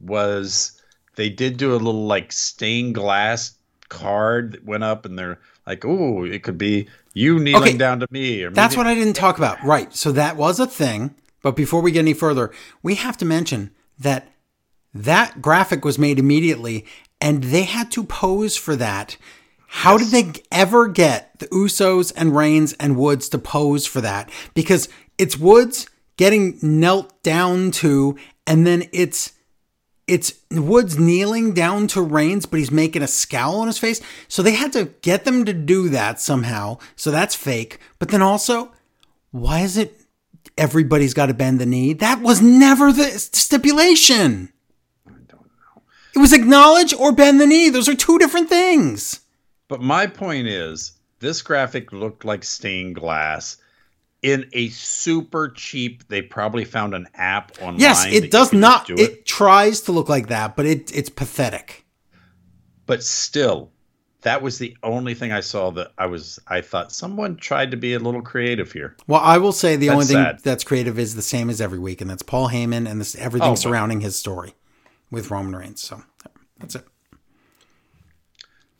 [0.00, 0.80] was
[1.16, 3.52] they did do a little like stained glass
[3.88, 8.00] card that went up, and they're like, "Oh, it could be you kneeling Okay, down
[8.00, 9.62] to me." Or That's maybe- what I didn't talk about.
[9.64, 9.94] Right.
[9.94, 11.14] So that was a thing.
[11.42, 12.50] But before we get any further,
[12.82, 14.32] we have to mention that
[14.94, 16.86] that graphic was made immediately
[17.20, 19.16] and they had to pose for that.
[19.68, 24.30] How did they ever get the Usos and Reigns and Woods to pose for that?
[24.54, 24.88] Because
[25.18, 25.86] it's Woods
[26.16, 29.32] getting knelt down to, and then it's
[30.12, 34.02] it's Woods kneeling down to Reigns, but he's making a scowl on his face.
[34.28, 36.76] So they had to get them to do that somehow.
[36.96, 37.78] So that's fake.
[37.98, 38.72] But then also,
[39.30, 40.02] why is it
[40.58, 41.94] everybody's got to bend the knee?
[41.94, 44.52] That was never the stipulation.
[45.06, 45.82] I don't know.
[46.14, 47.70] It was acknowledge or bend the knee.
[47.70, 49.20] Those are two different things.
[49.66, 53.56] But my point is, this graphic looked like stained glass
[54.22, 56.06] in a super cheap.
[56.08, 57.80] They probably found an app online.
[57.80, 58.86] Yes, it does not.
[58.86, 59.26] do It.
[59.26, 61.84] tries to look like that, but it it's pathetic.
[62.86, 63.70] but still,
[64.22, 66.38] that was the only thing I saw that I was.
[66.46, 68.96] I thought someone tried to be a little creative here.
[69.08, 70.40] Well, I will say the That's only thing sad.
[70.44, 73.50] that's creative is the same as every week, and that's Paul Heyman and this everything
[73.50, 74.54] Oh, surrounding his story
[75.10, 75.82] with Roman Reigns.
[75.82, 76.02] So
[76.60, 76.86] that's it.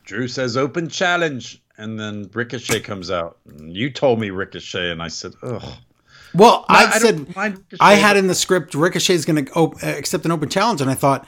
[0.05, 3.39] Drew says open challenge, and then Ricochet comes out.
[3.59, 5.63] You told me Ricochet, and I said, ugh.
[6.35, 9.53] Well, I, I said don't mind Ricochet, I had in the script Ricochet's going to
[9.53, 11.27] op- uh, accept an open challenge, and I thought,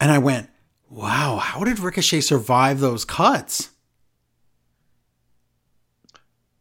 [0.00, 0.48] and I went,
[0.88, 3.70] "Wow, how did Ricochet survive those cuts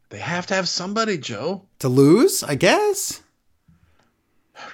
[0.09, 1.63] They have to have somebody, Joe.
[1.79, 2.43] to lose?
[2.43, 3.21] I guess."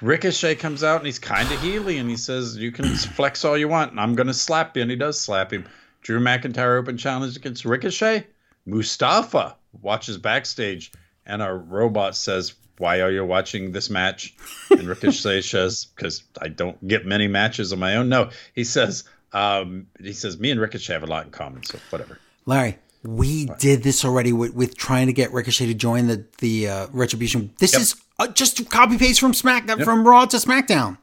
[0.00, 3.56] Ricochet comes out and he's kind of healy and he says, You can flex all
[3.56, 4.82] you want and I'm going to slap you.
[4.82, 5.66] And he does slap him.
[6.04, 8.26] Drew McIntyre open challenge against Ricochet.
[8.66, 10.92] Mustafa watches backstage
[11.26, 14.36] and our robot says, Why are you watching this match?
[14.70, 18.10] And Ricochet says, Because I don't get many matches on my own.
[18.10, 21.64] No, he says, um, he says, Me and Ricochet have a lot in common.
[21.64, 22.18] So whatever.
[22.44, 26.68] Larry, we did this already with, with trying to get Ricochet to join the the
[26.68, 27.50] uh, Retribution.
[27.58, 30.98] This is uh, just copy paste from SmackDown from Raw to SmackDown.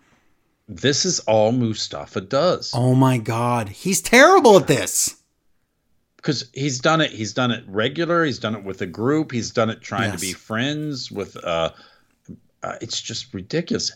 [0.73, 2.71] This is all Mustafa does.
[2.73, 5.17] Oh my God, he's terrible at this.
[6.15, 9.51] because he's done it he's done it regular he's done it with a group he's
[9.51, 10.19] done it trying Yes.
[10.21, 11.71] to be friends with uh,
[12.63, 13.91] uh it's just ridiculous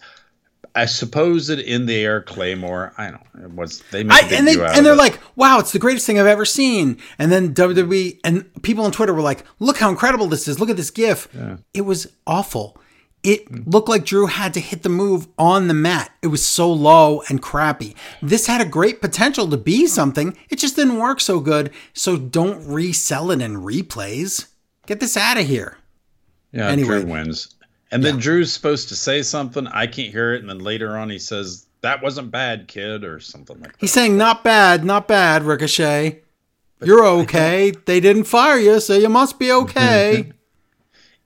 [0.73, 4.35] i suppose it in the air claymore i don't know it was they make I,
[4.35, 4.97] and they, and they're it.
[4.97, 8.91] like, "Wow, it's the greatest thing I've ever seen." And then WWE and people on
[8.91, 10.59] Twitter were like, "Look how incredible this is!
[10.59, 11.27] Look at this GIF."
[11.75, 12.77] It was awful.
[13.25, 16.11] It looked like Drew had to hit the move on the mat.
[16.21, 17.95] It was so low and crappy.
[18.21, 20.37] This had a great potential to be something.
[20.49, 21.71] It just didn't work so good.
[21.93, 24.47] So don't resell it in replays.
[24.85, 25.77] Get this out of here.
[26.51, 27.01] yeah anyway.
[27.01, 27.55] drew wins
[27.91, 31.09] and then drew's supposed to say something i can't hear it and then later on
[31.09, 35.07] he says that wasn't bad kid or something like that He's saying, "Not bad, not
[35.07, 36.21] bad, Ricochet.
[36.83, 37.71] You're okay.
[37.85, 40.31] They didn't fire you, so you must be okay."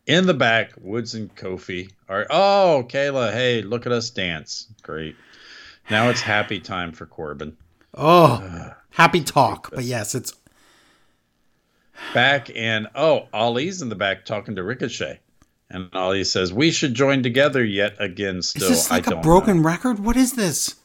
[0.09, 5.15] in the back woods and kofi are oh kayla hey look at us dance great
[5.89, 7.55] now it's happy time for corbin
[7.95, 9.71] Oh, uh, happy talk.
[9.73, 10.31] But yes, it's
[12.13, 15.19] back and oh, Ali's in the back talking to Ricochet.
[15.71, 19.21] And Ali says, We should join together yet again Still, Is this like I a
[19.21, 19.63] broken know.
[19.63, 19.99] record?
[19.99, 20.75] What is this?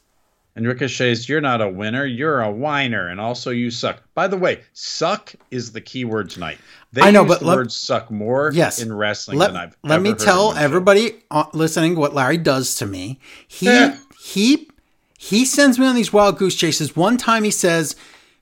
[0.55, 4.01] And Ricochet's, You're not a winner, you're a whiner, and also you suck.
[4.13, 6.57] By the way, suck is the key word tonight.
[6.93, 8.81] They I know, use but the let- word suck more Yes.
[8.81, 10.59] in wrestling Let, than I've let ever me heard tell show.
[10.59, 13.19] everybody uh, listening what Larry does to me.
[13.47, 13.97] He Yeah.
[14.23, 14.69] he
[15.17, 16.95] he sends me on these wild goose chases.
[16.95, 17.95] One time he says,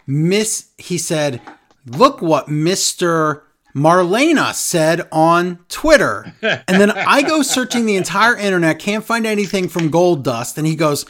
[0.06, 1.42] "Miss," he said,
[1.86, 3.44] "Look what Mister."
[3.76, 6.32] Marlena said on Twitter.
[6.44, 10.60] And then I go searching the entire internet, can't find anything from Goldust.
[10.60, 11.08] And he goes,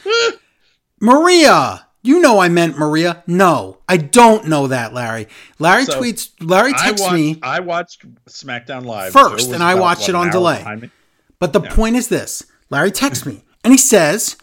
[1.00, 3.22] Maria, you know I meant Maria.
[3.26, 5.26] No, I don't know that, Larry.
[5.58, 7.38] Larry So, tweets, Larry I texts watched, me.
[7.42, 10.90] I watched SmackDown Live First, and I watched it on delay.
[11.38, 14.36] But the point is this Larry texts me and he says,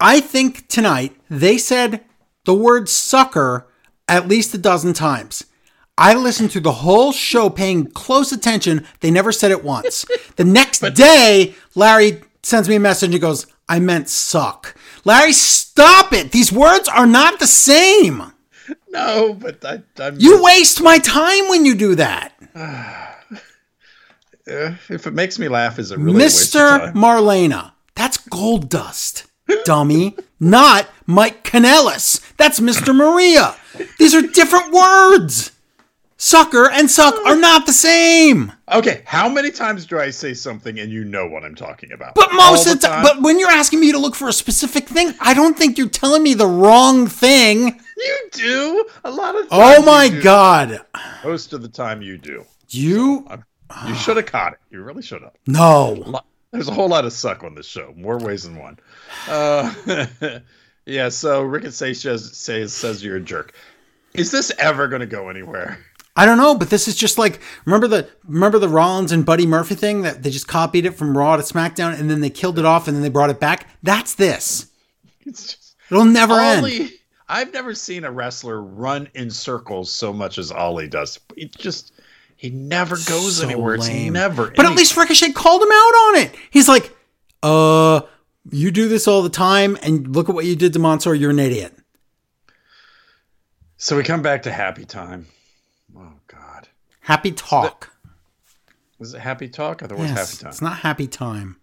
[0.00, 2.04] I think tonight they said
[2.44, 3.66] the word sucker
[4.06, 5.44] at least a dozen times.
[5.98, 8.86] I listened to the whole show paying close attention.
[9.00, 10.04] They never said it once.
[10.36, 14.76] The next day, Larry sends me a message and goes, I meant suck.
[15.08, 16.32] Larry, stop it.
[16.32, 18.30] These words are not the same.
[18.90, 22.34] No, but I, I'm You waste my time when you do that.
[24.50, 26.92] If it makes me laugh, is it really a waste of Mr.
[26.94, 27.72] Marlena.
[27.94, 29.26] That's Goldust,
[29.64, 30.16] dummy.
[30.40, 32.22] Not Mike Kanellis.
[32.38, 32.96] That's Mr.
[32.96, 33.56] Maria.
[33.98, 35.52] These are different words.
[36.20, 38.52] Sucker and suck are not the same.
[38.72, 42.16] Okay, how many times do I say something and you know what I'm talking about?
[42.16, 44.88] But most of the time, but when you're asking me to look for a specific
[44.88, 47.80] thing, I don't think you're telling me the wrong thing.
[47.96, 49.46] you do a lot of.
[49.52, 50.80] Oh my god.
[51.22, 52.44] Most of the time you do.
[52.68, 53.24] You
[53.86, 54.58] You should have caught it.
[54.70, 55.34] You really should have.
[55.46, 56.20] no.
[56.50, 58.78] There's a whole lot of suck on this show, more ways than one.
[59.28, 60.06] Uh,
[60.86, 63.54] yeah, so Ricochet says, says says you're a jerk.
[64.14, 65.78] Is this ever going to go anywhere?
[66.18, 69.46] I don't know, but this is just like remember the remember the Rollins and Buddy
[69.46, 72.58] Murphy thing that they just copied it from Raw to SmackDown and then they killed
[72.58, 73.68] it off and then they brought it back.
[73.84, 74.66] That's this.
[75.24, 76.90] It's just It'll never end.
[77.28, 81.20] I've never seen a wrestler run in circles so much as Ali does.
[81.36, 81.92] He just
[82.36, 83.76] he never goes So anywhere.
[83.76, 84.14] It's lame.
[84.14, 84.50] never.
[84.50, 86.34] But at least Ricochet called him out on it.
[86.50, 86.96] He's like,
[87.44, 88.00] "Uh,
[88.50, 91.14] you do this all the time, and look at what you did to Mansoor.
[91.14, 91.74] You're an idiot."
[93.76, 95.26] so we come back to Happy Time.
[97.08, 97.90] Happy talk.
[99.00, 99.82] Is it Happy Talk?
[99.82, 100.50] or was Yes, Happy Time?
[100.50, 101.56] it's not happy time.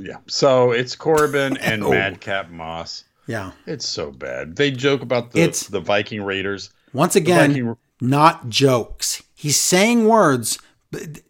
[0.00, 0.16] Yeah.
[0.26, 1.90] So it's Corbin and Oh.
[1.90, 3.04] Madcap Moss.
[3.28, 3.52] Yeah.
[3.66, 4.56] It's so bad.
[4.56, 6.70] They joke about the It's- the Viking Raiders.
[6.92, 9.22] Once again, Viking- not jokes.
[9.34, 10.58] He's saying words.
[10.90, 11.20] but-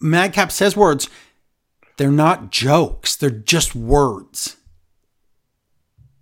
[0.00, 1.08] Madcap says words.
[1.96, 3.16] They're not jokes.
[3.16, 4.56] They're just words.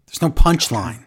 [0.06, 1.04] There's no punchline.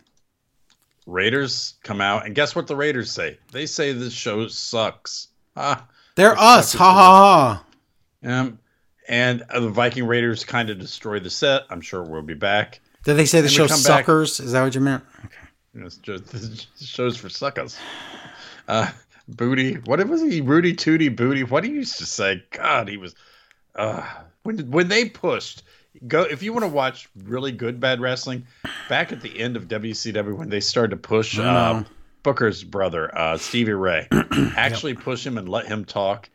[1.05, 3.37] Raiders come out, and guess what the Raiders say?
[3.51, 5.27] They say this show sucks.
[5.55, 6.73] Ah, They're us.
[6.73, 7.63] Ha ha
[8.23, 8.29] ha.
[8.29, 8.59] um,
[9.07, 11.63] and uh, the Viking Raiders kind of destroy the set.
[11.69, 12.79] I'm sure we'll be back.
[13.03, 14.39] Did they say the And show come back- suckers?
[14.39, 15.03] Is that what you meant?
[15.23, 15.85] Okay.
[15.85, 17.77] It's just this show's for suckers.
[18.67, 18.89] Uh,
[19.27, 19.75] booty.
[19.75, 20.41] What was he?
[20.41, 21.43] Rudy Tooty Booty.
[21.43, 22.43] What he used to say?
[22.51, 23.13] God, he was.
[23.75, 24.03] Uh,
[24.43, 25.61] when when they pushed.
[26.07, 28.45] Go if you want to watch really good bad wrestling.
[28.89, 31.83] Back at the end of WCW when they started to push uh.
[32.23, 34.07] Booker's brother, uh, Stevie Ray,
[34.57, 36.27] actually push him and let him talk.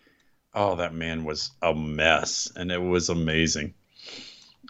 [0.55, 3.75] Oh, that man was a mess, and it was amazing.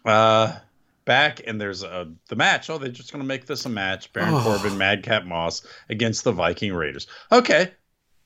[0.05, 0.57] Uh,
[1.05, 2.71] back and there's a the match.
[2.71, 4.43] Oh, they're just going to make this a match: Baron Oh.
[4.43, 7.07] Corbin, Madcap Moss against the Viking Raiders.
[7.31, 7.73] Okay,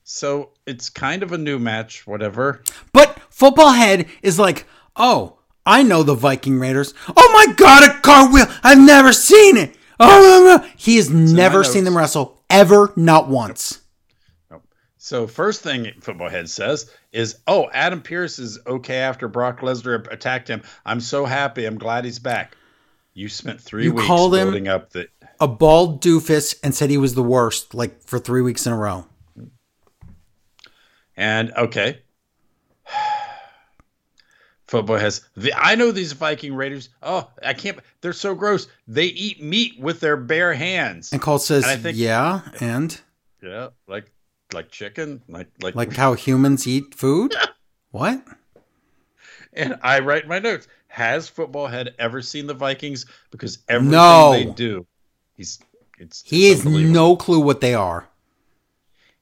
[0.03, 2.63] so it's kind of a new match, whatever.
[2.93, 4.65] But Football Head is like,
[4.95, 6.93] oh, I know the Viking Raiders.
[7.15, 8.45] Oh my God, a cartwheel!
[8.63, 9.75] I've never seen it.
[9.99, 10.71] Oh, no, no.
[10.77, 13.81] he has never seen them wrestle ever, not once.
[14.97, 20.11] So first thing Football Head says is, "Oh, Adam Pierce is okay after Brock Lesnar
[20.11, 20.63] attacked him.
[20.85, 21.65] I'm so happy.
[21.65, 22.55] I'm glad he's back."
[23.13, 25.07] You spent three You weeks called him- building up the.
[25.39, 28.77] A bald doofus and said he was the worst, like for three weeks in a
[28.77, 29.05] row.
[31.15, 31.99] And okay.
[34.67, 36.89] Football has the I know these Viking Raiders.
[37.03, 38.67] Oh, I can't they're so gross.
[38.87, 41.11] They eat meat with their bare hands.
[41.13, 42.99] And Colt says, And I think- yeah, and
[43.43, 44.11] Yeah, like
[44.53, 47.35] like chicken, like like like how humans eat food?
[47.91, 48.23] what?
[49.53, 50.67] and I write my notes.
[50.87, 53.05] Has Football Head ever seen the Vikings?
[53.31, 54.31] Because everything No.
[54.31, 54.85] they do,
[55.35, 55.59] he's
[55.99, 58.07] it's He has no clue what they are.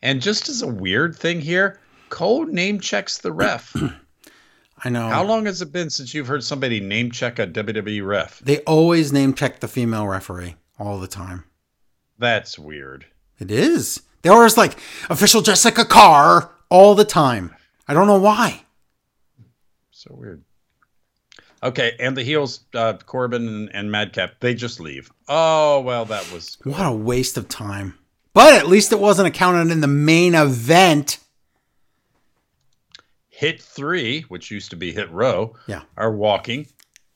[0.01, 1.79] And just as a weird thing here,
[2.09, 3.75] Cole name checks the ref.
[4.83, 5.07] I know.
[5.07, 8.39] How long has it been since you've heard somebody name check a WWE ref?
[8.39, 11.45] They always name check the female referee all the time.
[12.19, 13.05] That's weird.
[13.39, 14.01] It is.
[14.21, 14.77] They're always like
[15.09, 17.55] official Jessica Carr all the time.
[17.87, 18.63] I don't know why.
[19.91, 20.43] So weird.
[21.61, 25.09] Okay, and the heels, uh, Corbin and, and Madcap, they just leave.
[25.29, 27.97] Oh well, that was What a waste of time.
[28.33, 31.19] But at least it wasn't accounted in the main event.
[33.43, 35.53] Hit three, which used to be hit row.
[35.67, 35.81] Yeah.
[35.97, 36.65] are walking,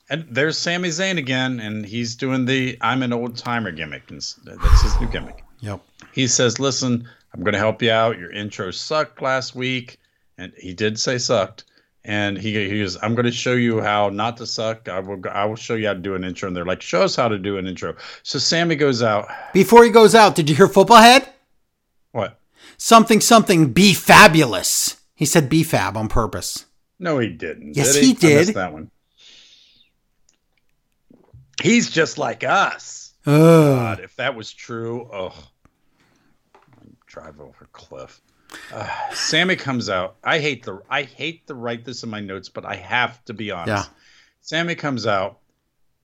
[0.09, 4.21] and there's Sami Zayn again, and he's doing the "I'm an old timer" gimmick, and
[4.43, 5.41] that's his new gimmick.
[5.61, 5.79] Yep.
[6.11, 8.19] He says, "Listen, I'm going to help you out.
[8.19, 10.01] Your intro sucked last week,
[10.37, 11.63] and he did say sucked."
[12.03, 14.89] And he, he goes, "I'm going to show you how not to suck.
[14.89, 15.21] I will.
[15.31, 17.29] I will show you how to do an intro." And they're like, "Show us how
[17.29, 19.29] to do an intro." So Sami goes out.
[19.53, 21.29] Before he goes out, did you hear football head?
[22.11, 22.37] What?
[22.75, 24.97] Something something be fabulous.
[25.17, 26.67] He said B-Fab on purpose.
[26.99, 27.75] No, he didn't.
[27.75, 28.55] Yes, did he missed did.
[28.55, 28.91] that one.
[31.59, 33.15] He's just like us.
[33.25, 33.33] Ugh.
[33.33, 35.33] God, if that was true, oh,
[37.07, 38.21] drive over a cliff.
[38.71, 40.17] Uh, Sami comes out.
[40.23, 43.33] I hate the I hate to write this in my notes, but I have to
[43.33, 43.89] be honest.
[43.89, 43.93] Yeah.
[44.41, 45.39] Sami comes out.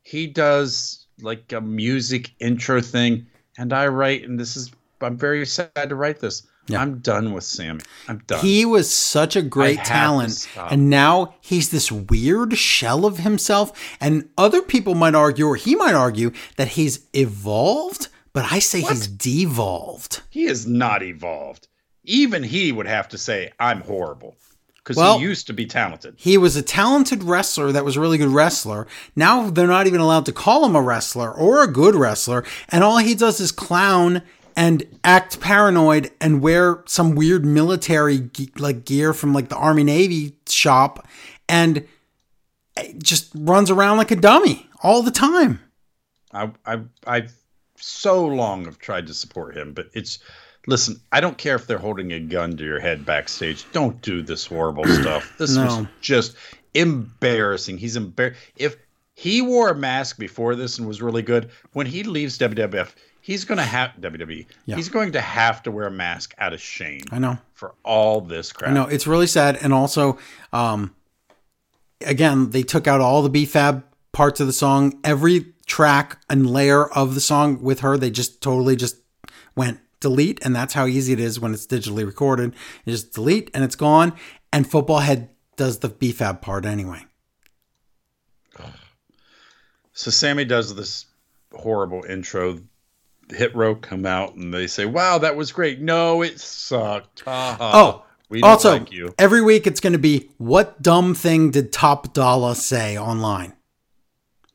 [0.02, 3.28] He does like a music intro thing,
[3.60, 4.72] and I write, and this is
[5.02, 6.48] I'm very sad to write this.
[6.68, 6.82] Yeah.
[6.82, 7.82] I'm done with Sami.
[8.08, 8.40] I'm done.
[8.40, 10.48] He was such a great talent.
[10.70, 13.72] And now he's this weird shell of himself.
[14.00, 18.82] And other people might argue, or he might argue, that he's evolved, but I say
[18.82, 20.22] he's devolved.
[20.30, 21.68] He is not evolved.
[22.06, 24.36] Even he would have to say, I'm horrible.
[24.78, 26.16] Because Well- he used to be talented.
[26.18, 28.86] He was a talented wrestler that was a really good wrestler.
[29.16, 32.44] Now they're not even allowed to call him a wrestler or a good wrestler.
[32.70, 34.24] And all he does is clown
[34.56, 40.36] and act paranoid and wear some weird military like gear from like the Army Navy
[40.48, 41.08] shop
[41.50, 41.86] and
[42.78, 45.60] eh, just runs around like a dummy all the time.
[46.34, 47.28] I, I, I
[47.78, 50.20] so long have tried to support him, but it's,
[50.68, 53.66] listen, I don't care if they're holding a gun to your head backstage.
[53.72, 55.34] Don't do this horrible stuff.
[55.38, 55.88] This was No.
[56.02, 56.36] just
[56.74, 57.78] embarrassing.
[57.78, 58.78] He's embarrassed If
[59.16, 62.92] he wore a mask before this and was really good, when he leaves WWF,
[63.24, 64.46] he's going to have WWE.
[64.66, 64.76] Yeah.
[64.76, 67.38] He's going to have to wear a mask out of shame I know.
[67.54, 68.70] for all this crap.
[68.70, 70.20] I know it's really sad, and also,
[70.52, 70.94] um,
[72.02, 75.00] again, they took out all the B-Fab parts of the song.
[75.04, 78.98] Every track and layer of the song with her, they just totally just
[79.56, 82.54] went delete, and that's how easy it is when it's digitally recorded.
[82.84, 84.14] You just delete, and it's gone.
[84.52, 87.06] And Football Head does the B-Fab part anyway.
[89.94, 91.06] So Sami does this
[91.54, 92.60] horrible intro.
[93.34, 97.22] Hit row come out and they say, "Wow, that was great." No, it sucked.
[97.22, 97.58] Ha.
[97.60, 99.14] Oh, we also, like you.
[99.20, 103.54] every week it's going to be what dumb thing did Top Dolla say online?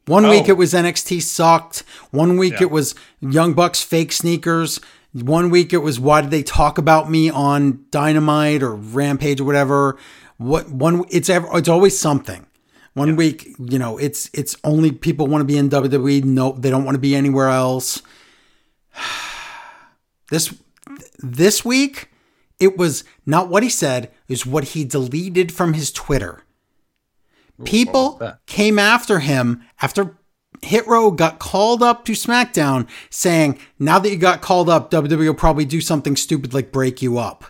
[0.06, 0.50] One week Oh.
[0.50, 1.82] it was NXT sucked.
[2.10, 2.62] One week Yeah.
[2.62, 4.80] it was Young Bucks fake sneakers.
[5.12, 9.44] One week it was why did they talk about me on Dynamite or Rampage or
[9.44, 9.96] whatever.
[10.38, 11.04] What one?
[11.10, 11.48] It's ever.
[11.58, 12.46] It's always something.
[12.94, 16.24] One week, you know, it's it's only people want to be in WWE.
[16.24, 18.02] No, they don't want to be anywhere else.
[20.30, 20.54] This
[21.18, 22.10] this week,
[22.60, 26.42] it was not what he said, is what he deleted from his Twitter.
[27.64, 28.44] People that?
[28.46, 30.18] came after him after
[30.62, 35.26] Hit Row got called up to SmackDown saying, now that you got called up, WWE
[35.26, 37.44] will probably do something stupid like break you up.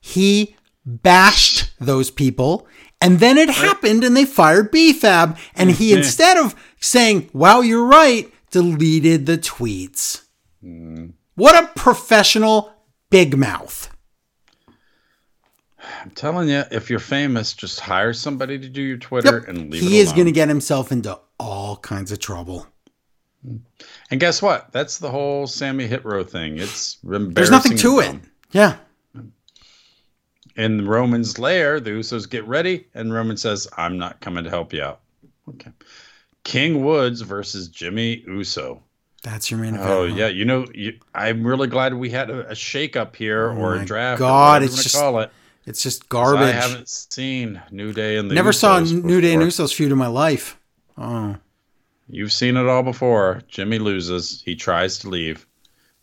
[0.00, 2.66] He bashed those people.
[3.00, 5.38] And then it happened and they fired B-Fab.
[5.54, 10.27] And he, instead of saying, wow, you're right, deleted the tweets.
[10.64, 11.12] Mm.
[11.34, 12.72] What a professional
[13.10, 13.90] big mouth.
[16.02, 19.48] I'm telling you, if you're famous, just hire somebody to do your Twitter Yep.
[19.48, 22.66] and leave He is going to get himself into all kinds of trouble.
[23.46, 23.60] Mm.
[24.10, 24.72] And guess what?
[24.72, 26.58] That's the whole Sami Hit row thing.
[26.58, 26.98] It's.
[27.02, 28.16] There's nothing to it.
[28.50, 28.76] Yeah.
[30.56, 34.72] In Roman's lair, the Usos get ready, and Roman says, "I'm not coming to help
[34.72, 35.00] you out."
[35.48, 35.70] Okay.
[36.42, 38.82] King Woods versus Jimmy Uso.
[39.22, 39.90] That's your main event.
[39.90, 40.14] Oh huh?
[40.14, 43.74] yeah, you know, you, I'm really glad we had a, a shake up here or
[43.74, 44.20] Oh my a draft.
[44.20, 45.30] God, it's just call it.
[45.66, 46.42] It's just garbage.
[46.42, 49.66] I haven't seen New Day and the Never saw Usos New Day and before.
[49.66, 50.58] Usos feud in my life.
[50.96, 51.36] Oh.
[52.08, 53.42] You've seen it all before.
[53.48, 54.40] Jimmy loses.
[54.44, 55.46] He tries to leave.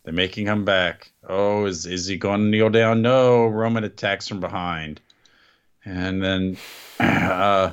[0.04, 1.12] They're making him back.
[1.28, 3.02] Oh, is is he going to kneel down?
[3.02, 3.48] No.
[3.48, 5.02] Roman attacks from behind,
[5.84, 6.58] and then
[7.00, 7.72] uh,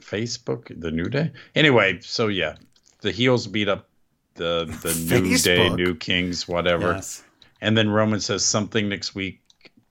[0.00, 1.30] Facebook, the New Day.
[1.54, 2.56] Anyway, so yeah,
[3.02, 3.88] the heels beat up
[4.34, 6.92] the the New Day, New Kings, whatever.
[6.92, 7.22] Yes.
[7.60, 9.42] And then Roman says something next week,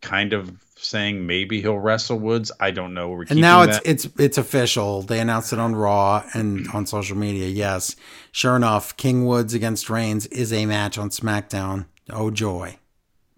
[0.01, 2.51] kind of saying maybe he'll wrestle Woods.
[2.59, 3.09] I don't know.
[3.09, 3.87] We're And now it's that.
[3.87, 5.01] it's it's official.
[5.03, 7.47] They announced it on Raw and on social media.
[7.47, 7.95] Yes,
[8.31, 11.85] sure enough, King Woods against Reigns is a match on SmackDown.
[12.09, 12.77] Oh joy!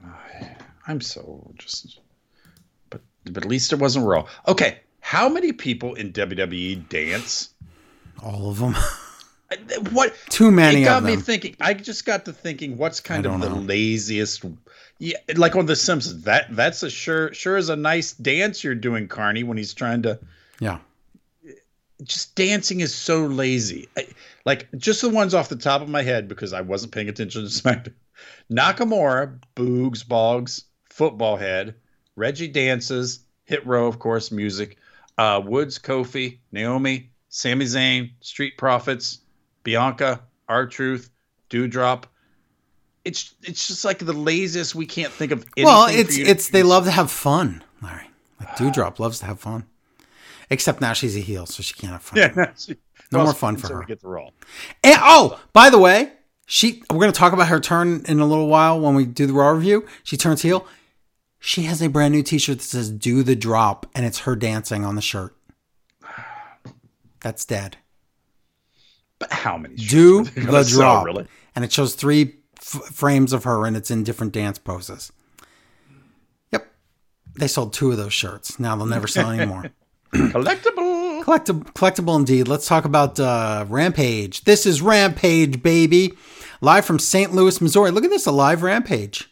[0.88, 1.99] I'm so just.
[2.89, 4.27] But but at least it wasn't Raw.
[4.48, 7.49] Okay, how many people in WWE dance?
[8.23, 8.76] All of them.
[9.91, 10.15] What?
[10.30, 11.56] Too many It got me thinking.
[11.60, 12.78] I just got to thinking.
[12.78, 13.56] What's kind of the know.
[13.56, 14.45] laziest?
[14.99, 16.23] Yeah, like on The Simpsons.
[16.23, 20.03] That that's a sure sure is a nice dance you're doing, Carney, when he's trying
[20.03, 20.19] to.
[20.60, 20.80] Yeah.
[22.03, 23.88] Just dancing is so lazy.
[23.98, 24.07] I,
[24.45, 27.44] like just the ones off the top of my head because I wasn't paying attention
[27.44, 27.94] to SmackDown.
[28.52, 31.76] Nakamura, Boogs, Boggs, Football Head,
[32.15, 34.78] Reggie dances, Hit Row, of course, music.
[35.18, 39.19] Uh, Woods, Kofi, Naomi, Sami Zayn, Street Profits,
[39.63, 41.09] Bianca, R Truth,
[41.49, 42.03] Doudrop.
[43.03, 44.75] It's it's just like the laziest.
[44.75, 45.65] We can't think of anything.
[45.65, 48.09] Well, it's it's they love to have fun, Larry.
[48.39, 49.65] Like Doudrop loves to have fun.
[50.49, 52.19] Except now she's a heel, so she can't have fun.
[52.19, 52.75] Yeah, no, she-
[53.11, 53.83] No well, more fun for her.
[53.83, 54.33] Get the roll.
[54.83, 56.11] And, oh, by the way,
[56.45, 59.25] she we're going to talk about her turn in a little while when we do
[59.25, 59.88] the Raw review.
[60.03, 60.67] She turns heel.
[61.39, 64.83] She has a brand new T-shirt that says "Do the Drop" and it's her dancing
[64.85, 65.35] on the shirt.
[67.21, 67.77] That's dead.
[69.22, 69.76] But how many?
[69.76, 71.27] Do the drop, Really?
[71.56, 75.11] and it shows three f- frames of her, and it's in different dance poses.
[76.52, 76.68] Yep,
[77.35, 78.60] they sold two of those shirts.
[78.60, 79.65] Now they'll never sell any more.
[80.14, 81.23] Collectible.
[81.23, 82.48] Collectible, collectible indeed.
[82.48, 84.43] Let's talk about uh, Rampage.
[84.43, 86.14] This is Rampage, baby.
[86.60, 87.31] Live from St.
[87.34, 87.91] Louis, Missouri.
[87.91, 89.30] Look at this, a live Rampage.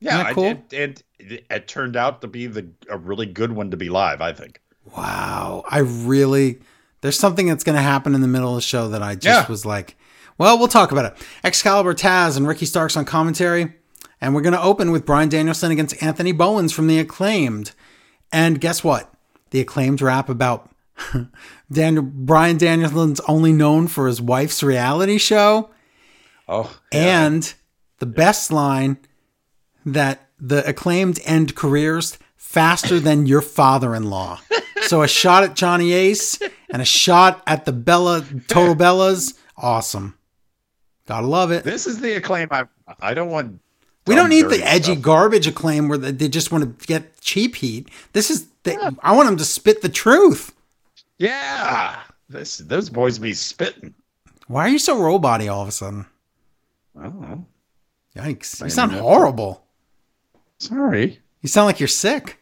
[0.00, 0.54] Yeah, cool?
[0.68, 1.02] did, and
[1.32, 4.20] it, it turned out to be the a really good one to be live.
[4.20, 4.60] I think.
[4.96, 5.64] Wow.
[5.70, 6.60] I really,
[7.04, 9.24] there's something that's going to happen in the middle of the show that I just
[9.26, 9.46] Yeah.
[9.46, 9.94] was like,
[10.38, 11.26] well, we'll talk about it.
[11.44, 13.74] Excalibur Taz and Ricky Starks on commentary.
[14.22, 17.72] And we're going to open with Bryan Danielson against Anthony Bowens from The Acclaimed.
[18.32, 19.12] And guess what?
[19.50, 20.70] The Acclaimed rap about
[21.70, 25.68] Daniel Bryan Danielson's only known for his wife's reality show.
[26.48, 27.52] Oh, And
[27.98, 28.96] the best line
[29.84, 34.40] that the acclaimed end careers faster than your father-in-law.
[34.88, 36.40] so a shot at Johnny Ace
[36.70, 39.38] and a shot at the Bella Total Bellas.
[39.56, 40.16] Awesome.
[41.06, 41.64] Gotta love it.
[41.64, 42.48] this is the acclaim.
[42.50, 42.64] I
[43.00, 43.60] I don't want.
[44.06, 45.02] We don't need the edgy stuff.
[45.02, 47.88] garbage acclaim where they just want to get cheap heat.
[48.12, 50.54] This is the, I want them to spit the truth.
[51.18, 53.94] Yeah, this those boys be spitting.
[54.46, 56.06] Why are you so robot all of a sudden?
[56.98, 57.46] I don't know.
[58.16, 58.62] Yikes.
[58.62, 59.64] You sound horrible.
[60.58, 61.20] Sorry.
[61.40, 62.40] You sound like you're sick.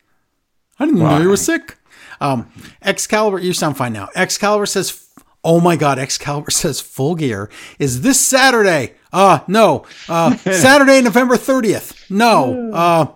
[0.78, 1.78] I didn't know you were sick.
[2.22, 2.50] Um,
[2.82, 4.08] Excalibur, you sound fine now.
[4.14, 5.08] Excalibur says,
[5.44, 11.36] "Oh my God!" Excalibur says, "Full Gear is this Saturday." Uh no, uh, Saturday, November
[11.36, 12.08] thirtieth.
[12.10, 13.06] No, uh,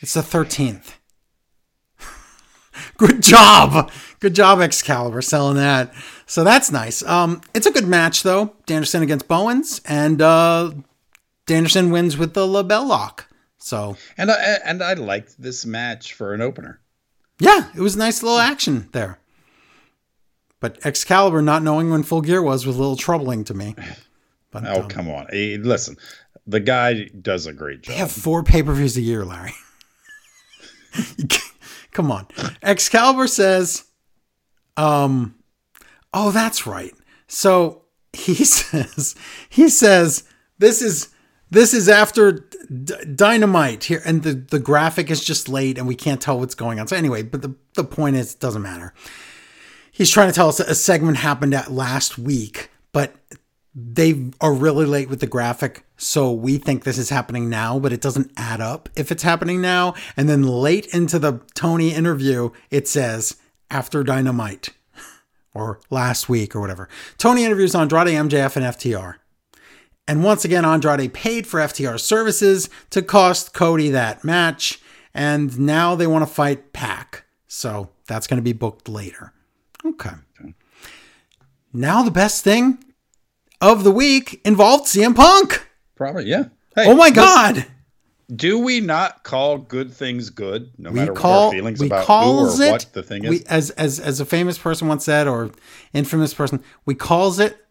[0.00, 0.98] it's the thirteenth.
[2.98, 3.90] Good job,
[4.20, 5.92] good job, Excalibur, selling that.
[6.26, 7.02] So that's nice.
[7.02, 8.54] Um, it's a good match though.
[8.66, 10.70] Danderson against Bowens, and uh,
[11.46, 13.28] Danderson wins with the LeBell Lock.
[13.58, 16.80] So And I and I liked this match for an opener.
[17.38, 19.18] Yeah, it was a nice little action there.
[20.60, 23.74] But Excalibur not knowing when full gear was was a little troubling to me.
[24.50, 25.26] But Oh um, come on!
[25.30, 25.96] Hey, listen,
[26.46, 27.94] the guy does a great job.
[27.94, 29.52] they have four pay per views a year, Larry.
[31.92, 32.26] Come on.
[32.62, 33.84] Excalibur says,
[34.76, 35.34] um,
[36.12, 36.92] oh, that's right.
[37.26, 37.82] So
[38.12, 39.14] he says,
[39.48, 40.24] he says,
[40.58, 41.10] this is
[41.54, 45.94] this is after D- dynamite here, and the the graphic is just late, and we
[45.94, 46.88] can't tell what's going on.
[46.88, 48.92] So anyway, but the the point is, it doesn't matter.
[49.90, 53.14] He's trying to tell us that a segment happened at last week, but
[53.74, 57.92] they are really late with the graphic, so we think this is happening now, but
[57.92, 59.94] it doesn't add up if it's happening now.
[60.16, 63.36] And then late into the Tony interview, it says
[63.70, 64.70] after Dynamite
[65.54, 66.88] or last week or whatever.
[67.18, 69.16] Tony interviews Andrade, MJF, and FTR.
[70.06, 74.80] And once again, Andrade paid for FTR's services to cost Cody that match.
[75.14, 77.24] And now they want to fight Pac.
[77.46, 79.32] So that's going to be booked later.
[79.84, 80.10] Okay.
[81.72, 82.84] Now the best thing
[83.60, 85.66] of the week involved CM Punk.
[85.94, 86.44] Probably, yeah.
[86.74, 87.66] Hey, Oh my God.
[88.34, 91.86] Do we not call good things good, no We matter what call our feelings we
[91.88, 93.30] about who or it what the thing is?
[93.30, 95.50] we, as as as a famous person once said or
[95.92, 97.66] infamous person, we calls it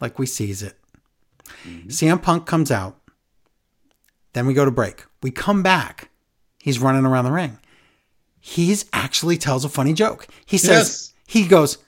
[0.00, 0.76] like we sees it.
[1.66, 1.88] Mm-hmm.
[1.88, 2.96] CM Punk comes out.
[4.32, 5.04] Then we go to break.
[5.22, 6.10] We come back.
[6.58, 7.58] He's running around the ring.
[8.40, 10.26] He's actually tells a funny joke.
[10.46, 11.14] He says Yes.
[11.26, 11.78] he goes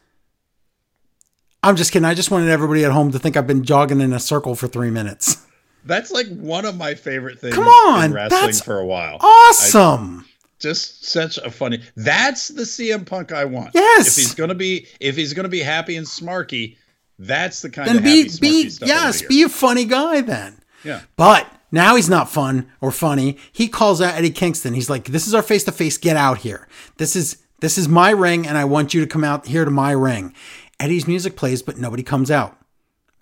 [1.63, 2.07] I'm just kidding.
[2.07, 4.67] I just wanted everybody at home to think I've been jogging in a circle for
[4.67, 5.45] 3 minutes.
[5.85, 9.19] That's like one of my favorite things Come on, in wrestling that's for a while.
[9.21, 10.27] Awesome.
[10.59, 11.81] Just such a funny.
[11.97, 13.71] That's the CM Punk I want.
[13.75, 14.09] Yes.
[14.09, 16.77] If he's gonna be, if he's gonna be happy and smarky,
[17.23, 20.61] that's the kind then of be happy, be yes, be a funny guy then.
[20.83, 21.03] yeah.
[21.17, 23.37] But Now he's not fun or funny.
[23.53, 24.75] He calls out Eddie Kingston.
[24.75, 25.99] He's like, "This is our face to face.
[25.99, 26.67] Get out here.
[26.97, 29.71] This is this is my ring, and I want you to come out here to
[29.71, 30.35] my ring."
[30.81, 32.57] Eddie's music plays, but nobody comes out,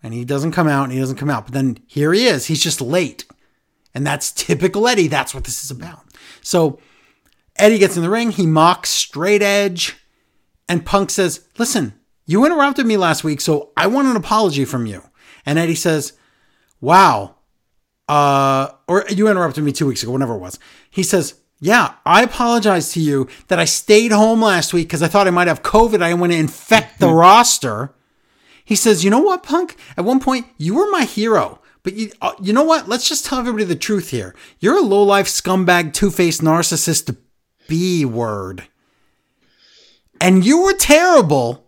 [0.02, 1.44] and he doesn't come out, and he doesn't come out.
[1.46, 2.46] But then here he is.
[2.46, 3.26] He's just late,
[3.94, 5.08] and that's typical Eddie.
[5.08, 6.04] That's what this is about.
[6.40, 6.78] So
[7.56, 8.30] Eddie gets in the ring.
[8.30, 9.96] He mocks straight edge,
[10.68, 11.92] and Punk says, "Listen,
[12.28, 15.02] you interrupted me last week, so I want an apology from you."
[15.44, 16.12] And Eddie says,
[16.80, 17.34] "Wow."
[18.08, 20.58] uh, or you interrupted me two weeks ago, whatever it was.
[20.90, 25.08] He says, Yeah, I apologize to you that I stayed home last week because I
[25.08, 26.02] thought I might have COVID.
[26.02, 27.92] I want to infect the roster.
[28.64, 29.76] He says, You know what, Punk?
[29.96, 31.60] At one point, you were my hero.
[31.82, 32.88] But you, uh, you know what?
[32.88, 34.34] Let's just tell everybody the truth here.
[34.58, 37.16] You're a low life scumbag, two faced narcissist,
[37.68, 38.64] B word.
[40.20, 41.67] And you were terrible.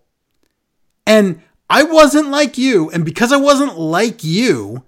[1.10, 2.88] And I wasn't like you.
[2.90, 4.84] And because I wasn't like you,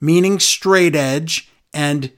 [0.00, 2.10] meaning straight edge and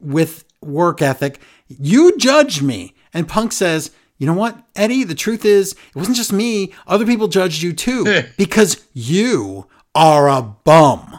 [0.00, 2.94] with work ethic, you judged me.
[3.12, 5.04] And Punk says, you know what, Eddie?
[5.04, 6.72] The truth is, it wasn't just me.
[6.86, 8.04] Other people judged you too
[8.38, 11.18] because you are a bum.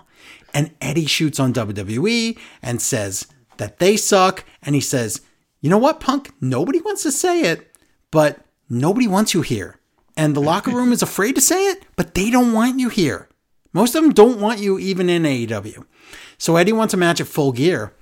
[0.56, 3.28] And Eddie shoots on WWE and says
[3.58, 4.44] that they suck.
[4.64, 5.22] And he says,
[5.62, 6.32] you know what, Punk?
[6.41, 7.72] Nobody wants to say it,
[8.10, 8.40] but
[8.70, 9.78] nobody wants you here.
[10.20, 13.30] And the locker room is afraid to say it, but they don't want you here.
[13.72, 15.86] Most of them don't want you even in AEW.
[16.38, 17.94] So Eddie wants a match at full gear,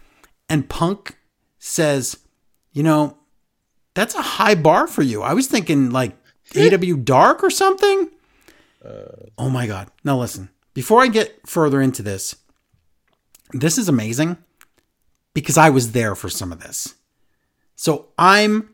[0.50, 1.16] and Punk
[1.60, 2.18] says,
[2.72, 3.20] you know,
[3.94, 5.22] that's a high bar for you.
[5.22, 6.18] I was thinking like
[6.54, 8.10] AEW Dark or something.
[8.84, 9.92] Uh, oh my God.
[10.04, 12.36] Now listen, before I get further into this,
[13.52, 14.38] this is amazing
[15.36, 16.96] because I was there for some of this.
[17.76, 18.72] So I'm,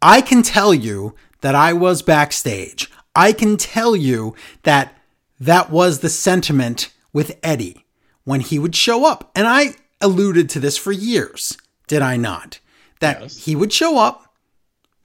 [0.00, 2.90] I can tell you that I was backstage.
[3.14, 4.96] I can tell you that
[5.38, 7.84] that was the sentiment with Eddie
[8.24, 9.30] when he would show up.
[9.36, 12.60] And I alluded to this for years, did I not?
[13.00, 13.44] That yes.
[13.44, 14.34] he would show up.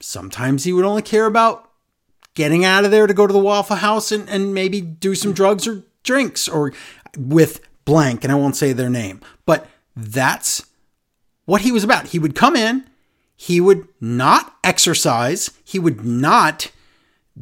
[0.00, 1.70] Sometimes he would only care about
[2.32, 5.34] getting out of there to go to the Waffle House and, and maybe do some
[5.34, 6.72] drugs or drinks or
[7.18, 9.20] with blank, and I won't say their name.
[9.44, 10.64] But that's
[11.44, 12.06] what he was about.
[12.06, 12.88] He would come in,
[13.40, 16.70] he would not exercise, he would not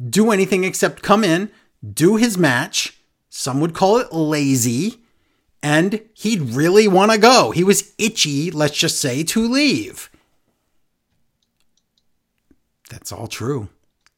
[0.09, 1.51] do anything except come in,
[1.93, 2.97] do his match.
[3.29, 5.01] Some would call it lazy.
[5.61, 7.51] And he'd really want to go.
[7.51, 10.09] He was itchy, let's just say, to leave.
[12.89, 13.67] That's all true.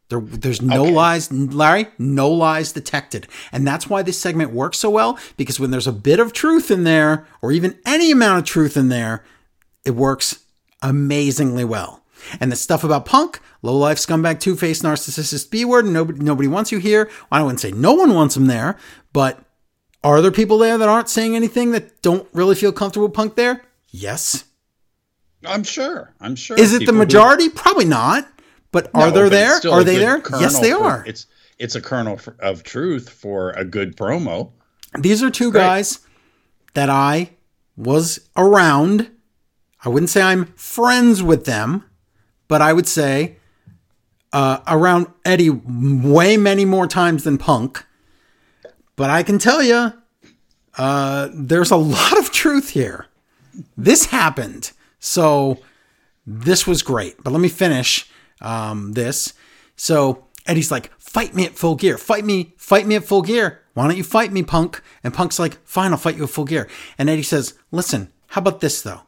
[0.09, 0.91] There, there's no okay.
[0.91, 3.27] lies, Larry, no lies detected.
[3.51, 6.69] And that's why this segment works so well, because when there's a bit of truth
[6.69, 9.25] in there, or even any amount of truth in there,
[9.83, 10.41] it works
[10.81, 12.03] amazingly well.
[12.39, 16.47] And the stuff about Punk, low life scumbag, two faced narcissist B word, nobody, nobody
[16.47, 17.09] wants you here.
[17.31, 18.77] I wouldn't say no one wants him there,
[19.11, 19.39] but
[20.03, 23.63] are there people there that aren't saying anything that don't really feel comfortable Punk there?
[23.89, 24.45] Yes.
[25.45, 26.13] I'm sure.
[26.19, 26.59] I'm sure.
[26.59, 27.45] Is it the majority?
[27.45, 27.51] Who...
[27.51, 28.27] Probably not.
[28.71, 29.59] But no, are there there?
[29.69, 30.21] Are they there?
[30.39, 31.03] Yes, they for, are.
[31.05, 31.27] It's
[31.59, 34.51] it's a kernel of truth for a good promo.
[34.97, 35.99] These are two guys
[36.73, 37.31] that I
[37.75, 39.11] was around.
[39.83, 41.85] I wouldn't say I'm friends with them,
[42.47, 43.37] but I would say
[44.33, 47.85] uh, around Eddie way many more times than Punk.
[48.95, 49.93] But I can tell you,
[50.77, 53.07] uh, there's a lot of truth here.
[53.75, 54.71] This happened.
[54.99, 55.59] So
[56.25, 57.23] this was great.
[57.23, 58.09] But let me finish
[58.39, 59.33] um, this.
[59.75, 61.97] So Eddie's like, fight me at full gear.
[61.97, 63.61] Fight me, fight me at full gear.
[63.73, 64.81] Why don't you fight me, Punk?
[65.03, 66.69] And Punk's like, fine, I'll fight you at full gear.
[66.97, 69.01] And Eddie says, listen, how about this though?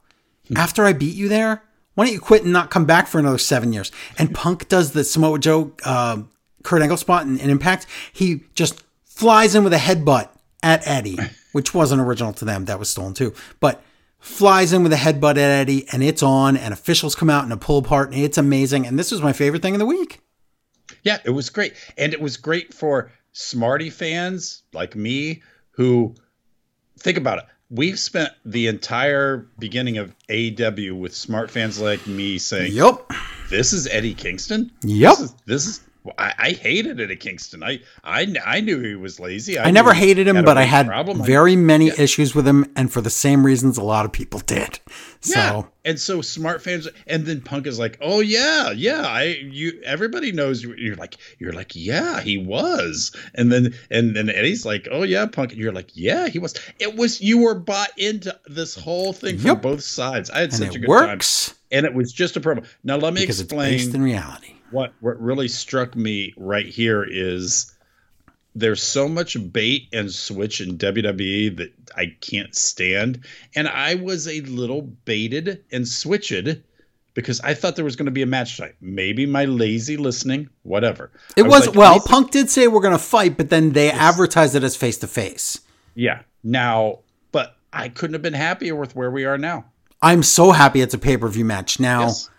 [0.55, 1.63] After I beat you there,
[1.95, 3.91] why don't you quit and not come back for another seven years?
[4.17, 6.23] And Punk does the Samoa Joe, uh,
[6.63, 7.85] Kurt Angle spot in, in Impact.
[8.11, 10.29] He just flies in with a headbutt
[10.61, 11.17] at Eddie,
[11.51, 12.65] which wasn't original to them.
[12.65, 13.33] That was stolen too.
[13.59, 13.81] But
[14.19, 17.53] flies in with a headbutt at Eddie, and it's on, and officials come out and
[17.53, 18.87] a pull apart, and it's amazing.
[18.87, 20.21] And this was my favorite thing of the week.
[21.03, 21.73] Yeah, it was great.
[21.97, 25.41] And it was great for Smarty fans like me
[25.71, 26.15] who
[26.99, 27.45] think about it.
[27.73, 33.11] We've spent the entire beginning of AW with smart fans like me saying, Yep.
[33.49, 34.71] This is Eddie Kingston.
[34.83, 35.09] Yep.
[35.17, 37.63] This is, this is well, I, I, hated it at Kingston.
[37.63, 39.57] I, I, I knew he was lazy.
[39.57, 41.23] I, I never hated him, but I had problem.
[41.23, 42.01] very many yeah.
[42.01, 44.79] issues with him, and for the same reasons a lot of people did.
[45.21, 45.61] So, yeah.
[45.85, 50.33] and so smart fans, and then Punk is like, "Oh yeah, yeah, I, you, everybody
[50.33, 54.89] knows you." You're like, you're like, yeah, he was, and then, and then Eddie's like,
[54.91, 56.53] "Oh yeah, Punk," and you're like, yeah, he was.
[56.79, 60.29] It was you were bought into this whole thing from both sides.
[60.29, 61.47] I had and such a good works.
[61.47, 62.65] time, and it was just a promo.
[62.83, 63.75] Now let me because explain.
[63.75, 67.73] It's based in reality what what really struck me right here is
[68.55, 73.25] there's so much bait and switch in WWE that I can't stand.
[73.55, 76.33] And I was a little baited and switched
[77.13, 78.75] because I thought there was going to be a match tonight.
[78.81, 81.11] Maybe my lazy listening, whatever.
[81.35, 83.91] It I was, like, well, Punk did say we're going to fight, but then they
[83.91, 85.59] advertised it as face to face.
[85.95, 86.21] Yeah.
[86.43, 86.99] Now,
[87.31, 89.65] but I couldn't have been happier with where we are now.
[90.01, 91.79] I'm so happy it's a pay per view match.
[91.79, 92.29] Now, Yes.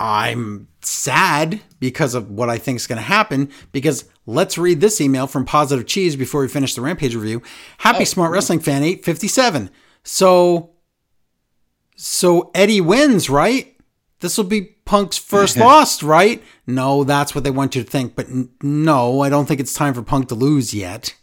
[0.00, 3.50] I'm sad because of what I think is going to happen.
[3.72, 7.42] Because let's read this email from Positive Cheese before we finish the Rampage review.
[7.78, 9.70] Happy Smart Wrestling Fan 857.
[10.04, 10.70] So,
[11.96, 13.74] so Eddie wins, right?
[14.20, 16.42] This will be Punk's first loss, right?
[16.66, 18.14] No, that's what they want you to think.
[18.16, 21.14] But n- no, I don't think it's time for Punk to lose yet.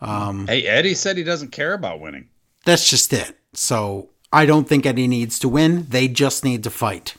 [0.00, 2.28] Um, Hey, Eddie said he doesn't care about winning.
[2.64, 3.38] That's just it.
[3.52, 5.86] So I don't think Eddie needs to win.
[5.88, 7.14] They just need to fight.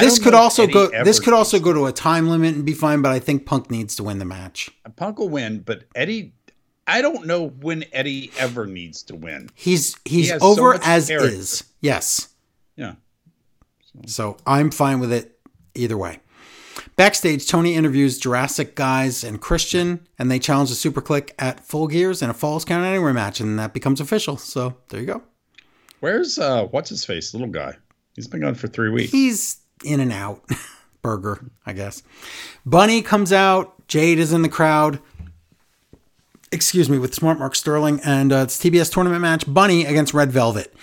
[0.00, 0.88] This could also go.
[1.04, 3.02] This could also to go to a time limit and be fine.
[3.02, 4.70] But I think Punk needs to win the match.
[4.96, 6.34] Punk will win, but Eddie,
[6.86, 9.50] I don't know when Eddie ever needs to win.
[9.54, 11.28] He's he's so over much as character.
[11.28, 11.64] is.
[11.80, 12.28] Yes.
[12.76, 12.94] Yeah.
[14.06, 15.38] So I'm fine with it
[15.74, 16.20] either way.
[16.96, 22.22] Backstage, Tony interviews Jurassic guys and Christian, and they challenge the Superkliq at Full Gears
[22.22, 24.36] in a Falls Count Anywhere match, and that becomes official.
[24.36, 25.22] So there you go.
[26.00, 27.76] Where's uh what's his face, little guy?
[28.18, 29.12] He's been gone for three weeks.
[29.12, 30.42] He's in and out.
[31.02, 32.02] Burger, I guess.
[32.66, 33.86] Bunny comes out.
[33.86, 34.98] Jade is in the crowd.
[36.50, 39.44] Excuse me, with Smart Mark Sterling, and uh, it's TBS tournament match.
[39.46, 40.74] Bunny against Red Velvet.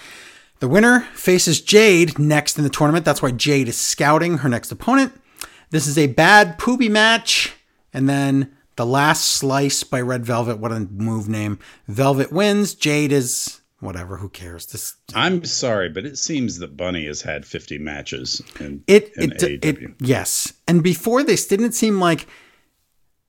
[0.61, 3.03] The winner faces Jade next in the tournament.
[3.03, 5.11] That's why Jade is scouting her next opponent.
[5.71, 7.53] This is a bad poopy match.
[7.91, 10.59] And then the last slice by Red Velvet.
[10.59, 11.59] What a move name.
[11.89, 12.75] Velvet wins.
[12.75, 14.17] Jade is whatever.
[14.17, 14.65] Who cares?
[14.67, 19.31] This I'm sorry, but it seems that Bunny has had 50 matches in, It in
[19.31, 20.53] it, it yes.
[20.67, 22.27] And before this, didn't it seem like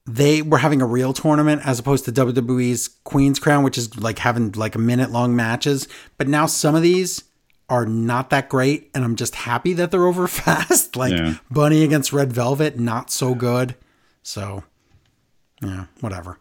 [0.06, 4.20] they were having a real tournament as opposed to WWE's Queen's Crown, which is like
[4.20, 5.88] having like a minute long matches.
[6.16, 7.24] But now some of these
[7.68, 10.96] are not that great, and I'm just happy that they're over fast.
[10.96, 11.34] like Yeah.
[11.50, 13.74] Bunny against Red Velvet, not so good.
[14.22, 14.62] So
[15.62, 16.38] yeah, whatever.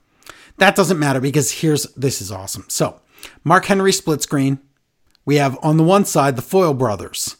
[0.57, 2.65] That doesn't matter because here's this is awesome.
[2.69, 3.01] So
[3.43, 4.59] Mark Henry split screen.
[5.25, 7.37] We have on the one side the Foil brothers.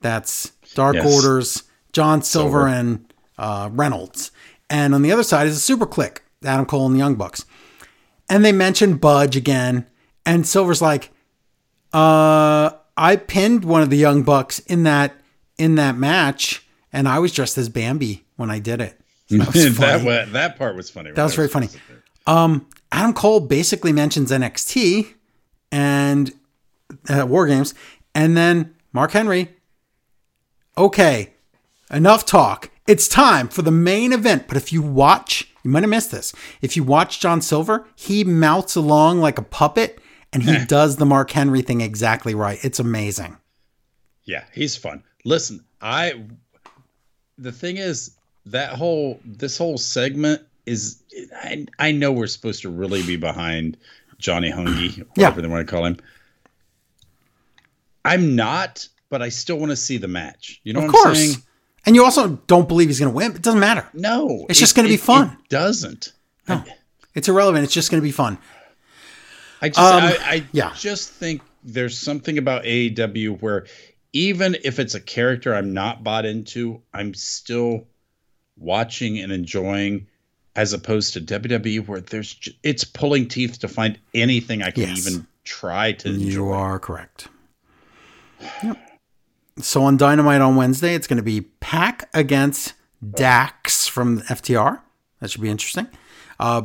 [0.00, 1.14] That's Dark Yes.
[1.14, 2.68] Orders, John Silver, Silver.
[2.68, 4.30] and uh, Reynolds.
[4.70, 7.44] And on the other side is a Superkliq, Adam Cole and the Young Bucks.
[8.28, 9.86] And they mention Budge again.
[10.24, 11.12] And Silver's like,
[11.92, 15.14] uh, I pinned one of the Young Bucks in that
[15.58, 19.00] in that match, and I was dressed as Bambi when I did it.
[19.28, 21.10] That was that, that part was funny.
[21.12, 21.68] That was very funny.
[22.26, 25.14] Um, Adam Cole basically mentions NXT
[25.70, 26.32] and
[27.08, 27.74] uh, War Games,
[28.14, 29.48] and then Mark Henry.
[30.78, 31.34] Okay,
[31.90, 32.70] enough talk.
[32.86, 34.46] It's time for the main event.
[34.46, 36.32] But if you watch, you might have missed this.
[36.60, 40.00] If you watch John Silver, he mounts along like a puppet,
[40.32, 42.58] and he does the Mark Henry thing exactly right.
[42.62, 43.38] It's amazing.
[44.24, 45.02] Yeah, he's fun.
[45.24, 46.24] Listen, I
[47.38, 48.16] the thing is
[48.46, 51.02] that whole this whole segment is
[51.34, 53.76] I, I know we're supposed to really be behind
[54.18, 55.96] Johnny Hungy, whatever they want to call him.
[58.04, 60.60] I'm not, but I still want to see the match.
[60.64, 61.18] You know Of what I'm course.
[61.18, 61.36] saying?
[61.84, 63.32] And you also don't believe he's going to win.
[63.32, 63.88] It doesn't matter.
[63.94, 64.46] No.
[64.48, 65.36] It's just gonna be fun.
[65.44, 66.12] It doesn't.
[66.48, 66.62] No,
[67.14, 67.64] It's irrelevant.
[67.64, 68.38] It's just going to be fun.
[69.60, 70.72] I just Um, I, I yeah.
[70.76, 73.66] just think there's something about AEW where
[74.12, 77.88] even if it's a character I'm not bought into, I'm still
[78.56, 80.06] watching and enjoying
[80.56, 85.06] as opposed to WWE where there's it's pulling teeth to find anything I can Yes.
[85.06, 86.52] even try to You enjoy.
[86.52, 87.28] are correct.
[88.62, 88.78] Yep.
[89.60, 92.74] So on Dynamite on Wednesday, it's going to be PAC against
[93.14, 94.80] Dax from FTR.
[95.20, 95.86] That should be interesting.
[96.38, 96.62] Uh,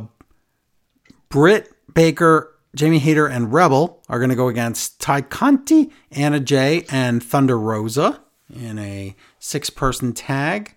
[1.30, 6.84] Britt Baker, Jamie Hayter, and Rebel are going to go against Tay Conti, Anna Jay,
[6.90, 8.20] and Thunder Rosa
[8.54, 10.74] in a six-person tag.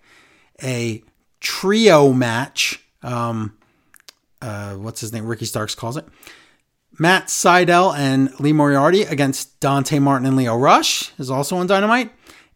[0.64, 1.04] A
[1.42, 2.82] trio match.
[3.06, 3.57] Um,
[4.41, 5.26] uh, what's his name?
[5.26, 6.06] Ricky Starks calls it.
[6.98, 12.11] Matt Sydal and Lee Moriarty against Dante Martin and Lio Rush is also on Dynamite.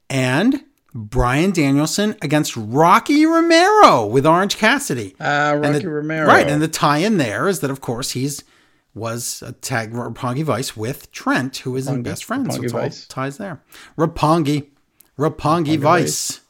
[0.09, 0.63] And
[0.93, 5.15] Bryan Danielson against Rocky Romero with Orange Cassidy.
[5.19, 6.27] Ah, Rocky the- Romero.
[6.27, 6.47] Right.
[6.47, 8.43] And the tie in there is that, of course, he's
[8.95, 12.55] was a tag Roppongi Vice with Trent, who is in Roppongi- best friends.
[12.55, 13.05] So it's all Vice.
[13.07, 13.61] ties there.
[13.97, 14.67] Roppongi.
[15.17, 16.41] Roppongi Vice.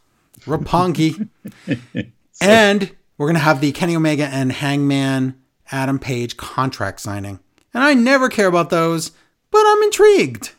[0.45, 1.27] Roppongi.
[2.41, 5.39] and we're going to have the Kenny Omega and Hangman
[5.71, 7.39] Adam Page contract signing.
[7.73, 9.11] And I never care about those,
[9.51, 10.53] but I'm intrigued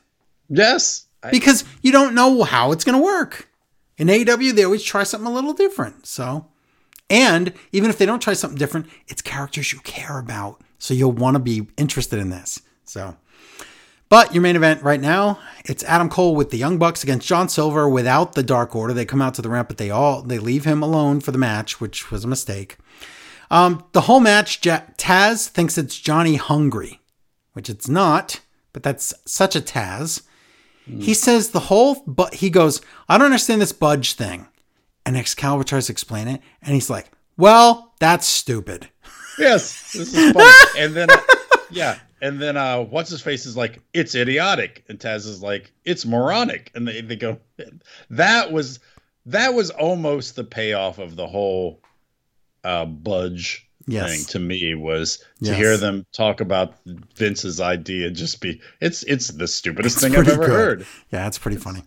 [0.49, 1.07] yes.
[1.23, 3.49] I, because you don't know how it's going to work.
[3.97, 6.07] In AEW, they always try something a little different.
[6.07, 6.47] So
[7.11, 10.61] And even if they don't try something different, it's characters you care about.
[10.79, 12.61] So you'll want to be interested in this.
[12.85, 13.17] So,
[14.11, 17.49] but your main event right now, it's Adam Cole with the Young Bucks against John
[17.49, 18.93] Silver without the Dark Order.
[18.93, 21.39] They come out to the ramp, but they all they leave him alone for the
[21.39, 22.77] match, which was a mistake.
[23.51, 27.01] Um, the whole match, Taz thinks it's Johnny Hungry,
[27.55, 28.41] which it's not,
[28.73, 30.23] but that's such a Taz.
[30.89, 31.03] Mm.
[31.03, 34.47] He says the whole, but he goes, I don't understand this budge thing.
[35.07, 38.89] And Excalibur tries to explain it, and he's like, Well, that's stupid.
[39.39, 40.53] Yes, this is funny.
[40.79, 41.09] and then,
[41.71, 45.73] yeah, and then uh, what's his face is like, It's idiotic, and Taz is like,
[45.85, 47.39] It's moronic, and they they go,
[48.11, 48.81] that was
[49.27, 51.81] that was almost the payoff of the whole
[52.65, 54.11] uh, budge yes.
[54.11, 55.57] thing to me was to yes.
[55.57, 56.75] hear them talk about
[57.17, 60.51] Vince's idea just be it's it's the stupidest it's thing I've ever good.
[60.51, 60.87] heard.
[61.11, 61.83] Yeah, it's pretty funny.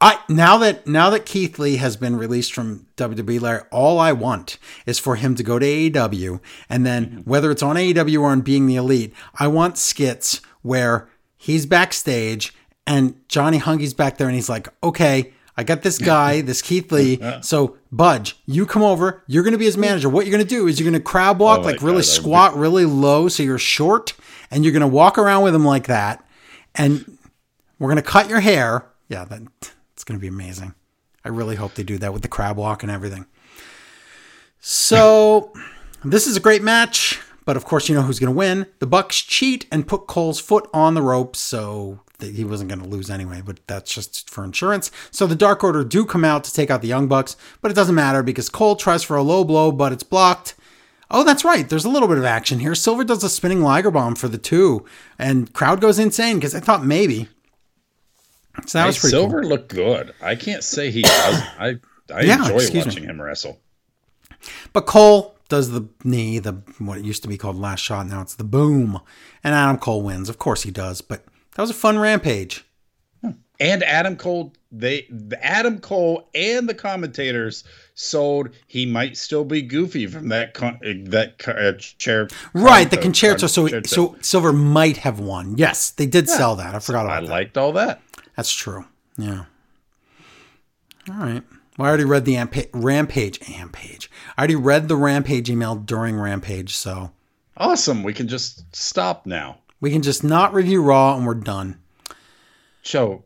[0.00, 4.12] I now that now that Keith Lee has been released from WWE, Larry, all I
[4.12, 7.30] want is for him to go to AEW, and then mm-hmm.
[7.30, 12.54] whether it's on AEW or on Being the Elite, I want skits where he's backstage
[12.86, 16.90] and Johnny Hungy's back there, and he's like, "Okay, I got this guy, this Keith
[16.90, 17.20] Lee.
[17.42, 19.22] So Budge, you come over.
[19.26, 20.08] You're going to be his manager.
[20.08, 22.54] What you're going to do is you're going to crab walk, oh like really squat,
[22.54, 24.14] be- really low, so you're short,
[24.50, 26.26] and you're going to walk around with him like that.
[26.74, 27.18] And
[27.78, 28.86] we're going to cut your hair.
[29.08, 29.42] Yeah, that
[30.10, 30.74] going to be amazing.
[31.24, 33.26] I really hope they do that with the crab walk and everything.
[34.58, 35.52] So
[36.04, 38.66] this is a great match, but of course you know who's going to win.
[38.80, 42.88] The Bucks cheat and put Cole's foot on the ropes, so he wasn't going to
[42.88, 44.90] lose anyway, but that's just for insurance.
[45.10, 47.74] So the Dark Order do come out to take out the Young Bucks, but it
[47.74, 50.54] doesn't matter because Cole tries for a low blow, but it's blocked.
[51.10, 51.68] Oh, that's right.
[51.68, 52.74] There's a little bit of action here.
[52.74, 54.84] Silver does a spinning Liger bomb for the two,
[55.18, 57.28] and crowd goes insane because I thought maybe.
[58.66, 59.50] So that hey, was pretty Silver cool.
[59.50, 60.14] looked good.
[60.20, 61.42] I can't say he does.
[61.58, 61.78] I
[62.12, 63.08] I yeah, enjoy watching me.
[63.08, 63.60] him wrestle.
[64.72, 68.06] But Cole does the knee, the what it used to be called last shot.
[68.06, 69.00] Now it's the boom,
[69.44, 70.28] and Adam Cole wins.
[70.28, 71.24] Of course he does, but
[71.54, 72.64] that was a fun rampage.
[73.20, 73.32] Hmm.
[73.58, 75.06] And Adam Cole, they
[75.42, 77.64] Adam Cole and the commentators
[77.94, 82.28] sold he might still be goofy from that con, uh, that uh, chair.
[82.54, 83.44] Right, the con-chair-to.
[83.44, 85.58] Uh, so so Silver might have won.
[85.58, 86.36] Yes, they did yeah.
[86.36, 86.74] sell that.
[86.74, 87.30] I forgot about I that.
[87.30, 88.00] I liked all that.
[88.40, 88.86] That's true.
[89.18, 89.44] Yeah.
[91.10, 91.42] All right.
[91.76, 93.38] Well, I already read the ampa- Rampage.
[93.50, 94.10] Rampage.
[94.34, 97.10] I already read the Rampage email during Rampage, so.
[97.58, 98.02] Awesome.
[98.02, 99.58] We can just stop now.
[99.82, 101.82] We can just not review Raw and we're done.
[102.82, 103.24] So,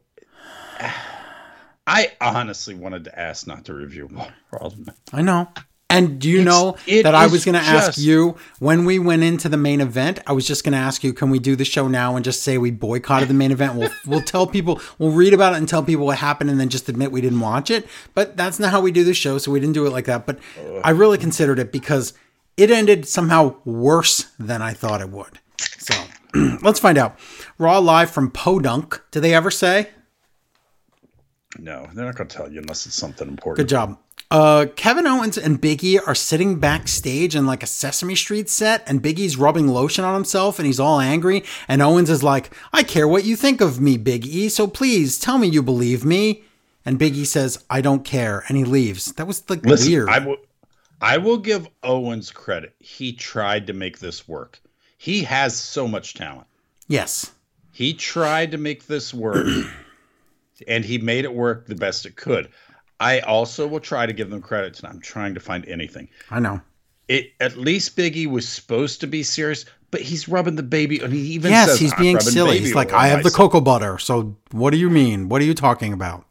[1.86, 4.10] I honestly wanted to ask not to review
[4.50, 4.70] Raw.
[5.12, 5.48] I know.
[5.94, 9.22] And do you it's, know that I was going to ask you when we went
[9.22, 10.20] into the main event?
[10.26, 12.42] I was just going to ask you, can we do the show now and just
[12.42, 13.76] say we boycotted the main event?
[13.76, 16.68] We'll we'll tell people, we'll read about it and tell people what happened, and then
[16.68, 17.86] just admit we didn't watch it.
[18.14, 20.26] But that's not how we do the show, so we didn't do it like that.
[20.26, 20.38] But
[20.82, 22.12] I really considered it because
[22.56, 25.38] it ended somehow worse than I thought it would.
[25.58, 25.94] So
[26.62, 27.18] let's find out.
[27.58, 29.00] Raw live from Podunk.
[29.10, 29.90] Do they ever say?
[31.58, 33.58] No, they're not going to tell you unless it's something important.
[33.58, 33.98] Good job.
[34.30, 39.02] Uh, Kevin Owens and Biggie are sitting backstage in like a Sesame Street set, and
[39.02, 41.44] Big E's rubbing lotion on himself, and he's all angry.
[41.68, 44.48] And Owens is like, "I care what you think of me, Big E.
[44.48, 46.42] So please tell me you believe me."
[46.84, 49.12] And Biggie says, "I don't care," and he leaves.
[49.12, 50.08] That was like Listen, weird.
[50.08, 50.36] I will,
[51.00, 52.74] I will give Owens credit.
[52.78, 54.60] He tried to make this work.
[54.96, 56.46] He has so much talent.
[56.88, 57.32] Yes.
[57.72, 59.46] He tried to make this work
[60.68, 62.48] and he made it work the best it could.
[63.00, 66.08] I also will try to give them credit and I'm trying to find anything.
[66.30, 66.60] I know.
[67.08, 71.12] It at least Biggie was supposed to be serious, but he's rubbing the baby and
[71.12, 72.58] he even yes, says, he's being silly.
[72.58, 73.98] He's like, I have the cocoa butter.
[73.98, 75.28] So what do you mean?
[75.28, 76.24] What are you talking about?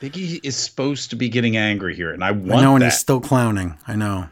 [0.00, 2.98] Biggie is supposed to be getting angry here, and I want I know, and he's
[2.98, 3.78] still clowning.
[3.86, 4.28] I know.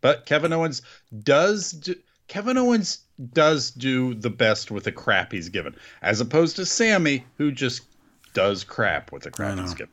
[0.00, 0.80] But Kevin Owens
[1.22, 1.94] does do,
[2.26, 3.00] Kevin Owens
[3.34, 7.82] does do the best with the crap he's given, as opposed to Sami, who just
[8.32, 9.92] does crap with the crap he's given.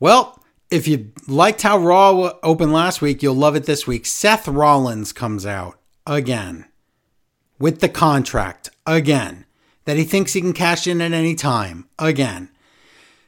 [0.00, 4.06] Well, if you liked how Raw opened last week, you'll love it this week.
[4.06, 6.66] Seth Rollins comes out again
[7.58, 9.44] with the contract again
[9.86, 12.50] that he thinks he can cash in at any time again.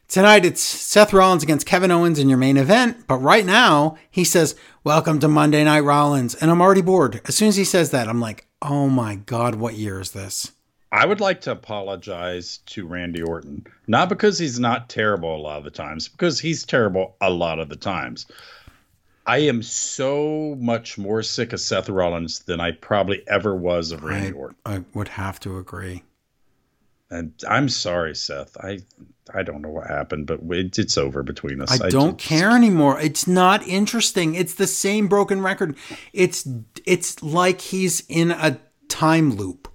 [0.06, 4.24] Tonight it's Seth Rollins against Kevin Owens in your main event, but right now he
[4.24, 7.20] says, Welcome to Monday Night Rollins, and I'm already bored.
[7.26, 10.52] As soon as he says that, I'm like, Oh my God, what year is this?
[10.92, 15.58] I would like to apologize to Randy Orton, not because he's not terrible a lot
[15.58, 18.26] of the times, because he's terrible a lot of the times.
[19.26, 24.02] I am so much more sick of Seth Rollins than I probably ever was of
[24.02, 24.56] Randy I, Orton.
[24.66, 26.02] I would have to agree.
[27.10, 28.56] And I'm sorry, Seth.
[28.56, 28.80] I
[29.32, 31.80] I don't know what happened, but it, it's over between us.
[31.80, 33.00] I don't just- care anymore.
[33.00, 34.34] It's not interesting.
[34.34, 35.76] It's the same broken record.
[36.12, 36.48] It's
[36.84, 39.68] it's like he's in a time loop.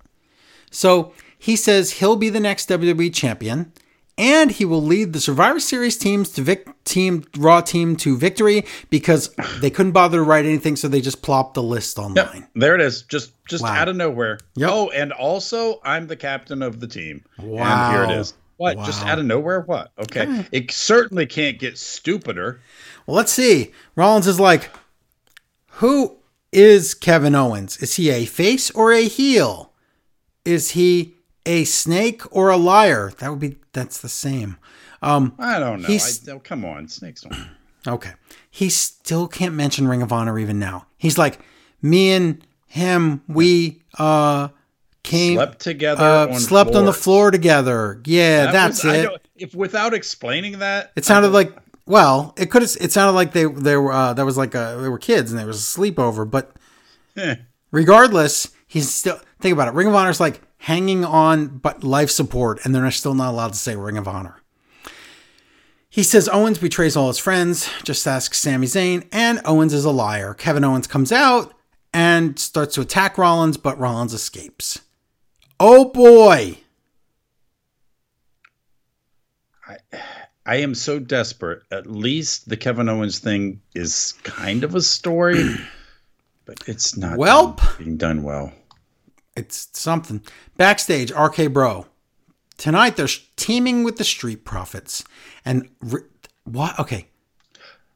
[0.75, 3.71] So he says he'll be the next WWE champion,
[4.17, 8.65] and he will lead the Survivor Series teams to vic- team Raw team to victory
[8.89, 12.47] because they couldn't bother to write anything, so they just plopped the list Yep, online.
[12.55, 13.03] there it is.
[13.03, 13.73] Just just Wow.
[13.73, 14.39] out of nowhere.
[14.55, 14.69] Yep.
[14.71, 17.23] Oh, and also I'm the captain of the team.
[17.39, 17.63] Wow.
[17.91, 18.33] And here it is.
[18.57, 18.77] What?
[18.85, 19.61] Just out of nowhere?
[19.61, 19.91] What?
[19.99, 20.45] Okay.
[20.51, 22.61] It certainly can't get stupider.
[23.05, 23.71] Well, let's see.
[23.97, 24.71] Rollins is like,
[25.79, 26.17] who
[26.53, 27.77] is Kevin Owens?
[27.77, 29.73] Is he a face or a heel?
[30.45, 31.15] Is he
[31.45, 33.11] a snake or a liar?
[33.19, 34.57] That would be that's the same.
[35.01, 35.87] Um, I don't know.
[35.87, 37.35] I, He's- oh, come on, snakes don't.
[37.87, 38.11] okay.
[38.49, 40.87] He still can't mention Ring of Honor even now.
[40.97, 41.39] He's like,
[41.81, 44.49] me and him, we uh
[45.03, 46.03] came Slept together.
[46.03, 48.01] uh, on slept on the floor together.
[48.05, 49.09] Yeah, That that's was- it.
[49.37, 51.53] If without explaining that, It sounded like
[51.85, 52.71] well, it could have.
[52.81, 55.39] It sounded like they they were uh, that was like a, they were kids and
[55.39, 56.29] there was a sleepover.
[56.29, 56.55] But
[57.17, 57.35] Eh.
[57.71, 59.75] regardless, he's still think about it.
[59.75, 63.53] Ring of Honor is like hanging on but life support, and they're still not allowed
[63.53, 64.41] to say Ring of Honor.
[65.87, 67.69] He says Owens betrays all his friends.
[67.83, 70.33] Just ask Sami Zayn, and Owens is a liar.
[70.33, 71.53] Kevin Owens comes out
[71.93, 74.81] and starts to attack Rollins, but Rollins escapes.
[75.59, 76.57] Oh boy!
[80.47, 81.61] I am so desperate.
[81.71, 85.55] At least the Kevin Owens thing is kind of a story,
[86.45, 87.57] but it's not Welp.
[87.57, 88.51] done- being done well.
[89.35, 90.21] It's something.
[90.57, 91.87] Backstage, RK Bro.
[92.57, 95.03] Tonight they're teaming with the Street Profits.
[95.43, 96.01] And Ri-
[96.45, 96.79] what?
[96.79, 97.07] Okay.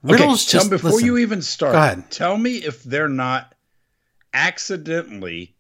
[0.04, 1.06] Riddle's okay, just before listen.
[1.06, 2.12] you even start, Go ahead.
[2.12, 3.54] tell me if they're not
[4.34, 5.56] accidentally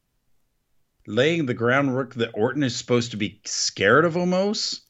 [1.07, 4.81] laying the groundwork that Orton is supposed to be scared of almost,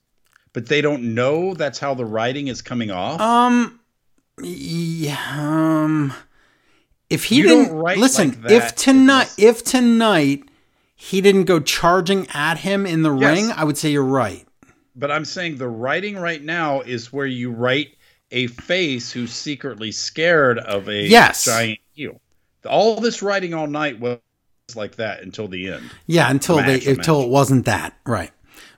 [0.53, 3.20] but they don't know that's how the writing is coming off.
[3.22, 3.80] Um,
[4.41, 6.14] yeah, um,
[7.10, 10.44] if he You didn't write listen, like if tonight, if tonight
[11.02, 13.32] he didn't go charging at him in the Yes.
[13.38, 14.46] ring, I would say you're right.
[14.96, 17.96] but I'm saying the writing right now is where you write
[18.32, 21.46] a face who's secretly scared of a Yes.
[21.46, 22.20] giant heel.
[22.70, 24.18] All this writing all night was
[24.76, 25.90] like that until the end.
[26.06, 27.28] Yeah, until Match, they until match.
[27.28, 28.32] it wasn't that right.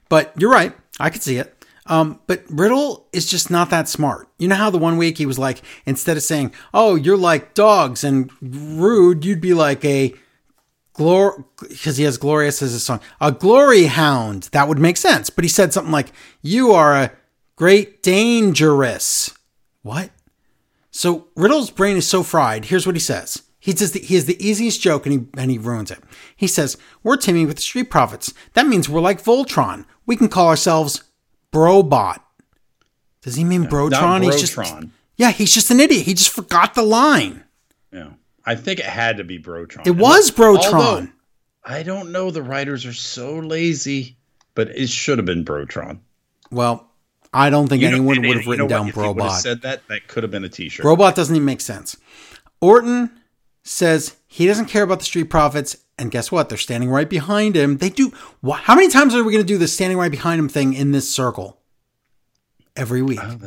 [0.10, 0.74] But you're right.
[1.00, 1.56] I could see it.
[1.88, 4.28] Um, but Riddle is just not that smart.
[4.38, 7.56] You know how the one week he was like, instead of saying, "Oh, you're like
[7.56, 10.14] dogs and rude," you'd be like a
[11.02, 14.50] glor because he has glorious as a song, a glory hound.
[14.52, 15.30] That would make sense.
[15.30, 16.12] But he said something like,
[16.42, 17.12] "You are a
[17.56, 19.32] great dangerous."
[19.82, 20.12] What?
[20.92, 22.66] So Riddle's brain is so fried.
[22.66, 23.44] Here's what he says.
[23.60, 26.00] He says that he has the easiest joke and he and he ruins it.
[26.36, 28.34] He says, "We're teaming with the Street Profits.
[28.54, 29.86] That means we're like Voltron.
[30.06, 31.04] We can call ourselves
[31.54, 32.20] Brobot."
[33.22, 33.92] Does he mean Brotron?
[34.02, 34.90] Not He's just Brotron.
[35.16, 35.32] yeah.
[35.32, 36.06] He's just an idiot.
[36.06, 37.44] He just forgot the line.
[37.92, 38.10] Yeah.
[38.46, 39.86] I think it had to be Brotron.
[39.88, 40.74] It was Brotron.
[40.74, 41.08] Although,
[41.64, 42.32] I don't know.
[42.32, 44.18] The writers are so lazy,
[44.56, 46.00] but it should have been Brotron.
[46.52, 46.88] well,
[47.34, 48.90] I don't think You anyone and- would and have you written know down what?
[48.90, 49.40] If he would have Brobot.
[49.42, 50.86] Said that that could have been a T-shirt.
[50.86, 51.96] Robot doesn't even make sense.
[52.60, 53.10] Orton
[53.64, 56.50] says he doesn't care about the Street Profits, and guess what?
[56.50, 57.78] They're standing right behind him.
[57.78, 58.12] They do.
[58.42, 60.74] wha- How many times are we going to do the standing right behind him thing
[60.74, 61.62] in this circle?
[62.76, 63.20] Every week.
[63.22, 63.38] Oh.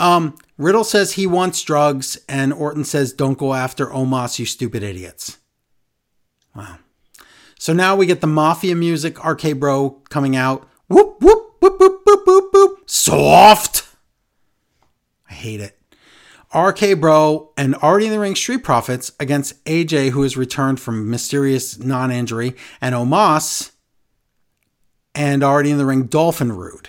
[0.00, 4.82] Um, Riddle says he wants drugs, and Orton says, "Don't go after Omos, you stupid
[4.82, 5.38] idiots."
[6.56, 6.78] Wow.
[7.58, 10.66] So now we get the mafia music, RK Bro coming out.
[10.88, 12.78] Whoop whoop whoop whoop whoop whoop whoop.
[12.90, 13.86] Soft.
[15.28, 15.76] I hate it.
[16.54, 21.08] RK Bro and already in the ring Street Profits against AJ, who has returned from
[21.10, 23.70] mysterious non-injury, and Omos,
[25.14, 26.88] and already in the ring Dolphin Rude.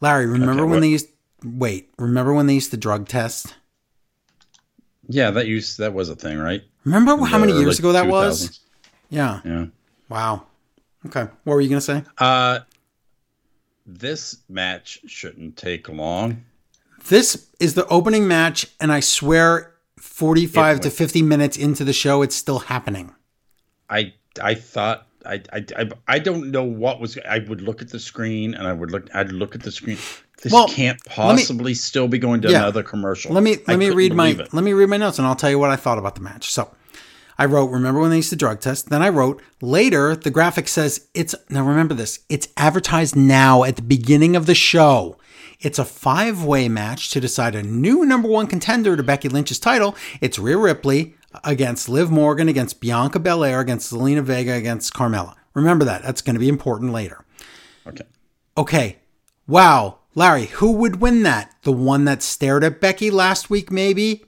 [0.00, 1.08] Larry, remember Okay, when what- they used
[1.44, 1.90] wait?
[1.98, 3.54] Remember when they used to drug test?
[5.08, 6.62] yeah, that used that was a thing, right?
[6.84, 8.60] Remember how many years ago that was?
[9.10, 9.40] Yeah.
[9.44, 9.66] Yeah.
[10.08, 10.46] Wow.
[11.06, 11.28] Okay.
[11.44, 12.04] What were you gonna say?
[12.18, 12.60] Uh,
[13.84, 16.44] this match shouldn't take long.
[17.08, 21.92] This is the opening match, and I swear, forty-five It to fifty minutes into the
[21.92, 23.14] show, it's still happening.
[23.90, 27.18] I I thought I, I I I don't know what was.
[27.28, 29.08] I would look at the screen and I would look.
[29.14, 29.98] I'd look at the screen.
[30.42, 32.58] This Well, can't me- possibly still be going to Yeah.
[32.62, 33.32] another commercial.
[33.32, 34.52] Let me I let me read my it.
[34.52, 36.50] let me read my notes, and I'll tell you what I thought about the match.
[36.52, 36.70] So,
[37.38, 38.88] I wrote, remember when they used to drug test?
[38.90, 40.16] Then I wrote later.
[40.16, 41.64] The graphic says it's now.
[41.64, 42.20] Remember this.
[42.28, 45.16] It's advertised now at the beginning of the show.
[45.60, 49.94] It's a five-way match to decide a new number one contender to Becky Lynch's title.
[50.20, 51.14] It's Rhea Ripley
[51.44, 55.34] against Liv Morgan against Bianca Belair against Zelina Vega against Carmella.
[55.54, 56.02] Remember that.
[56.02, 57.24] That's going to be important later.
[57.86, 58.04] Okay.
[58.56, 58.96] Okay.
[59.46, 59.98] Wow.
[60.14, 61.54] Larry, who would win that?
[61.62, 64.24] The one that stared at Becky last week, maybe?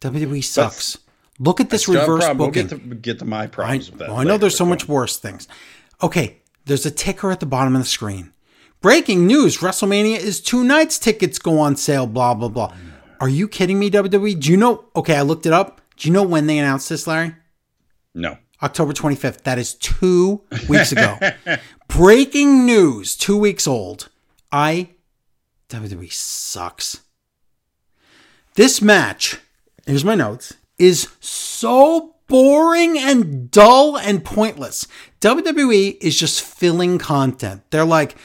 [0.00, 0.98] WWE sucks.
[1.38, 2.38] Look at this Still have a reverse booking.
[2.38, 4.08] We'll get to, get to my I, problems with that.
[4.08, 5.48] well, I know there's so much worse things.
[6.02, 8.32] Okay, there's a ticker at the bottom of the screen.
[8.80, 10.98] Breaking news WrestleMania is two nights.
[10.98, 12.74] Tickets go on sale, blah, blah, blah.
[13.24, 14.38] Are you kidding me, WWE?
[14.38, 14.84] Do you know?
[14.94, 15.80] Okay, I looked it up.
[15.96, 17.34] Do you know when they announced this, Larry?
[18.14, 18.36] No.
[18.62, 19.44] October 25th.
[19.44, 21.16] That is two weeks ago.
[21.88, 24.10] Breaking news, two weeks old.
[24.52, 24.90] I,
[25.70, 27.00] WWE sucks.
[28.56, 29.38] This match,
[29.86, 34.86] here's my notes, is so boring and dull and pointless.
[35.22, 37.62] WWE is just filling content.
[37.70, 38.16] They're like,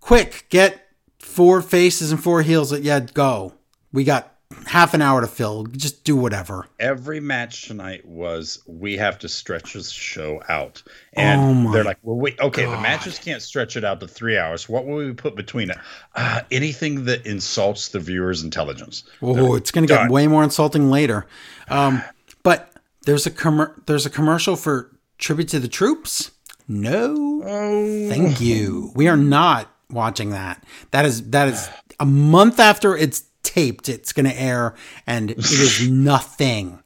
[0.00, 0.88] quick, get
[1.20, 2.76] four faces and four heels.
[2.76, 3.52] Yeah, go.
[3.92, 4.29] We got
[4.70, 5.64] half an hour to fill.
[5.64, 6.66] Just do whatever.
[6.78, 10.82] Every match tonight was we have to stretch this show out,
[11.14, 14.38] and Oh they're like, "Well, wait, okay, the matches can't stretch it out to three
[14.38, 14.68] hours.
[14.68, 15.78] What will we put between it?
[16.14, 20.90] Uh, anything that insults the viewer's intelligence." Oh, it's going to get way more insulting
[20.90, 21.26] later.
[21.68, 22.02] Um,
[22.42, 22.72] but
[23.06, 26.30] there's a commer- there's a commercial for tribute to the troops.
[26.68, 28.92] No, Oh, thank you.
[28.94, 30.62] We are not watching that.
[30.92, 31.68] That is that is
[31.98, 33.88] a month after it's taped.
[33.88, 34.74] It's going to air,
[35.06, 36.82] and it is nothing.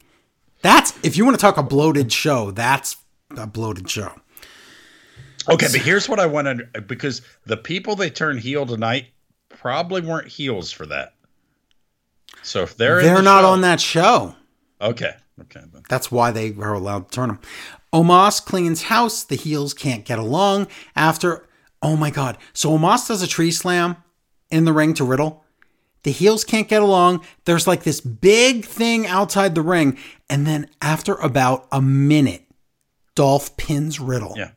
[0.62, 2.50] That's if you want to talk a bloated show.
[2.50, 2.96] That's
[3.36, 4.12] a bloated show.
[5.48, 9.06] okay, but here's what I want to because the people they turn heel tonight
[9.50, 11.14] probably weren't heels for that.
[12.42, 14.34] So if they're They're the not show- on that show.
[14.80, 15.82] Okay, okay, then.
[15.88, 17.38] That's why they are allowed to turn them.
[17.92, 19.22] Omos cleans house.
[19.24, 20.66] The heels can't get along
[20.96, 21.46] after.
[21.80, 22.38] Oh my God.
[22.54, 23.96] So Omos does a tree slam
[24.50, 25.43] in the ring to Riddle.
[26.04, 27.24] The heels can't get along.
[27.44, 29.98] There's like this big thing outside the ring.
[30.30, 32.44] And then after about a minute,
[33.14, 34.34] Dolph pins Riddle.
[34.36, 34.50] Yeah.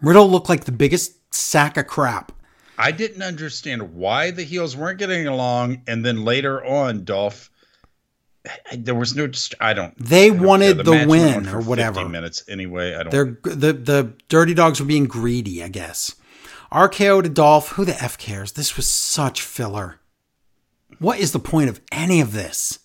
[0.00, 2.32] Riddle looked like the biggest sack of crap.
[2.76, 7.50] I didn't understand why the heels weren't getting along, and then later on, Dolph.
[8.76, 9.30] There was no.
[9.60, 9.96] I don't.
[9.96, 10.84] They I don't wanted care.
[10.84, 12.08] the win or 50 whatever.
[12.08, 12.94] minutes anyway.
[12.96, 13.10] I don't.
[13.12, 16.16] They're the the dirty dogs were being greedy, I guess.
[16.72, 17.72] RKO to Dolph.
[17.72, 18.52] Who the f cares?
[18.52, 20.00] This was such filler.
[20.98, 22.78] What is the point of any of this?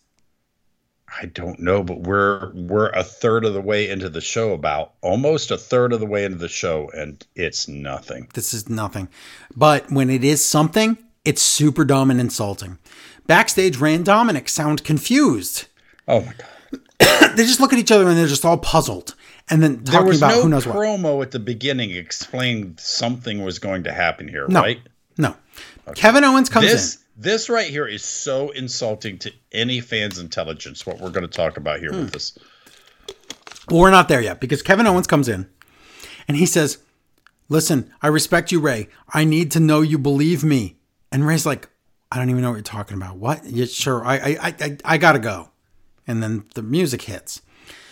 [1.21, 4.93] I don't know, but we're we're a third of the way into the show, about
[5.01, 8.27] almost a third of the way into the show, and it's nothing.
[8.33, 9.07] This is nothing.
[9.55, 12.77] But when it is something, it's super dumb and insulting.
[13.25, 15.67] Backstage, Rey and Dominic sound confused.
[16.07, 16.47] Oh my god!
[17.37, 19.15] They just look at each other and they're just all puzzled.
[19.49, 20.75] And then There was about no who knows what.
[20.75, 24.61] promo at the beginning explaining something was going to happen here, No.
[24.61, 24.79] right?
[25.17, 25.35] No.
[25.95, 27.01] Kevin Owens comes This in.
[27.17, 30.85] this right here is so insulting to any fan's intelligence.
[30.85, 31.99] What we're going to talk about here Hmm.
[31.99, 32.37] with this.
[33.69, 35.47] Well, we're not there yet because Kevin Owens comes in
[36.27, 36.79] and he says,
[37.49, 38.89] Listen, I respect you, Rey.
[39.13, 40.75] I need to know you believe me.
[41.13, 41.69] And Rey's like,
[42.11, 43.15] I don't even know what you're talking about.
[43.15, 43.45] What?
[43.45, 44.03] Yeah, sure.
[44.05, 45.51] I, I, I, I, I gotta go.
[46.05, 47.41] And then the music hits.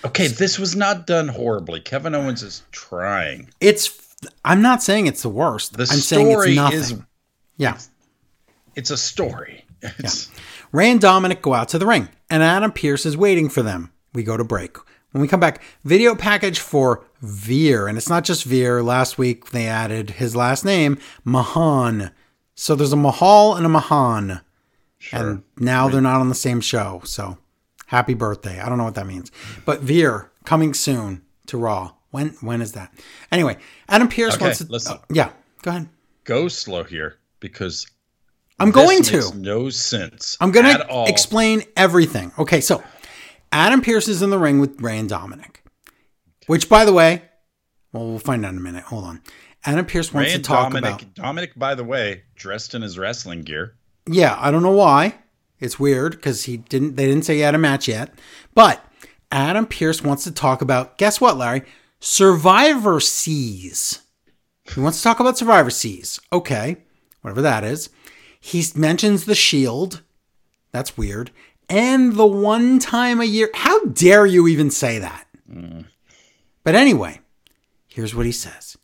[0.06, 1.80] Okay, this was not done horribly.
[1.82, 3.49] Kevin Owens is trying.
[3.60, 4.02] It's.
[4.44, 5.73] I'm not saying it's the worst.
[5.73, 6.80] The I'm saying story it's nothing.
[6.80, 7.02] is
[7.57, 7.77] yeah.
[8.76, 9.65] it's a story.
[9.82, 10.32] It's,
[10.72, 13.91] Rey and Dominic go out to the ring, and Adam Pearce is waiting for them.
[14.14, 14.77] We go to break.
[15.15, 17.88] When we come back, video package for Veer.
[17.88, 18.84] And it's not just Veer.
[18.84, 22.11] Last week they added his last name, Mahan.
[22.53, 24.41] So there's a Mahal and a Mahan.
[25.14, 27.02] And now they're not on the same show.
[27.06, 27.38] So
[27.88, 28.60] happy birthday.
[28.60, 29.32] I don't know what that means.
[29.66, 31.94] But Veer coming soon to Raw.
[32.12, 32.94] When when is that?
[33.32, 33.57] Anyway,
[33.90, 34.66] Adam Pearce Okay, wants to.
[34.72, 34.98] listen.
[34.99, 35.32] oh, yeah,
[35.64, 35.90] go ahead.
[36.24, 37.86] Go slow here because
[38.60, 39.38] I'm this going makes to.
[39.38, 40.38] no sense.
[40.40, 42.32] I'm going to explain everything.
[42.40, 42.82] Okay, so
[43.52, 45.62] Adam Pearce is in the ring with Rey and Dominic,
[46.48, 47.22] which, by the way,
[47.91, 48.84] well, we'll find out in a minute.
[48.86, 49.22] Hold on.
[49.66, 51.02] Adam Pearce wants Rey to talk Dominic.
[51.02, 51.14] about.
[51.16, 53.76] Dominic, by the way, dressed in his wrestling gear.
[54.07, 55.16] Yeah, I don't know why.
[55.60, 56.95] It's weird because he didn't.
[56.95, 58.14] They didn't say he had a match yet.
[58.53, 58.84] But
[59.32, 60.98] Adam Pearce wants to talk about.
[60.98, 61.64] Guess what, Larry?
[61.99, 64.02] Survivor Seas.
[64.73, 66.19] He wants to talk about Survivor Seas.
[66.34, 66.77] Okay,
[67.22, 67.90] whatever that is.
[68.40, 70.02] He mentions the Shield.
[70.72, 71.32] That's weird.
[71.69, 73.49] And the one time a year.
[73.53, 75.26] How dare you even say that?
[76.64, 77.22] But anyway,
[77.88, 78.77] here's what he says.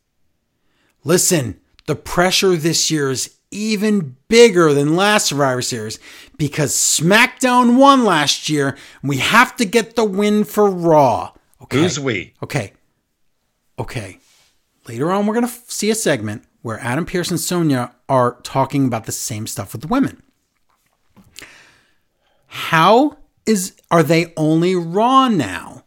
[1.03, 5.99] Listen, the pressure this year is even bigger than last Survivor Series
[6.38, 11.34] because SmackDown won last year and we have to get the win for Raw.
[11.64, 11.78] Okay.
[11.82, 12.34] Who's we?
[12.41, 12.73] Okay.
[13.78, 14.19] Okay.
[14.88, 18.40] Later on, we're going to f- see a segment where Adam Pearce and Sonya are
[18.44, 20.22] talking about the same stuff with the women.
[22.48, 25.84] How is are they only Raw now?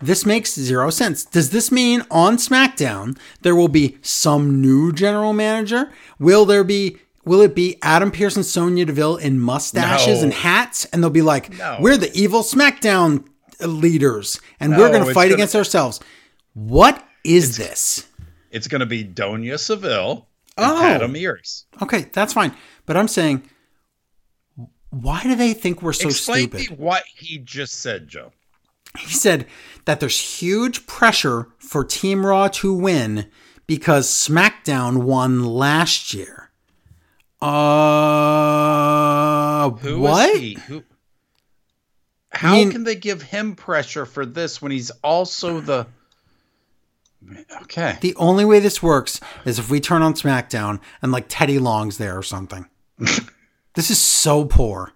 [0.00, 1.24] This makes zero sense.
[1.24, 5.90] Does this mean on SmackDown there will be some new general manager?
[6.18, 10.24] Will there be will it be Adam Pearce and Sonya Deville in mustaches No.
[10.24, 11.76] and hats and they'll be like, No.
[11.80, 13.26] "We're the evil SmackDown
[13.60, 16.00] leaders and we're going to fight gonna- against ourselves."
[16.54, 18.06] What is this?
[18.50, 20.26] It's going to be Donia Seville
[20.56, 20.82] and Oh.
[20.82, 21.66] Adam Ears.
[21.82, 22.54] Okay, that's fine.
[22.86, 23.42] But I'm saying
[24.90, 26.70] why do they think we're so Explain stupid?
[26.70, 28.32] me what he just said, Joe.
[28.96, 29.46] He said
[29.84, 33.28] that there's huge pressure for Team Raw to win
[33.66, 36.50] because SmackDown won last year.
[38.38, 40.36] Uh, Who is what?
[40.38, 40.54] he?
[40.68, 40.82] Who?
[42.30, 45.86] How mean- can they give him pressure for this when he's also the?
[47.62, 47.98] Okay.
[48.00, 51.98] The only way this works is if we turn on SmackDown and like Teddy Long's
[51.98, 52.66] there or something.
[52.98, 54.92] this is so poor.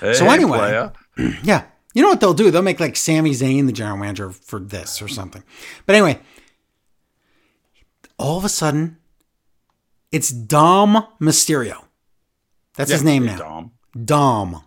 [0.00, 0.90] So anyway- playa.
[1.42, 1.64] Yeah.
[1.94, 2.50] You know what they'll do?
[2.50, 5.42] They'll make like Sami Zayn the general manager for this or something.
[5.86, 6.20] But anyway,
[8.18, 8.98] all of a sudden,
[10.12, 11.84] it's Dom Mysterio.
[12.76, 13.36] That's his name now.
[13.38, 13.72] Dom.
[14.04, 14.62] Dom.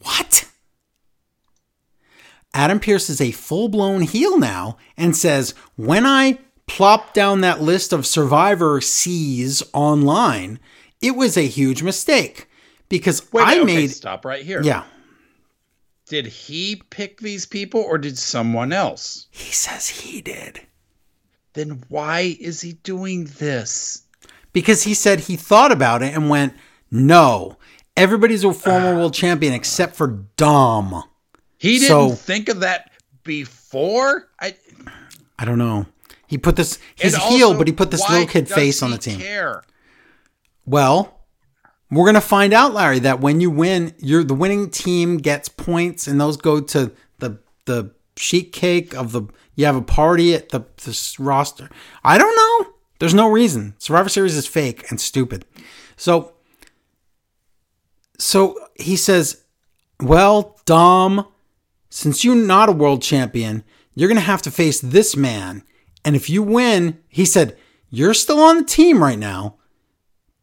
[0.00, 0.48] What?
[2.54, 7.60] Adam Pearce is a full blown heel now and says, when I plopped down that
[7.60, 10.58] list of Survivor C's online,
[11.02, 12.48] it was a huge mistake
[12.88, 13.90] because Wait, I okay, made.
[13.90, 14.62] stop right here.
[14.62, 14.84] Yeah.
[16.08, 19.26] Did he pick these people or did someone else?
[19.30, 20.60] He says he did.
[21.54, 24.02] Then why is he doing this?
[24.52, 26.54] Because he said he thought about it and went,
[26.90, 27.56] no,
[27.96, 31.02] everybody's a former world champion except for Dom.
[31.58, 32.92] He didn't So- think of that
[33.24, 34.28] before.
[34.40, 34.54] I,
[35.38, 35.86] I don't know.
[36.28, 38.98] He put this, he's a heel, but he put this little kid face on the
[38.98, 39.18] team.
[39.20, 39.62] Care?
[40.64, 41.15] Well,
[41.90, 45.48] we're going to find out, Larry, that when you win, you're the winning team gets
[45.48, 49.22] points and those go to the, the sheet cake of the,
[49.54, 51.70] you have a party at the this roster.
[52.02, 52.72] I don't know.
[52.98, 53.74] There's no reason.
[53.78, 55.44] Survivor Series is fake and stupid.
[55.96, 56.32] So,
[58.18, 59.44] so he says,
[60.00, 61.26] well, Dom,
[61.90, 63.64] since you're not a world champion,
[63.94, 65.62] you're going to have to face this man.
[66.04, 67.56] And if you win, he said,
[67.90, 69.55] you're still on the team right now.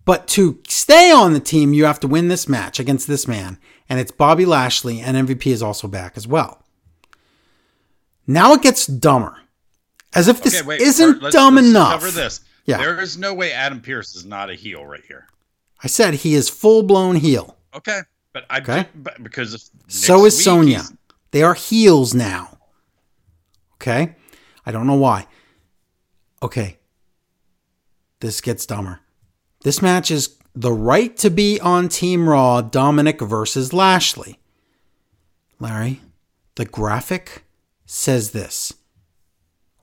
[0.05, 3.57] But to stay on the team, you have to win this match against this man.
[3.89, 6.63] And it's Bobby Lashley, and MVP is also back as well.
[8.27, 9.37] Now it gets dumber.
[10.13, 11.93] As if this Okay, wait, isn't let's- dumb let's enough.
[12.01, 12.41] Cover this.
[12.65, 12.77] Yeah.
[12.77, 15.27] There is no way Adam Pearce is not a heel right here.
[15.83, 17.57] I said he is full blown heel.
[17.75, 17.99] Okay,
[18.31, 18.87] but I Okay.
[18.95, 20.83] but because So is Sonya.
[21.31, 22.57] They are heels now.
[23.75, 24.15] Okay?
[24.65, 25.27] I don't know why.
[26.41, 26.77] Okay.
[28.21, 29.01] This gets dumber.
[29.63, 34.39] This match is the right to be on Team Raw Dominic versus Lashley.
[35.59, 36.01] Larry,
[36.55, 37.43] the graphic
[37.85, 38.73] says this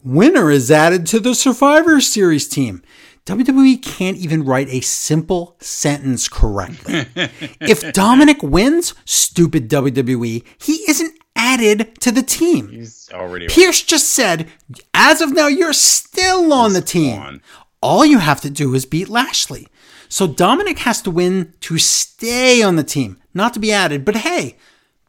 [0.05, 2.83] Winner is added to the Survivor Series team.
[3.27, 7.07] WWE can't even write a simple sentence correctly.
[7.61, 12.69] if Dominic wins, stupid WWE, he isn't added to the team.
[12.69, 14.49] He's already Pearce just said,
[14.95, 17.19] as of now, you're still on the team.
[17.19, 17.43] on.
[17.83, 19.69] All you have to do is beat Lashley.
[20.09, 24.05] So Dominic has to win to stay on the team, not to be added.
[24.05, 24.57] But hey,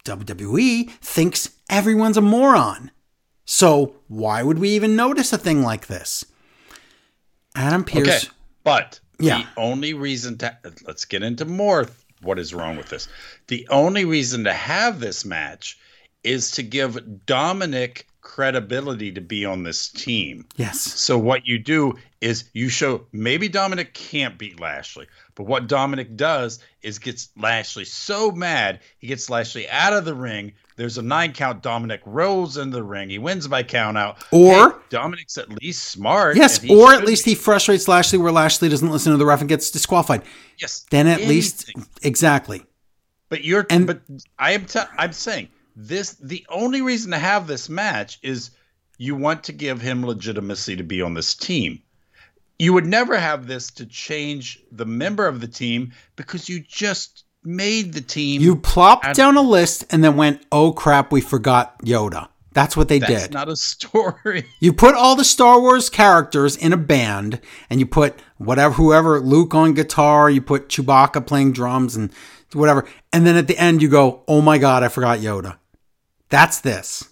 [0.06, 2.92] WWE thinks everyone's a moron.
[3.46, 6.24] So why would we even notice a thing like this?
[7.56, 8.08] Adam Pearce.
[8.26, 8.34] Okay,
[8.64, 9.40] but Yeah.
[9.40, 10.56] the only reason to
[10.88, 11.88] let's get into more
[12.22, 13.08] what is wrong with this.
[13.48, 15.78] The only reason to have this match
[16.24, 20.46] is to give Dominic credibility to be on this team.
[20.56, 20.80] Yes.
[20.82, 26.16] So what you do is you show maybe Dominic can't beat Lashley, but what Dominic
[26.16, 30.54] does is gets Lashley so mad he gets Lashley out of the ring.
[30.78, 31.62] There's a nine count.
[31.62, 33.10] Dominic rolls into the ring.
[33.10, 34.24] He wins by count out.
[34.32, 36.36] Or- Hey, Dominic's at least smart.
[36.38, 37.32] Yes, or at least be.
[37.32, 40.22] he frustrates Lashley where Lashley doesn't listen to the ref and gets disqualified.
[40.60, 40.86] yes.
[40.90, 41.72] Then at least
[42.02, 42.64] exactly.
[43.30, 44.02] But you're And- but
[44.40, 48.52] I am t- I'm saying this the only reason to have this match is
[48.98, 51.82] you want to give him legitimacy to be on this team.
[52.60, 57.24] You would never have this to change the member of the team because you just
[57.44, 58.42] made the team.
[58.42, 62.90] You plopped down a list and then went, "Oh crap, we forgot Yoda." That's what
[62.90, 63.34] they that's did.
[63.34, 64.46] not a story.
[64.60, 67.40] You put all the Star Wars characters in a band
[67.70, 72.12] and you put whatever whoever Luke on guitar, you put Chewbacca playing drums and
[72.54, 72.86] whatever.
[73.14, 75.58] And then at the end you go, "Oh my god, I forgot Yoda."
[76.32, 77.08] That's this.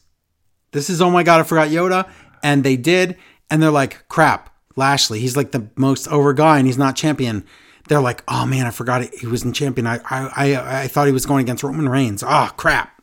[0.72, 2.10] This is oh my god, I forgot Yoda
[2.42, 3.18] and they did
[3.52, 7.46] and they're like, "Crap, Lashley, he's like the most over guy and he's not champion."
[7.88, 9.86] They're like, "Oh man, I forgot he wasn't champion.
[9.86, 12.24] I I I, I thought he was going against Roman Reigns.
[12.26, 13.02] Oh, crap.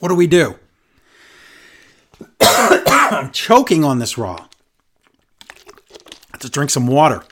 [0.00, 0.58] What do we do?"
[2.40, 4.46] I'm choking on this raw.
[6.40, 7.22] To drink some water.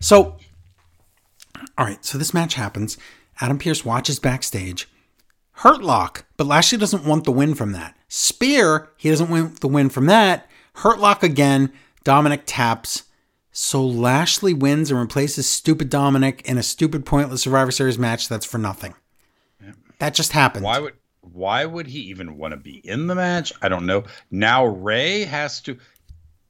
[0.00, 0.36] So,
[1.76, 2.96] all right, so this match happens.
[3.40, 4.88] Adam Pearce watches backstage.
[5.60, 7.96] Hurt lock, but Lashley doesn't want the win from that.
[8.08, 10.48] Spear, he doesn't want the win from that.
[10.76, 11.72] Hurt lock again.
[12.04, 13.04] Dominic taps.
[13.52, 18.44] So Lashley wins and replaces stupid Dominic in a stupid pointless Survivor Series match that's
[18.44, 18.94] for nothing.
[19.98, 20.64] That just happened.
[20.64, 20.92] Why would
[21.22, 23.52] why would he even want to be in the match?
[23.62, 24.04] I don't know.
[24.30, 25.78] Now Rey has to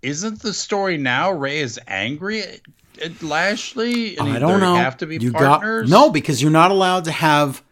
[0.02, 2.60] isn't the story now Rey is angry at,
[3.00, 4.74] at Lashley and I don't know.
[4.74, 5.88] have to be you partners?
[5.88, 7.62] Got, no, because you're not allowed to have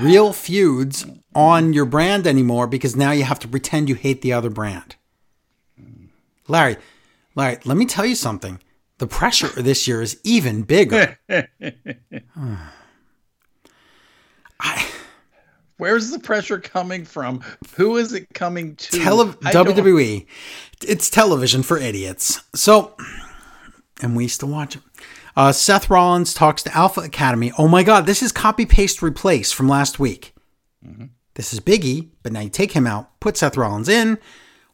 [0.00, 4.32] real feuds on your brand anymore because now you have to pretend you hate the
[4.32, 4.96] other brand.
[6.48, 6.76] Larry,
[7.34, 8.60] Larry, let me tell you something.
[8.98, 11.18] The pressure this year is even bigger.
[14.60, 14.88] I,
[15.78, 17.42] Where's the pressure coming from?
[17.76, 19.00] Who is it coming to?
[19.00, 20.26] tele- I don't- WWE,
[20.82, 22.40] it's television for idiots.
[22.54, 22.94] So,
[24.00, 24.82] and we used to watch it.
[25.36, 27.52] Uh, Seth Rollins talks to Alpha Academy.
[27.58, 30.34] Oh my God, this is copy paste replace from last week.
[31.34, 34.18] This is Biggie, but now you take him out, put Seth Rollins in.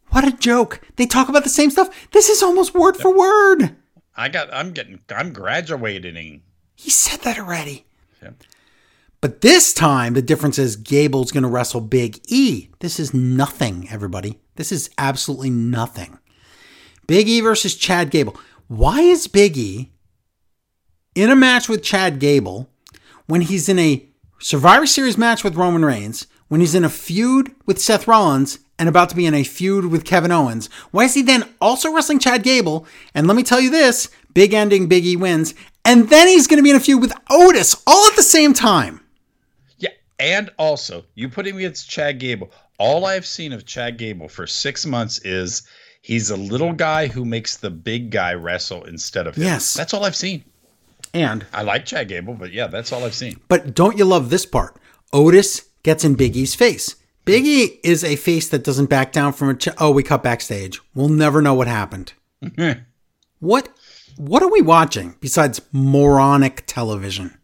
[0.09, 0.81] What a joke!
[0.97, 2.11] They talk about the same stuff.
[2.13, 3.77] This is almost word for word.
[4.17, 4.53] I got.
[4.53, 5.01] I'm getting.
[5.15, 6.43] I'm graduating.
[6.75, 7.87] He said that already.
[8.23, 8.31] Yeah.
[9.21, 12.69] But this time, the difference is Gable's going to wrestle Big E.
[12.79, 14.39] This is nothing, everybody.
[14.57, 16.19] This is absolutely nothing.
[17.07, 18.37] Big E versus Chad Gable.
[18.69, 19.91] Why is Big E
[21.19, 22.69] in a match with Chad Gable
[23.27, 24.09] when he's in a
[24.39, 28.89] Survivor Series match with Roman Reigns, when he's in a feud with Seth Rollins, and
[28.89, 30.69] about to be in a feud with Kevin Owens?
[30.93, 32.86] Why is he then also wrestling Chad Gable?
[33.15, 35.55] And let me tell you this big ending, Big E wins.
[35.85, 38.55] And then he's going to be in a feud with Otis all at the same
[38.55, 39.01] time.
[39.78, 39.90] Yeah,
[40.20, 42.53] and also you put him against Chad Gable.
[42.78, 45.62] All I've seen of Chad Gable for six months is
[46.03, 49.43] he's a little guy who makes the big guy wrestle instead of him.
[49.43, 49.74] Yes.
[49.74, 50.45] that's all I've seen.
[51.15, 53.41] And I like Chad Gable, but yeah, that's all I've seen.
[53.49, 54.77] But don't you love this part?
[55.13, 56.97] Otis gets in Big E's face.
[57.25, 59.55] Big E is a face that doesn't back down from a.
[59.55, 60.81] Ch- oh, we cut backstage.
[60.95, 62.13] We'll never know what happened.
[63.41, 63.69] what?
[64.17, 67.37] What are we watching besides moronic television?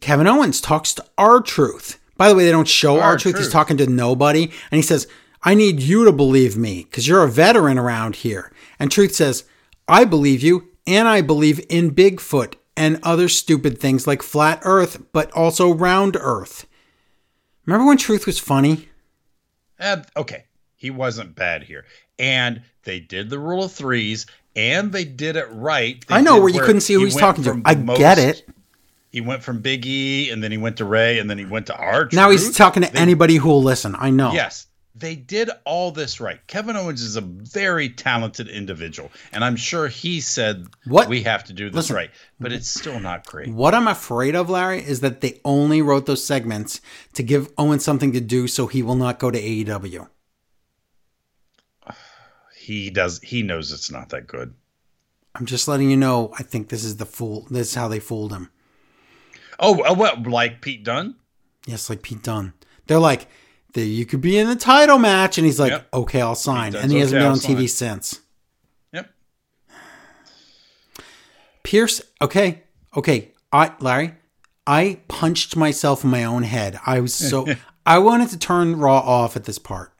[0.00, 1.98] Kevin Owens talks to R-Truth.
[2.16, 3.38] By the way, they don't show R-Truth.
[3.38, 5.06] He's talking to nobody, and he says,
[5.42, 9.44] "I need you to believe me because you're a veteran around here." And Truth says,
[9.86, 15.00] "I believe you, and I believe in Bigfoot and other stupid things like flat Earth,
[15.12, 16.66] but also round Earth."
[17.66, 18.88] Remember when Truth was funny?
[19.78, 20.44] Uh, okay,
[20.74, 21.84] he wasn't bad here,
[22.18, 26.04] and they did the rule of threes, and they did it right.
[26.08, 27.60] They I know where you couldn't see who he he's talking to.
[27.64, 28.48] I most- get it.
[29.10, 31.66] He went from Big E, and then he went to Rey, and then he went
[31.66, 32.08] to R.
[32.12, 33.94] Now he's talking to They- anybody who will listen.
[33.98, 34.32] I know.
[34.32, 34.66] Yes,
[34.98, 36.44] they did all this right.
[36.46, 41.44] Kevin Owens is a very talented individual, and I'm sure he said What- we have
[41.44, 41.96] to do this Listen.
[41.96, 42.10] right,
[42.40, 43.48] but it's still not great.
[43.48, 46.80] What I'm afraid of, Larry, is that they only wrote those segments
[47.14, 50.08] to give Owen something to do so he will not go to AEW.
[52.56, 53.20] He does.
[53.22, 54.54] He knows it's not that good.
[55.34, 56.32] I'm just letting you know.
[56.38, 57.46] I think this is the fool.
[57.50, 58.50] This is how they fooled him.
[59.60, 61.14] Oh, uh, well, like Pete Dunne.
[61.66, 62.52] Yes, like Pete Dunne.
[62.86, 63.28] They're like,
[63.72, 65.88] "The- you could be in the title match, and he's like, Yep.
[65.94, 66.72] okay, I'll sign.
[66.72, 68.00] Dunne's And he hasn't been I'll on TV sign.
[68.00, 68.20] since.
[68.92, 69.10] Yep.
[71.62, 72.62] Pearce, okay,
[72.96, 73.32] okay.
[73.52, 74.14] I, Larry,
[74.66, 76.78] I punched myself in my own head.
[76.84, 77.46] I was so,
[77.86, 79.92] I wanted to turn Raw off at this part.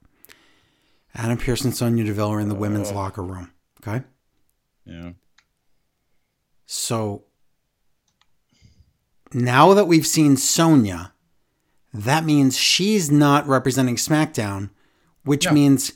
[1.14, 2.94] Adam Pearce and Sonya Deville are in the women's oh.
[2.94, 3.50] locker room.
[3.80, 4.04] Okay.
[4.84, 5.12] Yeah.
[6.66, 7.24] So
[9.32, 11.12] now that we've seen Sonya,
[11.94, 14.70] that means she's not representing SmackDown,
[15.24, 15.52] which No.
[15.52, 15.92] means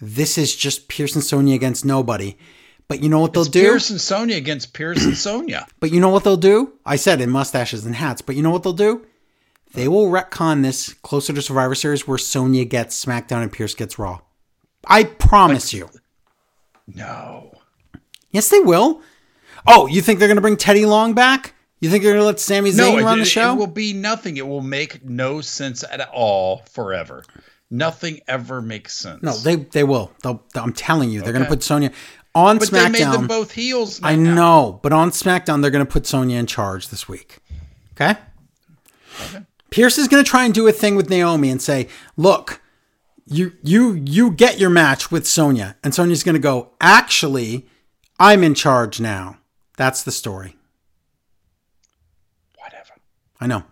[0.00, 2.36] this is just Pearce and Sonya against nobody.
[2.88, 3.62] But you know what they'll It's do?
[3.62, 5.66] Pearce and Sonya against Pearce and Sonya.
[5.80, 6.72] But you know what they'll do?
[6.84, 9.06] I said in mustaches and hats, but you know what they'll do?
[9.74, 13.98] They will retcon this closer to Survivor Series where Sonya gets SmackDown and Pearce gets
[13.98, 14.20] Raw.
[14.88, 15.88] I promise you.
[16.88, 17.52] No.
[18.30, 19.02] Yes, they will.
[19.66, 21.54] Oh, you think they're going to bring Teddy Long back?
[21.80, 23.52] You think they're going to let Sami Zayn No, it, run the it- show?
[23.54, 24.36] it will be nothing.
[24.36, 27.24] It will make no sense at all forever.
[27.70, 29.22] Nothing ever makes sense.
[29.22, 30.10] no, they they will.
[30.22, 31.92] They'll, I'm telling you, they're going to put Sonya
[32.34, 32.70] on SmackDown.
[32.70, 34.00] but they made them both heels.
[34.02, 34.34] I now.
[34.34, 37.38] know, but on SmackDown, they're going to put Sonya in charge this week.
[37.94, 38.18] Okay?
[39.70, 41.86] Pearce is going to try and do a thing with Naomi and say,
[42.16, 42.60] "Look,
[43.26, 47.68] you you you get your match with Sonya," and Sonya's going to go, "Actually,
[48.18, 49.38] I'm in charge now."
[49.76, 50.56] That's the story.
[53.40, 53.64] I know.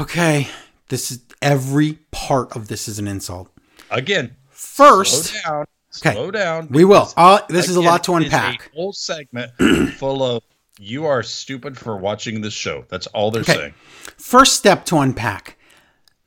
[0.00, 0.48] Okay,
[0.88, 3.50] this is every part of this is an insult.
[3.90, 5.66] Again, First, slow down.
[5.98, 6.12] Okay.
[6.14, 6.68] Slow down.
[6.70, 7.12] we will.
[7.16, 8.70] Uh, this is a lot to unpack.
[8.72, 9.52] a whole segment
[9.98, 10.42] full of
[10.80, 12.84] you are stupid for watching this show.
[12.88, 13.54] That's all they're Okay.
[13.54, 13.74] saying.
[14.18, 15.56] First step to unpack.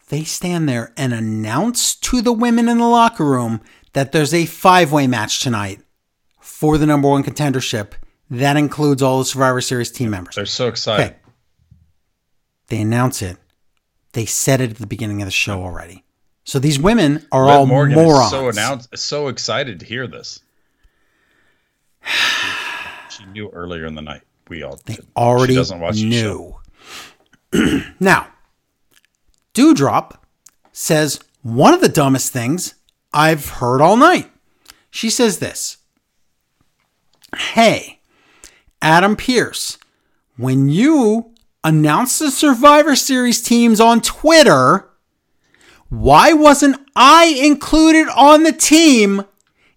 [0.07, 3.59] They stand there and announce to the women in the locker room
[3.91, 5.81] that there's a five way match tonight
[6.39, 7.91] for the number one contendership.
[8.29, 10.35] That includes all the Survivor Series team members.
[10.35, 11.07] They're so excited.
[11.07, 11.15] Okay.
[12.67, 13.37] They announce it.
[14.13, 16.03] They said it at the beginning of the show already.
[16.43, 18.31] So these women are Liv all Morgan morons.
[18.31, 20.39] so announced, so excited to hear this.
[23.09, 24.21] she knew earlier in the night.
[24.47, 25.05] We all did.
[25.15, 26.55] already she doesn't watch knew.
[27.99, 28.29] now,
[29.53, 30.19] Doudrop
[30.71, 32.75] says one of the dumbest things
[33.13, 34.31] I've heard all night.
[34.89, 35.77] She says this
[37.35, 37.99] Hey,
[38.81, 39.77] Adam Pearce,
[40.37, 41.33] when you
[41.67, 44.89] announced the Survivor Series teams on Twitter,
[45.89, 49.25] why wasn't I included on the team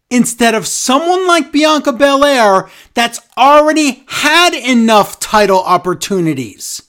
[0.08, 6.80] instead of someone like Bianca Belair that's already had enough title opportunities?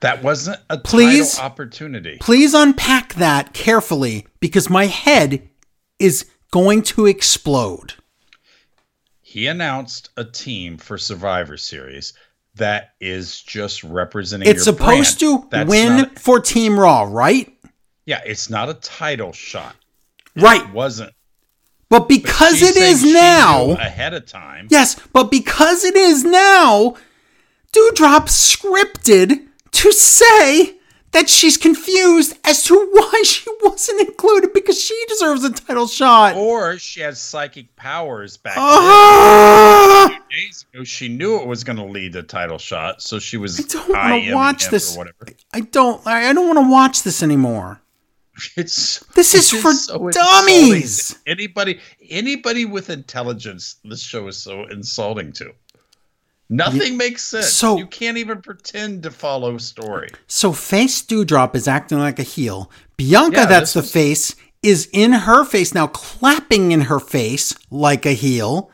[0.00, 1.34] That wasn't a Please?
[1.34, 2.18] title opportunity.
[2.20, 5.48] Please unpack that carefully because my head
[6.00, 7.94] is going to explode.
[9.20, 12.14] He announced a team for Survivor Series
[12.58, 14.48] that is just representing.
[14.48, 15.42] It's supposed brand.
[15.42, 17.52] to That's win not- for Team Raw, right?
[18.06, 19.74] yeah, it's not a title shot.
[20.36, 20.62] Right.
[20.62, 21.12] It wasn't.
[21.90, 24.68] But because She's it is now, ahead of time.
[24.70, 26.94] yes, but because it is now,
[27.72, 30.77] Doudrop scripted to say
[31.12, 36.36] that she's confused as to why she wasn't included because she deserves a title shot.
[36.36, 40.06] Or she has psychic powers back Ah!
[40.10, 40.20] then.
[40.30, 43.58] Days ago, she knew it was going to lead to title shot, so she was.
[43.58, 44.98] I don't want to watch this.
[45.52, 46.06] I don't.
[46.06, 47.80] I don't want to watch this anymore.
[48.56, 51.10] It's This is for so dummies.
[51.10, 51.22] insulting.
[51.26, 55.52] Anybody, anybody with intelligence, this show is so insulting to.
[56.50, 57.52] Nothing makes sense.
[57.52, 60.08] so- you can't even pretend to follow story.
[60.26, 62.70] So face Doudrop is acting like a heel.
[62.96, 67.54] Bianca, Yeah, that's the is- face, is in her face now, clapping in her face
[67.70, 68.70] like a heel.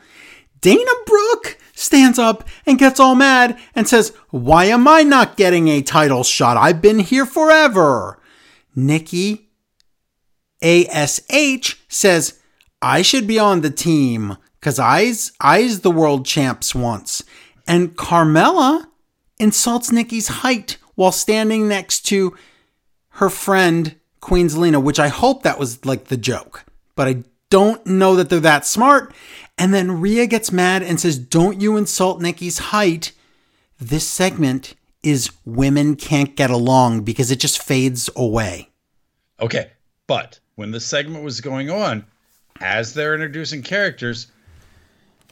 [0.61, 5.67] Dana Brooke stands up and gets all mad and says, Why am I not getting
[5.67, 6.57] a title shot?
[6.57, 8.19] I've been here forever.
[8.75, 9.49] Nikki
[10.61, 12.39] ASH says,
[12.81, 17.23] I should be on the team because I's, I's the world champs once.
[17.67, 18.85] And Carmella
[19.39, 22.35] insults Nikki's height while standing next to
[23.09, 26.65] her friend Queen Zelina, which I hope that was like the joke,
[26.95, 29.13] but I don't know that they're that smart.
[29.57, 33.11] And then Rhea gets mad and says, Don't you insult Nikki's height.
[33.79, 34.73] This segment
[35.03, 38.69] is women can't get along because it just fades away.
[39.39, 39.71] Okay,
[40.07, 42.05] but when the segment was going on,
[42.59, 44.27] as they're introducing characters,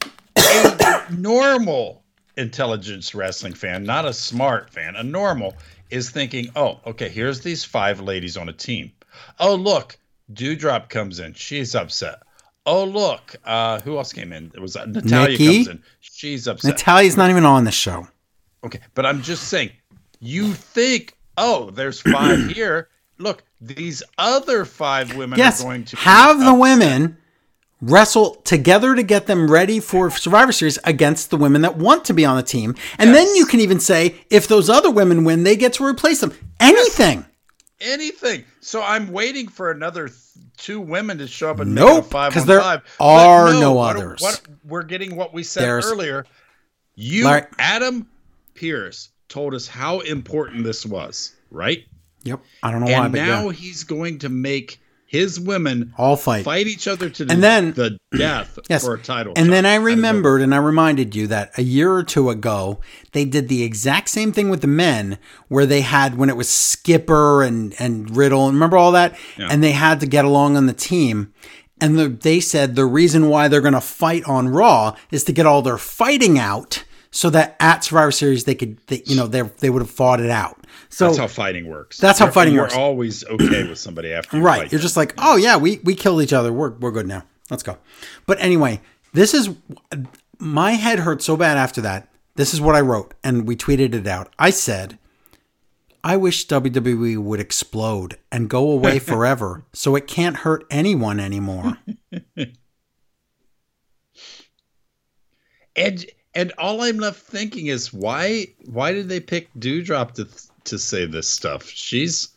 [0.35, 2.02] a normal
[2.37, 5.55] intelligence wrestling fan, not a smart fan, a normal,
[5.89, 8.91] is thinking, oh, okay, here's these five ladies on a team.
[9.39, 9.97] Oh, look,
[10.33, 11.33] Doudrop comes in.
[11.33, 12.21] She's upset.
[12.65, 14.51] Oh, look, uh, who else came in?
[14.55, 15.55] It was uh, Natalya Nikki?
[15.65, 15.83] comes in.
[15.99, 16.71] She's upset.
[16.71, 18.07] Natalya's not even on the show.
[18.63, 19.71] Okay, but I'm just saying,
[20.19, 22.87] you think, oh, there's five here.
[23.19, 26.59] Look, these other five women Yes, are going to have the upset.
[26.59, 27.17] women
[27.85, 32.13] wrestle together to get them ready for Survivor Series against the women that want to
[32.13, 32.75] be on the team.
[32.97, 36.21] And then you can even say if those other women win, they get to replace
[36.21, 36.33] them.
[36.59, 37.25] Anything.
[37.81, 38.45] anything.
[38.61, 40.17] So I'm waiting for another th-
[40.55, 42.81] two women to show up and make it a Nope, five 'cause on there five.
[43.01, 44.21] are But no what- others.
[44.21, 46.25] What, we're getting what we said There's- earlier.
[46.95, 48.07] You, Larry- Adam
[48.53, 51.83] Pearce, told us how important this was, right?
[52.23, 52.39] Yep.
[52.61, 53.51] I don't know why, and but now yeah.
[53.51, 54.79] he's going to make
[55.13, 56.43] his women All fight.
[56.43, 58.83] fight each other to And then- the death Yes.
[58.83, 59.33] for a title.
[59.37, 59.51] And shot.
[59.51, 62.79] then I remembered and I reminded you that a year or two ago,
[63.11, 65.19] they did the exact same thing with the men
[65.49, 68.47] where they had when it was Skipper and, and Riddle.
[68.47, 69.15] and Remember all that?
[69.37, 69.47] Yeah.
[69.51, 71.31] And they had to get along on the team.
[71.79, 75.31] And the, they said the reason why they're going to fight on Raw is to
[75.31, 76.83] get all their fighting out
[77.15, 80.19] so that at Survivor Series they could, they, you know, they, they would have fought
[80.19, 80.59] it out.
[80.89, 81.97] So That's how fighting works.
[81.99, 82.75] That's how You're- fighting you're works.
[82.75, 84.63] always okay with somebody after you Right.
[84.71, 84.81] You're them.
[84.81, 86.51] just like, oh yeah, we we killed each other.
[86.51, 87.23] We're we're good now.
[87.49, 87.77] Let's go.
[88.25, 88.81] But anyway,
[89.13, 89.49] this is
[90.39, 92.09] my head hurt so bad after that.
[92.35, 94.33] This is what I wrote, and we tweeted it out.
[94.39, 94.97] I said,
[96.03, 101.77] I wish WWE would explode and go away forever, so it can't hurt anyone anymore.
[105.75, 110.27] And and all I'm left thinking is why why did they pick Doudrop to
[110.65, 111.67] to say this stuff?
[111.67, 112.29] She's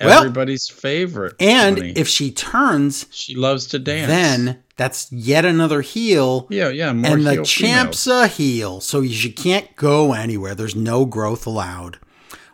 [0.00, 1.34] Well, everybody's favorite.
[1.40, 1.92] And honey.
[1.96, 6.46] if she turns, she loves to dance, then that's yet another heel.
[6.50, 8.24] yeah, yeah, more and the heel champ's females.
[8.24, 10.54] a heel, so you can't go anywhere.
[10.54, 11.98] There's no growth allowed.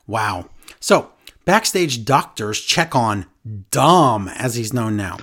[0.06, 0.50] Wow.
[0.80, 1.12] So
[1.44, 3.26] backstage doctors check on
[3.70, 5.18] Dom, as he's known now.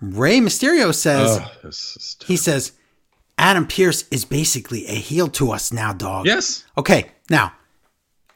[0.00, 2.72] Rey Mysterio says Oh, he says
[3.42, 6.26] Adam Pearce is basically a heel to us now, dog.
[6.26, 6.64] yes.
[6.78, 7.52] Okay, now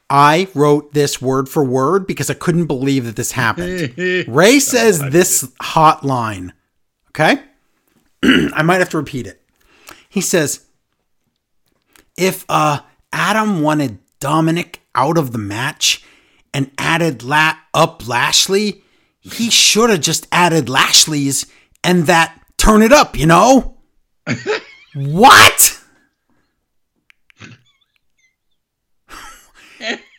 [0.09, 3.93] I wrote this word for word because I couldn't believe that this happened.
[4.27, 6.51] Rey says this hot line.
[7.11, 7.41] Okay?
[8.23, 9.41] I might have to repeat it.
[10.09, 10.65] He says,
[12.17, 12.81] if uh
[13.13, 16.03] Adam wanted Dominic out of the match
[16.53, 18.83] and added la- up Lashley,
[19.21, 21.45] he should have just added Lashley's
[21.81, 23.77] and that turn it up, you know?
[24.93, 25.81] what?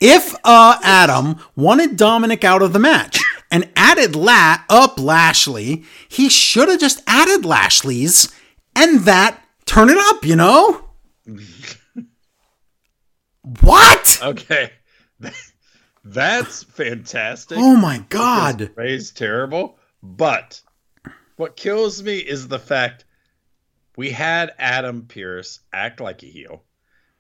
[0.01, 3.21] if uh Adam wanted Dominic out of the match
[3.51, 8.33] and added La up Lashley, he should have just added Lashley's
[8.77, 10.91] and that turn it up, you know?
[13.61, 14.21] what?
[14.23, 14.73] Okay.
[16.05, 17.59] That's fantastic.
[17.59, 18.71] Oh my god.
[18.77, 20.61] Rey's terrible, but
[21.37, 23.05] what kills me is the fact
[23.99, 26.63] we had Adam Pearce act like a heel.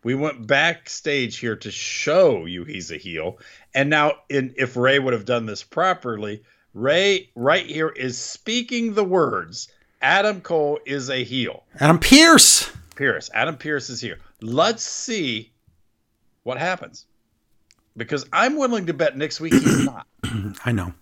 [0.05, 3.41] We went backstage here to show you he's a heel,
[3.75, 6.45] and now in if Rey would have done this properly,
[6.75, 9.67] Rey right here is speaking the words.
[10.01, 11.65] Adam Cole is a heel.
[11.81, 12.71] Adam Pearce.
[12.95, 13.29] Pearce.
[13.35, 14.21] Adam Pearce is here.
[14.41, 15.51] Let's see
[16.45, 17.07] what happens.
[17.97, 20.07] Because I'm willing to bet next week he's not.
[20.65, 20.95] I know.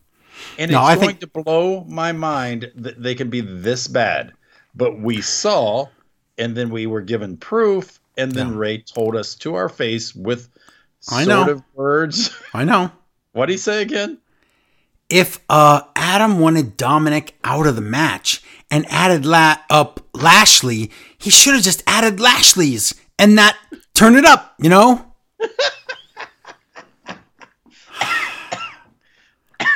[0.58, 3.86] And No, it's I going think- to blow my mind that they can be this
[3.88, 4.32] bad.
[4.76, 5.86] But we saw,
[6.38, 8.58] and then we were given proof, and then Yeah.
[8.58, 10.48] Rey told us to our face with
[11.10, 11.52] I sort know.
[11.52, 12.30] of words.
[12.54, 12.90] I know.
[13.32, 14.18] What'd he say again?
[15.08, 21.30] If uh Adam wanted Dominic out of the match and added La- up Lashley, he
[21.30, 23.56] should have just added Lashley's and that
[23.94, 25.12] turn it up, you know?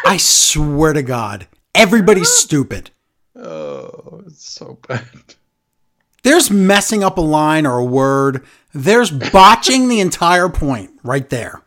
[0.05, 2.91] I swear to God, everybody's stupid.
[3.41, 5.05] Oh, it's so bad.
[6.23, 8.45] There's messing up a line or a word.
[8.75, 11.63] There's botching the entire point right there.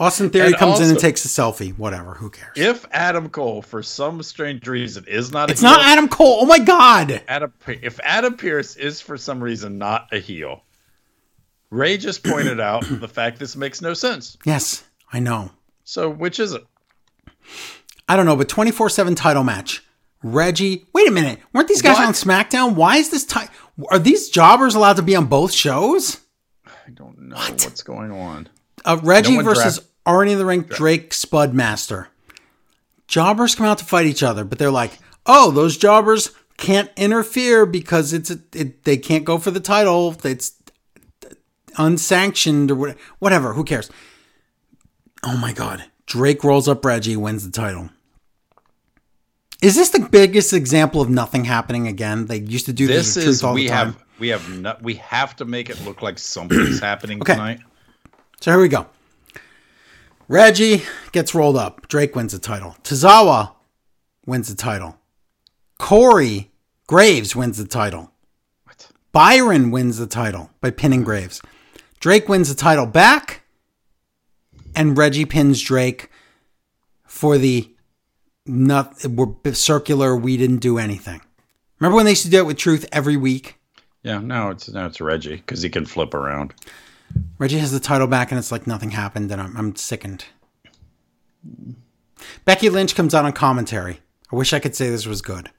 [0.00, 1.76] Austin Theory And comes in and takes a selfie.
[1.76, 2.14] Whatever.
[2.14, 2.56] Who cares?
[2.56, 6.38] If Adam Cole, for some strange reason, is not a it's not Adam Cole.
[6.40, 7.22] Oh my God.
[7.28, 10.64] Adam, if Adam Pearce is for some reason not a heel,
[11.68, 14.38] Rey just pointed out the fact this makes no sense.
[14.46, 15.50] Yes, I know.
[15.84, 16.64] So which is it?
[18.10, 19.84] I don't know, but 24 7 title match.
[20.22, 21.38] Reggie, wait a minute.
[21.54, 22.08] Weren't these guys What?
[22.08, 22.74] on SmackDown?
[22.74, 23.46] Why is this ti-
[23.90, 26.18] Are these jobbers allowed to be on both shows?
[26.66, 28.48] I don't know what's going on.
[28.84, 32.08] Uh, Reggie No versus draft- Arnie in the Ring, Drake Spudmaster.
[33.06, 37.64] Jobbers come out to fight each other, but they're like, oh, those jobbers can't interfere
[37.64, 40.14] because it's a, it, they can't go for the title.
[40.24, 40.52] It's
[41.78, 43.54] unsanctioned or whatever.
[43.54, 43.90] Who cares?
[45.22, 45.84] Oh my God.
[46.06, 47.90] Drake rolls up Reggie, wins the title.
[49.62, 52.26] Is this the biggest example of nothing happening again?
[52.26, 53.86] They used to do this, This is all we the time.
[53.92, 57.34] have we have no, we have to make it look like something's happening Okay.
[57.34, 57.60] tonight.
[58.40, 58.86] So here we go.
[60.28, 60.82] Reggie
[61.12, 61.88] gets rolled up.
[61.88, 62.76] Drake wins the title.
[62.84, 63.52] Tozawa
[64.26, 64.96] wins the title.
[65.78, 66.50] Corey
[66.86, 68.12] Graves wins the title.
[68.64, 68.90] What?
[69.12, 71.42] Byron wins the title by pinning Graves.
[71.98, 73.42] Drake wins the title back.
[74.74, 76.10] And Reggie pins Drake
[77.04, 77.74] for the
[78.50, 80.16] not we're circular.
[80.16, 81.20] We didn't do anything.
[81.78, 83.56] Remember when they used to do it with Truth every week?
[84.02, 86.54] Yeah, now it's now it's Reggie because he can flip around.
[87.38, 90.26] Reggie has the title back, and it's like nothing happened, and I'm, I'm sickened.
[92.44, 94.00] Becky Lynch comes out on commentary.
[94.32, 95.50] I wish I could say this was good.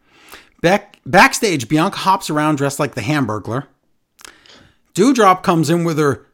[0.61, 3.67] Back, backstage, Bianca hops around dressed like the Hamburglar.
[4.93, 6.27] Doudrop comes in with her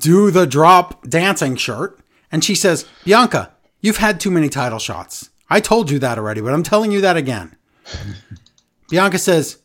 [0.00, 1.98] do the drop dancing shirt,
[2.30, 5.30] and she says, Bianca, you've had too many title shots.
[5.50, 7.56] I told you that already, but I'm telling you that again.
[8.90, 9.58] Bianca says,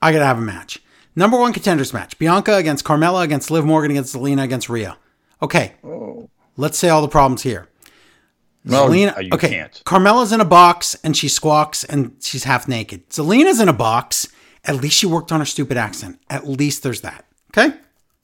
[0.00, 0.80] I gotta have a match.
[1.14, 2.18] Number one contenders match.
[2.18, 4.96] Bianca against Carmella against Liv Morgan against Zelina against Rhea.
[5.42, 5.74] Okay.
[5.84, 6.30] Oh.
[6.56, 7.68] Let's say all the problems here.
[8.64, 9.48] No, Zelina, you okay.
[9.48, 9.82] can't.
[9.84, 13.08] Carmella's in a box and she squawks and she's half naked.
[13.10, 14.28] Zelina's in a box.
[14.64, 16.20] At least she worked on her stupid accent.
[16.30, 17.24] At least there's that.
[17.50, 17.76] Okay?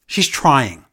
[0.07, 0.85] She's trying.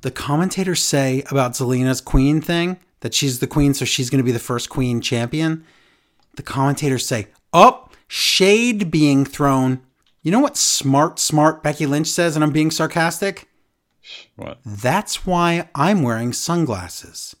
[0.00, 4.24] The commentators say about Zelina's queen thing that she's the queen, so she's going to
[4.24, 5.64] be the first queen champion.
[6.36, 9.80] The commentators say, oh, shade being thrown.
[10.22, 13.48] You know what smart, smart Becky Lynch says, and I'm being sarcastic?
[14.36, 14.58] What?
[14.64, 17.34] That's why I'm wearing sunglasses.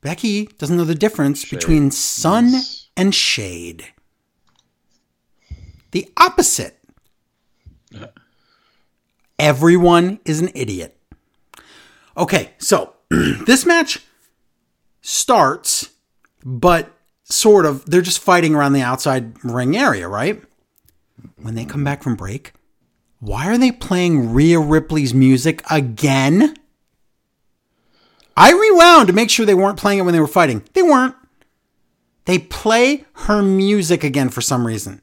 [0.00, 2.88] Becky doesn't know the difference between sun Yes.
[2.96, 3.86] and shade.
[5.92, 6.78] The opposite.
[9.38, 10.96] Everyone is an idiot.
[12.16, 12.91] Okay, so
[13.46, 14.00] this match
[15.00, 15.90] starts,
[16.44, 16.90] but
[17.24, 20.42] sort of, they're just fighting around the outside ring area, right?
[21.36, 22.52] When they come back from break,
[23.20, 26.54] why are they playing Rhea Ripley's music again?
[28.36, 30.62] I rewound to make sure they weren't playing it when they were fighting.
[30.72, 31.14] They weren't.
[32.24, 35.02] They play her music again for some reason.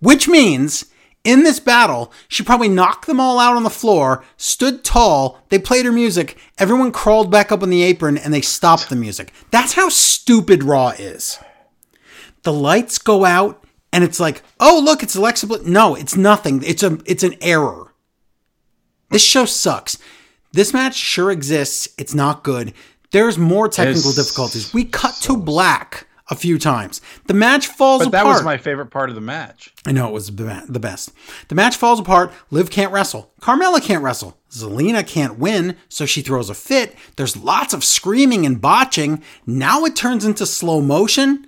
[0.00, 0.86] Which means
[1.26, 5.58] in this battle, she probably knocked them all out on the floor, stood tall, they
[5.58, 9.32] played her music, everyone crawled back up on the apron, and they stopped the music.
[9.50, 11.38] That's how stupid Raw is.
[12.44, 15.66] The lights go out, and it's like, oh look, it's Alexa Bliss.
[15.66, 16.62] No, it's nothing.
[16.62, 17.92] It's a it's an error.
[19.10, 19.98] This show sucks.
[20.52, 21.88] This match sure exists.
[21.98, 22.72] It's not good.
[23.10, 24.72] There's more technical It's difficulties.
[24.72, 27.00] We cut to black a few times.
[27.26, 28.24] The match falls But apart.
[28.24, 29.72] that was my favorite part of the match.
[29.86, 31.10] I know it was the the best.
[31.48, 32.32] The match falls apart.
[32.50, 33.32] Liv can't wrestle.
[33.40, 34.36] Carmella can't wrestle.
[34.50, 36.96] Zelina can't win, so she throws a fit.
[37.16, 39.22] There's lots of screaming and botching.
[39.46, 41.46] Now it turns into slow motion.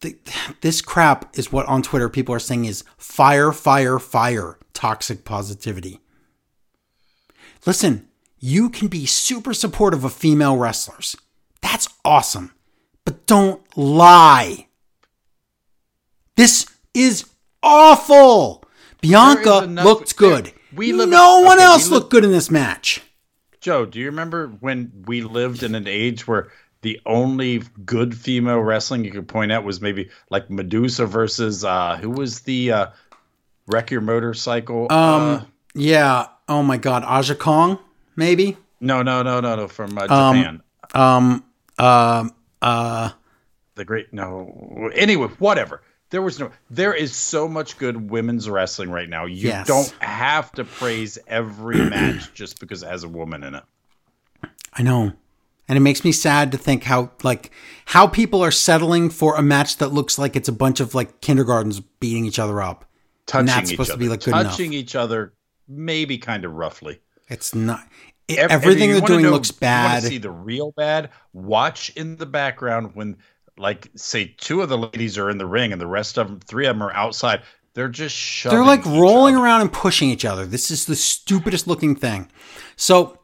[0.00, 0.16] The,
[0.60, 6.00] this crap is what on Twitter people are saying is fire, fire, fire, toxic positivity.
[7.66, 11.16] Listen, you can be super supportive of female wrestlers.
[11.60, 12.52] That's awesome.
[13.08, 14.66] But don't lie.
[16.36, 17.24] This is
[17.62, 18.62] awful.
[19.00, 20.52] Bianca looked good.
[20.74, 23.00] We live- no one okay, else looked good in this match.
[23.62, 26.48] Joe, do you remember when we lived in an age where
[26.82, 31.96] the only good female wrestling you could point out was maybe like Medusa versus uh
[31.96, 32.86] who was the uh
[33.68, 34.88] Wreck Your Motorcycle?
[34.90, 34.94] uh,
[35.40, 36.26] Um, yeah.
[36.46, 37.78] Oh my God, Aja Kong,
[38.16, 38.58] maybe.
[38.82, 40.62] no, no, no, no, no, from uh, Um, Japan.
[40.92, 41.02] Um.
[41.02, 41.44] Um.
[41.78, 42.28] Uh.
[42.62, 43.10] Uh,
[43.74, 44.90] the great no.
[44.94, 45.82] Anyway, whatever.
[46.10, 46.50] There was no.
[46.70, 49.26] There is so much good women's wrestling right now.
[49.26, 49.66] You Yes.
[49.66, 53.62] don't have to praise every match just because it has a woman in it.
[54.74, 55.12] I know.
[55.70, 57.50] And it makes me sad to think how like
[57.84, 61.20] how people are settling for a match that looks like it's a bunch of like
[61.20, 62.86] kindergartens beating each other up.
[63.26, 64.52] Touching And that's each supposed to other, be, like, good enough.
[64.52, 65.34] touching each other,
[65.68, 67.00] maybe kind of roughly.
[67.28, 67.86] It's not.
[68.28, 70.02] It- Ev- everything they're doing know- looks if you wanna bad.
[70.04, 71.10] see the real bad.
[71.32, 73.16] Watch in the background when,
[73.56, 76.40] like, say two of the ladies are in the ring and the rest of them,
[76.40, 77.40] three of them are outside.
[77.74, 78.58] They're just shoving.
[78.58, 79.44] They're like rolling other.
[79.44, 80.44] around and pushing each other.
[80.46, 82.28] This is the stupidest looking thing.
[82.76, 83.18] So,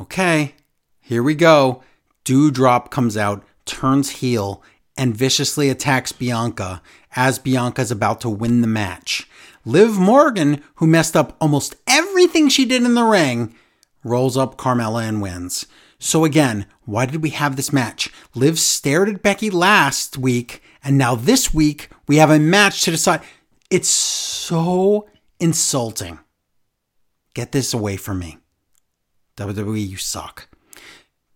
[0.00, 0.54] okay,
[1.00, 1.82] here we go.
[2.24, 4.62] Doudrop comes out, turns heel,
[4.96, 6.82] and viciously attacks Bianca
[7.14, 9.28] as Bianca's about to win the match.
[9.64, 13.54] Liv Morgan, who messed up almost everything she did in the ring,
[14.06, 15.66] rolls up Carmella and wins.
[15.98, 18.10] So again, why did we have this match?
[18.34, 22.90] Liv stared at Becky last week, and now this week we have a match to
[22.90, 23.22] decide.
[23.70, 25.08] It's so
[25.40, 26.18] insulting.
[27.34, 28.38] Get this away from me.
[29.36, 30.48] WWE, you suck.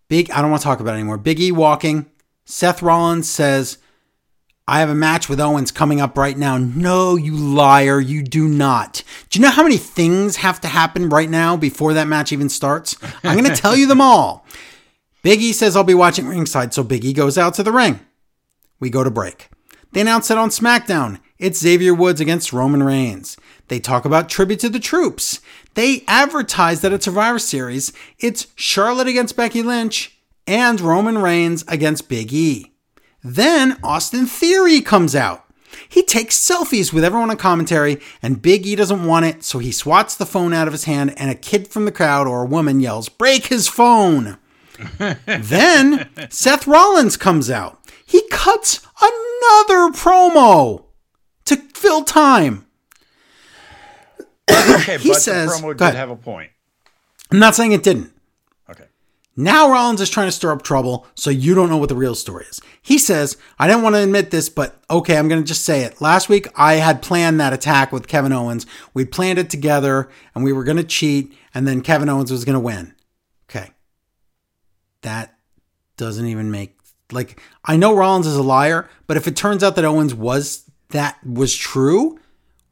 [0.09, 1.19] Big, I don't want to talk about it anymore.
[1.19, 2.07] Big E walking.
[2.45, 3.79] Seth Rollins says,
[4.71, 6.57] I have a match with Owens coming up right now.
[6.57, 7.99] No, you liar.
[7.99, 9.03] You do not.
[9.29, 12.49] Do you know how many things have to happen right now before that match even
[12.49, 12.97] starts?
[13.25, 14.47] I'm going to tell you them all.
[15.25, 16.73] Big E says, I'll be watching ringside.
[16.73, 17.99] So Big E goes out to the ring.
[18.79, 19.49] We go to break.
[19.91, 21.19] They announce it on SmackDown.
[21.41, 23.37] It's Xavier Woods against Roman Reigns.
[23.67, 25.41] They talk about tribute to the troops.
[25.75, 30.17] They advertise that at Survivor Series, it's Charlotte against Becky Lynch
[30.47, 32.70] and Roman Reigns against Big E.
[33.23, 35.45] Then Austin Theory comes out.
[35.89, 39.71] He takes selfies with everyone on commentary, and Big E doesn't want it, so he
[39.73, 42.47] swats the phone out of his hand, and a kid from the crowd or a
[42.47, 44.39] woman yells, Break his phone!
[45.27, 47.79] then Seth Rollins comes out.
[48.05, 50.85] He cuts another promo
[51.45, 52.67] to fill time.
[54.51, 56.51] Okay, He but says- the promo did have a point.
[57.31, 58.13] I'm not saying it didn't.
[59.41, 62.15] Now Rollins is trying to stir up trouble, so you don't know what the real
[62.15, 62.61] story is.
[62.83, 65.81] He says, I didn't want to admit this, but okay, I'm going to just say
[65.81, 65.99] it.
[65.99, 68.67] Last week, I had planned that attack with Kevin Owens.
[68.93, 72.45] We planned it together, and we were going to cheat, and then Kevin Owens was
[72.45, 72.95] going to win.
[73.49, 73.71] Okay.
[75.01, 75.39] That
[75.97, 76.79] doesn't even make,
[77.11, 80.71] like, I know Rollins is a liar, but if it turns out that Owens was,
[80.91, 82.21] that was true,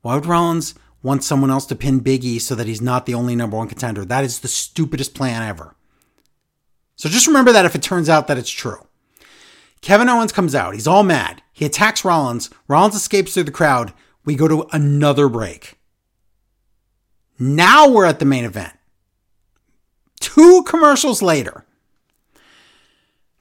[0.03, 3.15] why would Rollins want someone else to pin Big E so that he's not the
[3.15, 4.05] only number one contender?
[4.05, 5.75] That is the stupidest plan ever.
[6.99, 8.85] So just remember that if it turns out that it's true.
[9.81, 10.75] Kevin Owens comes out.
[10.75, 11.43] He's all mad.
[11.53, 12.51] He attacks Rollins.
[12.67, 13.93] Rollins escapes through the crowd.
[14.25, 15.79] We go to another break.
[17.39, 18.75] Now we're at the main event.
[20.19, 21.65] Two commercials later.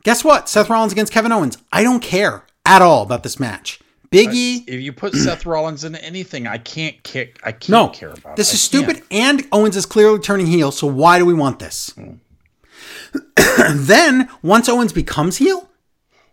[0.04, 0.48] Guess what?
[0.48, 1.58] Seth Rollins against Kevin Owens.
[1.72, 3.80] I don't care at all about this match.
[4.12, 4.62] Biggie.
[4.62, 7.40] Uh, if you put Seth Rollins into anything, I can't kick.
[7.44, 8.36] I can't no, care about.
[8.36, 8.54] this it.
[8.54, 9.02] is stupid.
[9.10, 10.72] And Owens is clearly turning heel.
[10.72, 11.90] So why do we want this?
[11.96, 12.14] Hmm.
[13.74, 15.70] then once Owens becomes heel,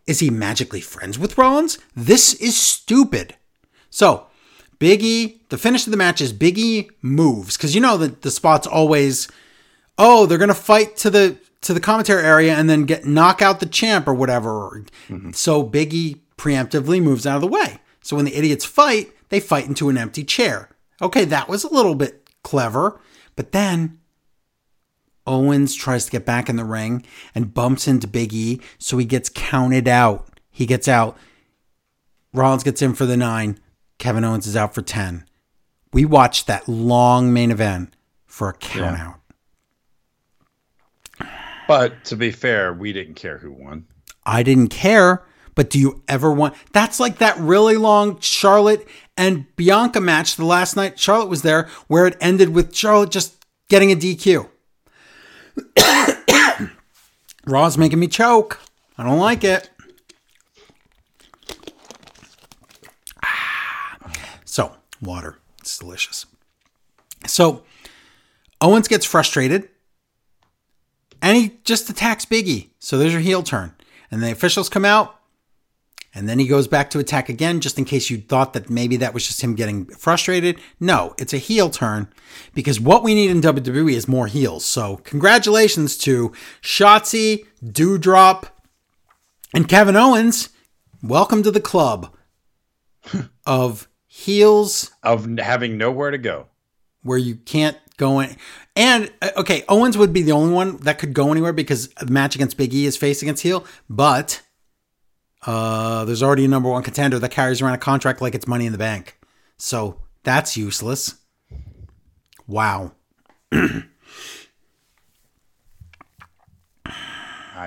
[0.07, 1.79] is he magically friends with Rollins?
[1.95, 3.37] This is stupid.
[3.91, 4.27] So
[4.79, 8.67] Biggie, the finish of the match is Biggie moves because you know that the spot's
[8.67, 9.29] always,
[9.99, 13.61] oh, they're gonna fight to the to the commentary area and then get knock out
[13.61, 14.85] the champ or whatever.
[15.09, 15.33] Mm-hmm.
[15.33, 17.79] So Biggie preemptively moves out of the way.
[18.03, 20.69] So when the idiots fight, they fight into an empty chair.
[21.01, 23.01] Okay, that was a little bit clever,
[23.35, 23.99] but then
[25.27, 29.05] Owens tries to get back in the ring and bumps into Big E, so he
[29.05, 30.29] gets counted out.
[30.51, 31.17] He gets out.
[32.33, 33.59] Rollins gets in for the nine.
[33.99, 35.25] Kevin Owens is out for 10.
[35.93, 37.95] We watched that long main event
[38.27, 39.21] for a count out.
[41.67, 43.87] But to be fair, we didn't care who won.
[44.27, 45.25] I didn't care,
[45.55, 48.87] but do you ever want that's like that really long Charlotte
[49.17, 53.45] and Bianca match the last night Charlotte was there where it ended with Charlotte just
[53.69, 54.49] getting a DQ.
[57.47, 58.61] Raw's making me choke.
[58.97, 59.71] I don't like it.
[63.23, 63.99] Ah.
[64.45, 64.73] So,
[65.03, 65.39] water.
[65.61, 66.27] It's delicious.
[67.27, 67.65] So,
[68.61, 69.69] Owens gets frustrated
[71.25, 72.69] and he just attacks Biggie.
[72.79, 73.75] So there's your heel turn.
[74.11, 75.19] And the officials come out,
[76.15, 78.97] and then he goes back to attack again, just in case you thought that maybe
[78.99, 80.61] that was just him getting frustrated.
[80.79, 82.09] No, it's a heel turn
[82.55, 84.65] because what we need in WWE is more heels.
[84.65, 86.33] So congratulations to
[86.63, 88.45] Shotzi, Doudrop,
[89.53, 90.51] and Kevin Owens.
[91.03, 92.15] Welcome to the club
[93.47, 96.47] of heels Of having nowhere to go.
[97.03, 98.37] where you can't go in.
[98.77, 102.11] And uh, okay, Owens would be the only one that could go anywhere because the
[102.11, 103.65] match against Big E is face against heel.
[103.89, 104.43] But
[105.47, 108.67] uh, there's already a number one contender that carries around a contract like it's money
[108.67, 109.19] in the bank.
[109.59, 111.15] So that's useless.
[112.47, 112.93] Wow.
[113.53, 113.85] I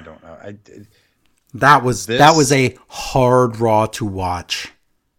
[0.03, 0.37] don't know.
[0.41, 0.87] I, it,
[1.53, 4.71] That was This- that was a hard raw to watch.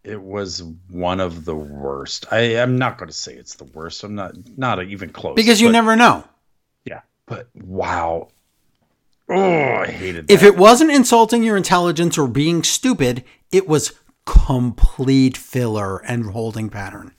[0.05, 2.27] it was one of the worst.
[2.31, 4.05] I am not going to say it's the worst.
[4.05, 5.35] I'm not not even close.
[5.35, 6.25] Because you but- never know.
[6.85, 8.29] Yeah, but wow.
[9.31, 10.33] Oh, I hated that.
[10.33, 13.93] If it wasn't insulting your intelligence or being stupid, it was
[14.25, 17.15] complete filler and holding pattern.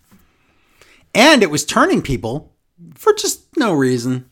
[1.13, 2.53] And it was turning people
[2.95, 4.29] for just no reason.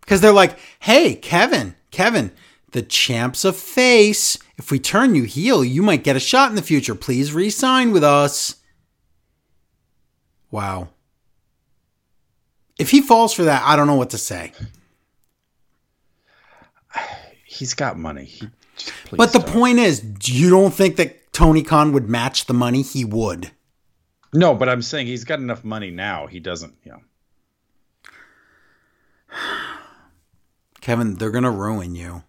[0.00, 2.32] Because they're like, hey, Kevin, Kevin,
[2.72, 4.38] the champ's a face.
[4.56, 6.94] If we turn you heel, you might get a shot in the future.
[6.94, 8.56] Please re sign with us.
[10.50, 10.88] Wow.
[12.78, 14.52] If he falls for that, I don't know what to say.
[17.56, 18.24] He's got money.
[18.24, 18.48] He,
[19.12, 19.52] But the don't.
[19.52, 22.82] point is, you don't think that Tony Khan would match the money?
[22.82, 23.50] He would.
[24.32, 26.26] No, but I'm saying he's got enough money now.
[26.26, 26.74] He doesn't.
[26.84, 27.00] You know.
[30.80, 32.22] Kevin, they're going to ruin you.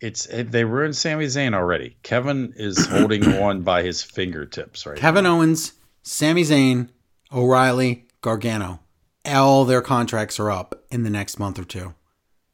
[0.00, 1.96] It's it, they ruined Sami Zayn already.
[2.02, 6.88] Kevin is holding on by his fingertips right Kevin Owens, Sami Zayn,
[7.32, 8.80] O'Reilly, Gargano,
[9.26, 11.94] all their contracts are up in the next month or two.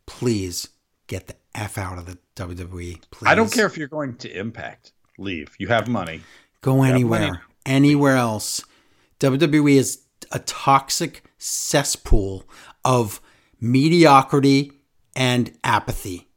[0.06, 0.68] Please
[1.06, 3.00] get the F out of the WWE.
[3.10, 3.26] Please.
[3.28, 4.92] I don't care if you're going to Impact.
[5.18, 5.54] Leave.
[5.58, 6.20] You have money.
[6.60, 7.28] Go anywhere.
[7.32, 7.38] money.
[7.66, 8.64] Anywhere else.
[9.20, 12.44] WWE is a toxic cesspool
[12.84, 13.20] of
[13.60, 14.72] mediocrity
[15.16, 16.27] and apathy.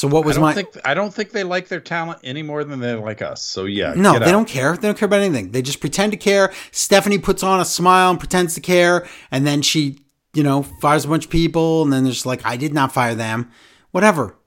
[0.00, 2.64] So what was don't my think I don't think they like their talent any more
[2.64, 3.42] than they like us.
[3.42, 4.32] So yeah, No, they out.
[4.32, 4.74] don't care.
[4.74, 5.50] They don't care about anything.
[5.50, 6.54] They just pretend to care.
[6.70, 9.98] Stephanie puts on a smile and pretends to care, and then she,
[10.32, 13.14] you know, fires a bunch of people, and then there's like, I did not fire
[13.14, 13.50] them.
[13.90, 14.38] Whatever.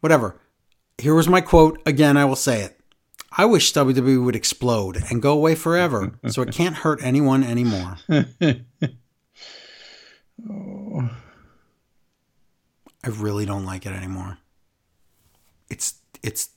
[0.00, 0.40] Whatever.
[0.96, 1.82] Here was my quote.
[1.84, 2.80] Again, I will say it.
[3.36, 7.98] I wish WWE would explode and go away forever so it can't hurt anyone anymore.
[10.50, 11.10] oh.
[13.04, 14.38] I really don't like it anymore.
[15.72, 16.50] It's it's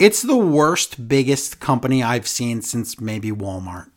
[0.00, 3.90] it's the worst biggest company I've seen since maybe Walmart.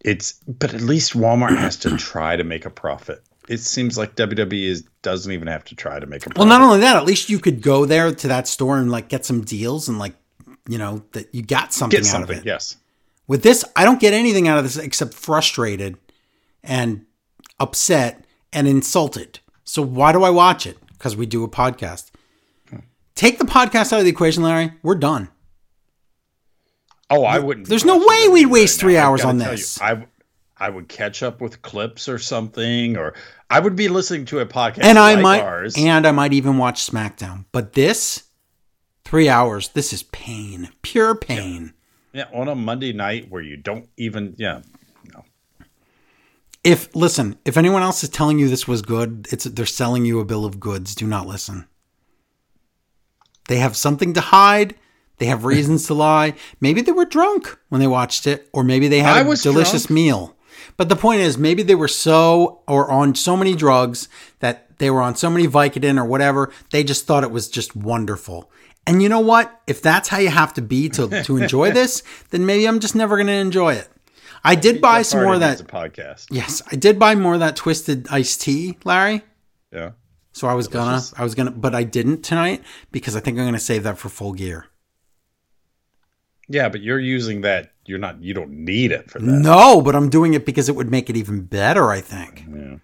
[0.00, 3.22] It's but at least Walmart has to try to make a profit.
[3.48, 6.38] It seems like WWE is doesn't even have to try to make a profit.
[6.38, 9.08] Well, not only that, at least you could go there to that store and like
[9.08, 10.14] get some deals and like
[10.68, 12.38] you know that you got something get out something.
[12.38, 12.46] of it.
[12.46, 12.76] Yes.
[13.26, 15.98] With this, I don't get anything out of this except frustrated
[16.62, 17.06] and
[17.58, 19.40] upset and insulted.
[19.64, 20.78] So why do I watch it?
[20.92, 22.12] Because we do a podcast.
[23.16, 24.72] Take the podcast out of the equation, Larry.
[24.82, 25.28] We're done.
[27.10, 27.68] Oh, I wouldn't.
[27.68, 29.08] There's no way we'd waste right three now.
[29.08, 29.80] Hours on this.
[29.80, 30.06] You, I
[30.58, 33.14] I would catch up with clips or something, or
[33.50, 35.74] I would be listening to a podcast and I like might ours.
[35.76, 37.46] and I might even watch SmackDown.
[37.52, 38.24] But this
[39.04, 41.74] three hours, this is pain, pure pain.
[42.12, 44.62] yeah, on a Monday night where you don't even yeah.
[45.14, 45.24] No.
[46.64, 50.20] If listen, if anyone else is telling you this was good, it's they're selling you
[50.20, 50.94] a bill of goods.
[50.94, 51.66] Do not listen.
[53.48, 54.74] They have something to hide.
[55.18, 56.34] They have reasons to lie.
[56.60, 59.86] Maybe they were drunk when they watched it, or maybe they had I a delicious
[59.86, 59.90] drunk.
[59.90, 60.36] meal.
[60.76, 64.08] But the point is, maybe they were so or on so many drugs
[64.40, 67.74] that they were on so many Vicodin or whatever, they just thought it was just
[67.74, 68.50] wonderful.
[68.86, 69.60] And you know what?
[69.66, 72.94] If that's how you have to be to to enjoy this, then maybe I'm just
[72.94, 73.88] never going to enjoy it.
[74.44, 75.58] I did buy some more of that.
[75.66, 76.26] podcast.
[76.30, 79.22] Yes, I did buy more of that twisted iced tea, Larry.
[79.72, 79.92] Yeah.
[80.36, 81.12] So I was Delicious.
[81.12, 83.96] gonna, I was gonna, but I didn't tonight because I think I'm gonna save that
[83.96, 84.66] for full gear.
[86.46, 87.72] Yeah, but you're using that.
[87.86, 88.20] You're not.
[88.22, 89.24] You don't need it for that.
[89.26, 91.90] No, but I'm doing it because it would make it even better.
[91.90, 92.44] I think.
[92.54, 92.76] Yeah.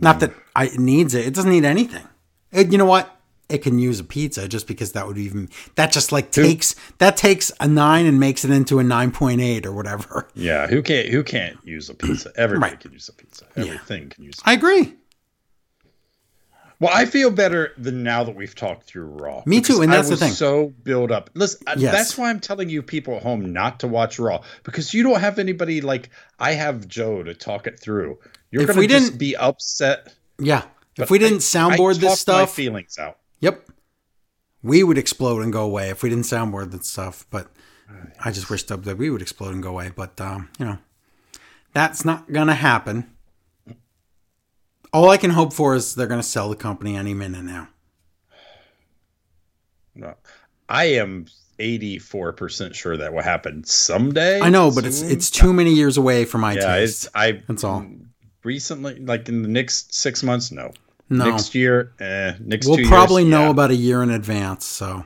[0.00, 1.28] Not that I it needs it.
[1.28, 2.08] It doesn't need anything.
[2.50, 3.16] It, you know what?
[3.48, 7.16] It can use a pizza just because that would even that just like takes that
[7.16, 10.26] takes a nine and makes it into a nine point eight or whatever.
[10.34, 10.66] Yeah.
[10.66, 11.08] Who can't?
[11.08, 12.32] Who can't use a pizza?
[12.36, 12.80] Everybody Right.
[12.80, 13.44] can use a pizza.
[13.54, 14.40] Everything can use.
[14.44, 14.96] I agree.
[16.80, 19.42] Well, I feel better than now that we've talked through Raw.
[19.44, 20.32] Me too, and I that's the was thing.
[20.32, 21.28] So build up.
[21.34, 21.92] Listen, Yes.
[21.92, 25.20] that's why I'm telling you people at home not to watch Raw because you don't
[25.20, 28.18] have anybody like I have Joe to talk it through.
[28.50, 30.14] You're If going we just didn't- be upset.
[30.38, 30.62] Yeah.
[30.96, 33.18] If we didn't I soundboard talk this my stuff, feelings out.
[33.40, 33.68] Yep.
[34.62, 37.26] We would explode and go away if we didn't soundboard that stuff.
[37.30, 37.48] But
[38.24, 39.92] I just wish that we would explode and go away.
[39.94, 40.78] But, um, you know,
[41.74, 43.10] that's not going to happen.
[44.92, 47.68] All I can hope for is they're going to sell the company any minute now.
[49.94, 50.14] No.
[50.68, 51.26] I am
[51.58, 54.40] 84% sure that will happen someday.
[54.40, 55.10] I know, but it's soon.
[55.10, 57.06] it's too many years away for my yeah, taste.
[57.06, 57.86] it's I That's all.
[58.42, 60.72] recently like in the next 6 months no.
[61.12, 61.28] No.
[61.28, 63.50] Next year, eh, next we'll probably years, know yeah.
[63.50, 64.64] about a year in advance.
[64.64, 65.04] So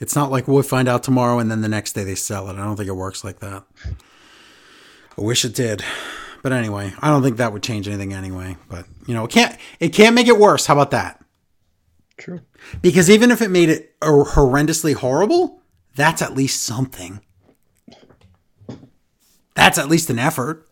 [0.00, 2.54] it's not like we'll find out tomorrow and then the next day they sell it.
[2.54, 3.64] I don't think it works like that.
[5.16, 5.84] I wish it did.
[6.42, 8.56] But anyway, I don't think that would change anything anyway.
[8.68, 10.66] But you know, it can't it can't make it worse.
[10.66, 11.22] How about that?
[12.16, 12.40] True.
[12.82, 15.62] Because even if it made it horrendously horrible,
[15.94, 17.20] that's at least something.
[19.54, 20.68] That's at least an effort.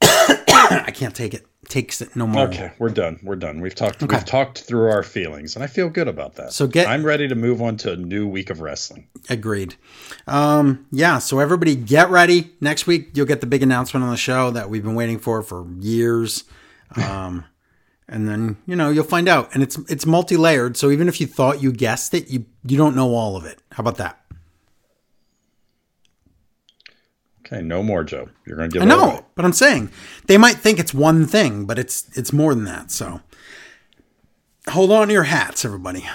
[0.02, 1.46] I can't take it.
[1.70, 2.48] Takes it no more.
[2.48, 3.20] Okay, we're done.
[3.22, 3.60] We're done.
[3.60, 4.02] We've talked.
[4.02, 4.16] Okay.
[4.16, 6.52] We've talked through our feelings, and I feel good about that.
[6.52, 9.06] So get- I'm ready to move on to a new week of wrestling.
[9.28, 9.76] Agreed.
[10.26, 12.50] Um, yeah, so everybody get ready.
[12.60, 15.42] Next week, you'll get the big announcement on the show that we've been waiting for
[15.42, 16.44] for years.
[16.96, 17.44] Um,
[18.08, 19.54] and then, you know, you'll find out.
[19.54, 22.96] And it's it's multi-layered, so even if you thought you guessed it, you you don't
[22.96, 23.62] know all of it.
[23.70, 24.19] How about that?
[27.52, 28.28] Okay, no more, Joe.
[28.46, 29.20] You're gonna give I know, away.
[29.34, 29.90] but I'm saying
[30.26, 32.90] they might think it's one thing, but it's it's more than that.
[32.90, 33.20] So
[34.68, 36.08] hold on to your hats, everybody.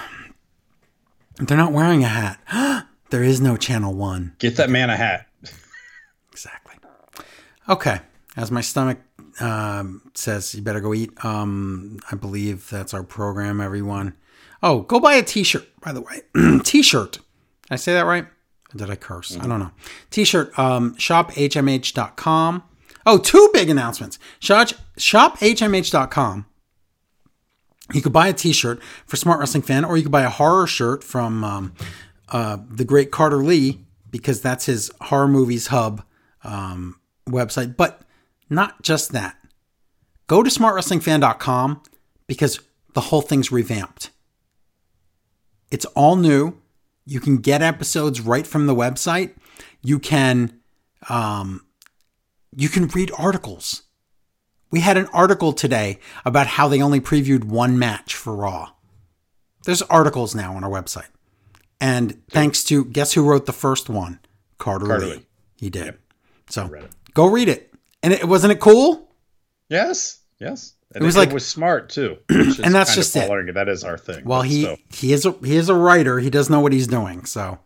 [1.38, 2.88] They're not wearing a hat.
[3.10, 4.36] there is no channel one.
[4.40, 5.28] Get that man a hat.
[6.32, 6.76] Exactly.
[7.68, 8.00] Okay.
[8.38, 9.00] As my stomach
[9.40, 11.12] um, says, you better go eat.
[11.24, 14.14] Um, I believe that's our program, everyone.
[14.64, 16.22] Oh, go buy a t shirt, by the way.
[16.64, 17.14] t shirt.
[17.14, 17.22] Did
[17.72, 18.28] I say that right?
[18.76, 19.38] Did I curse?
[19.40, 19.72] I don't know.
[20.10, 22.64] T shirt, um, shophmh.com.
[23.06, 24.18] Oh, two big announcements.
[24.40, 26.46] Shop, shophmh.com.
[27.94, 30.66] You could buy a T-shirt for Smart Wrestling Fan, or you could buy a horror
[30.66, 31.74] shirt from um,
[32.30, 36.04] uh, the great Carter Lee because that's his horror movies hub
[36.44, 37.78] um, website.
[37.78, 38.02] But
[38.50, 39.38] not just that.
[40.26, 41.84] Go to smartwrestlingfan.com
[42.26, 42.60] because
[42.94, 44.10] the whole thing's revamped.
[45.70, 46.58] It's all new.
[47.06, 49.36] You can get episodes right from the website.
[49.82, 50.60] You can
[51.10, 51.66] um,
[52.56, 53.84] you can read articles.
[54.72, 58.72] We had an article today about how they only previewed one match for Raw.
[59.66, 61.10] There's articles now on our website.
[61.80, 64.20] And thanks to guess who wrote the first one?
[64.58, 65.16] Carter, Carter Lee.
[65.16, 65.26] Lee.
[65.58, 65.98] He did.
[66.50, 67.74] So read go read it.
[68.04, 69.10] And it wasn't it cool?
[69.70, 70.75] Yes, yes.
[70.94, 72.18] And It was like- it was smart too.
[72.30, 73.54] And that's just it.
[73.54, 74.24] That is our thing.
[74.24, 74.78] Well, he still.
[74.94, 76.20] he is a he is a writer.
[76.20, 77.26] He does know what he's doing.
[77.26, 77.60] So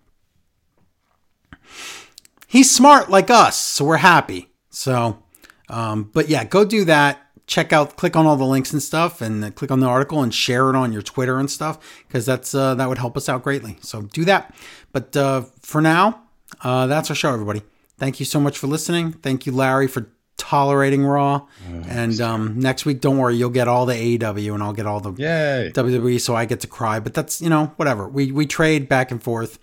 [2.48, 3.58] he's smart like us.
[3.58, 4.50] So we're happy.
[4.70, 5.22] So,
[5.70, 7.20] um, but yeah, go do that.
[7.48, 10.32] Check out, click on all the links and stuff, and click on the article and
[10.34, 13.42] share it on your Twitter and stuff because that's uh, that would help us out
[13.44, 13.78] greatly.
[13.82, 14.54] So do that.
[14.92, 16.22] But uh, for now,
[16.64, 17.64] uh, that's our show, everybody.
[17.98, 19.14] Thank you so much for listening.
[19.14, 21.45] Thank you, Larry, for tolerating Raw.
[21.88, 25.00] and um, next week, don't worry, you'll get all the AEW and I'll get all
[25.00, 25.72] the Yay.
[25.76, 27.00] WWE, so I get to cry.
[27.00, 28.08] But that's you know whatever.
[28.08, 29.59] We we trade back and forth,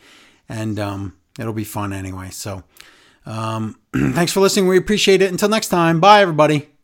[0.48, 2.30] and um, it'll be fun anyway.
[2.30, 2.62] So
[3.24, 4.68] um, thanks for listening.
[4.68, 5.30] We appreciate it.
[5.30, 6.75] Until next time, bye everybody.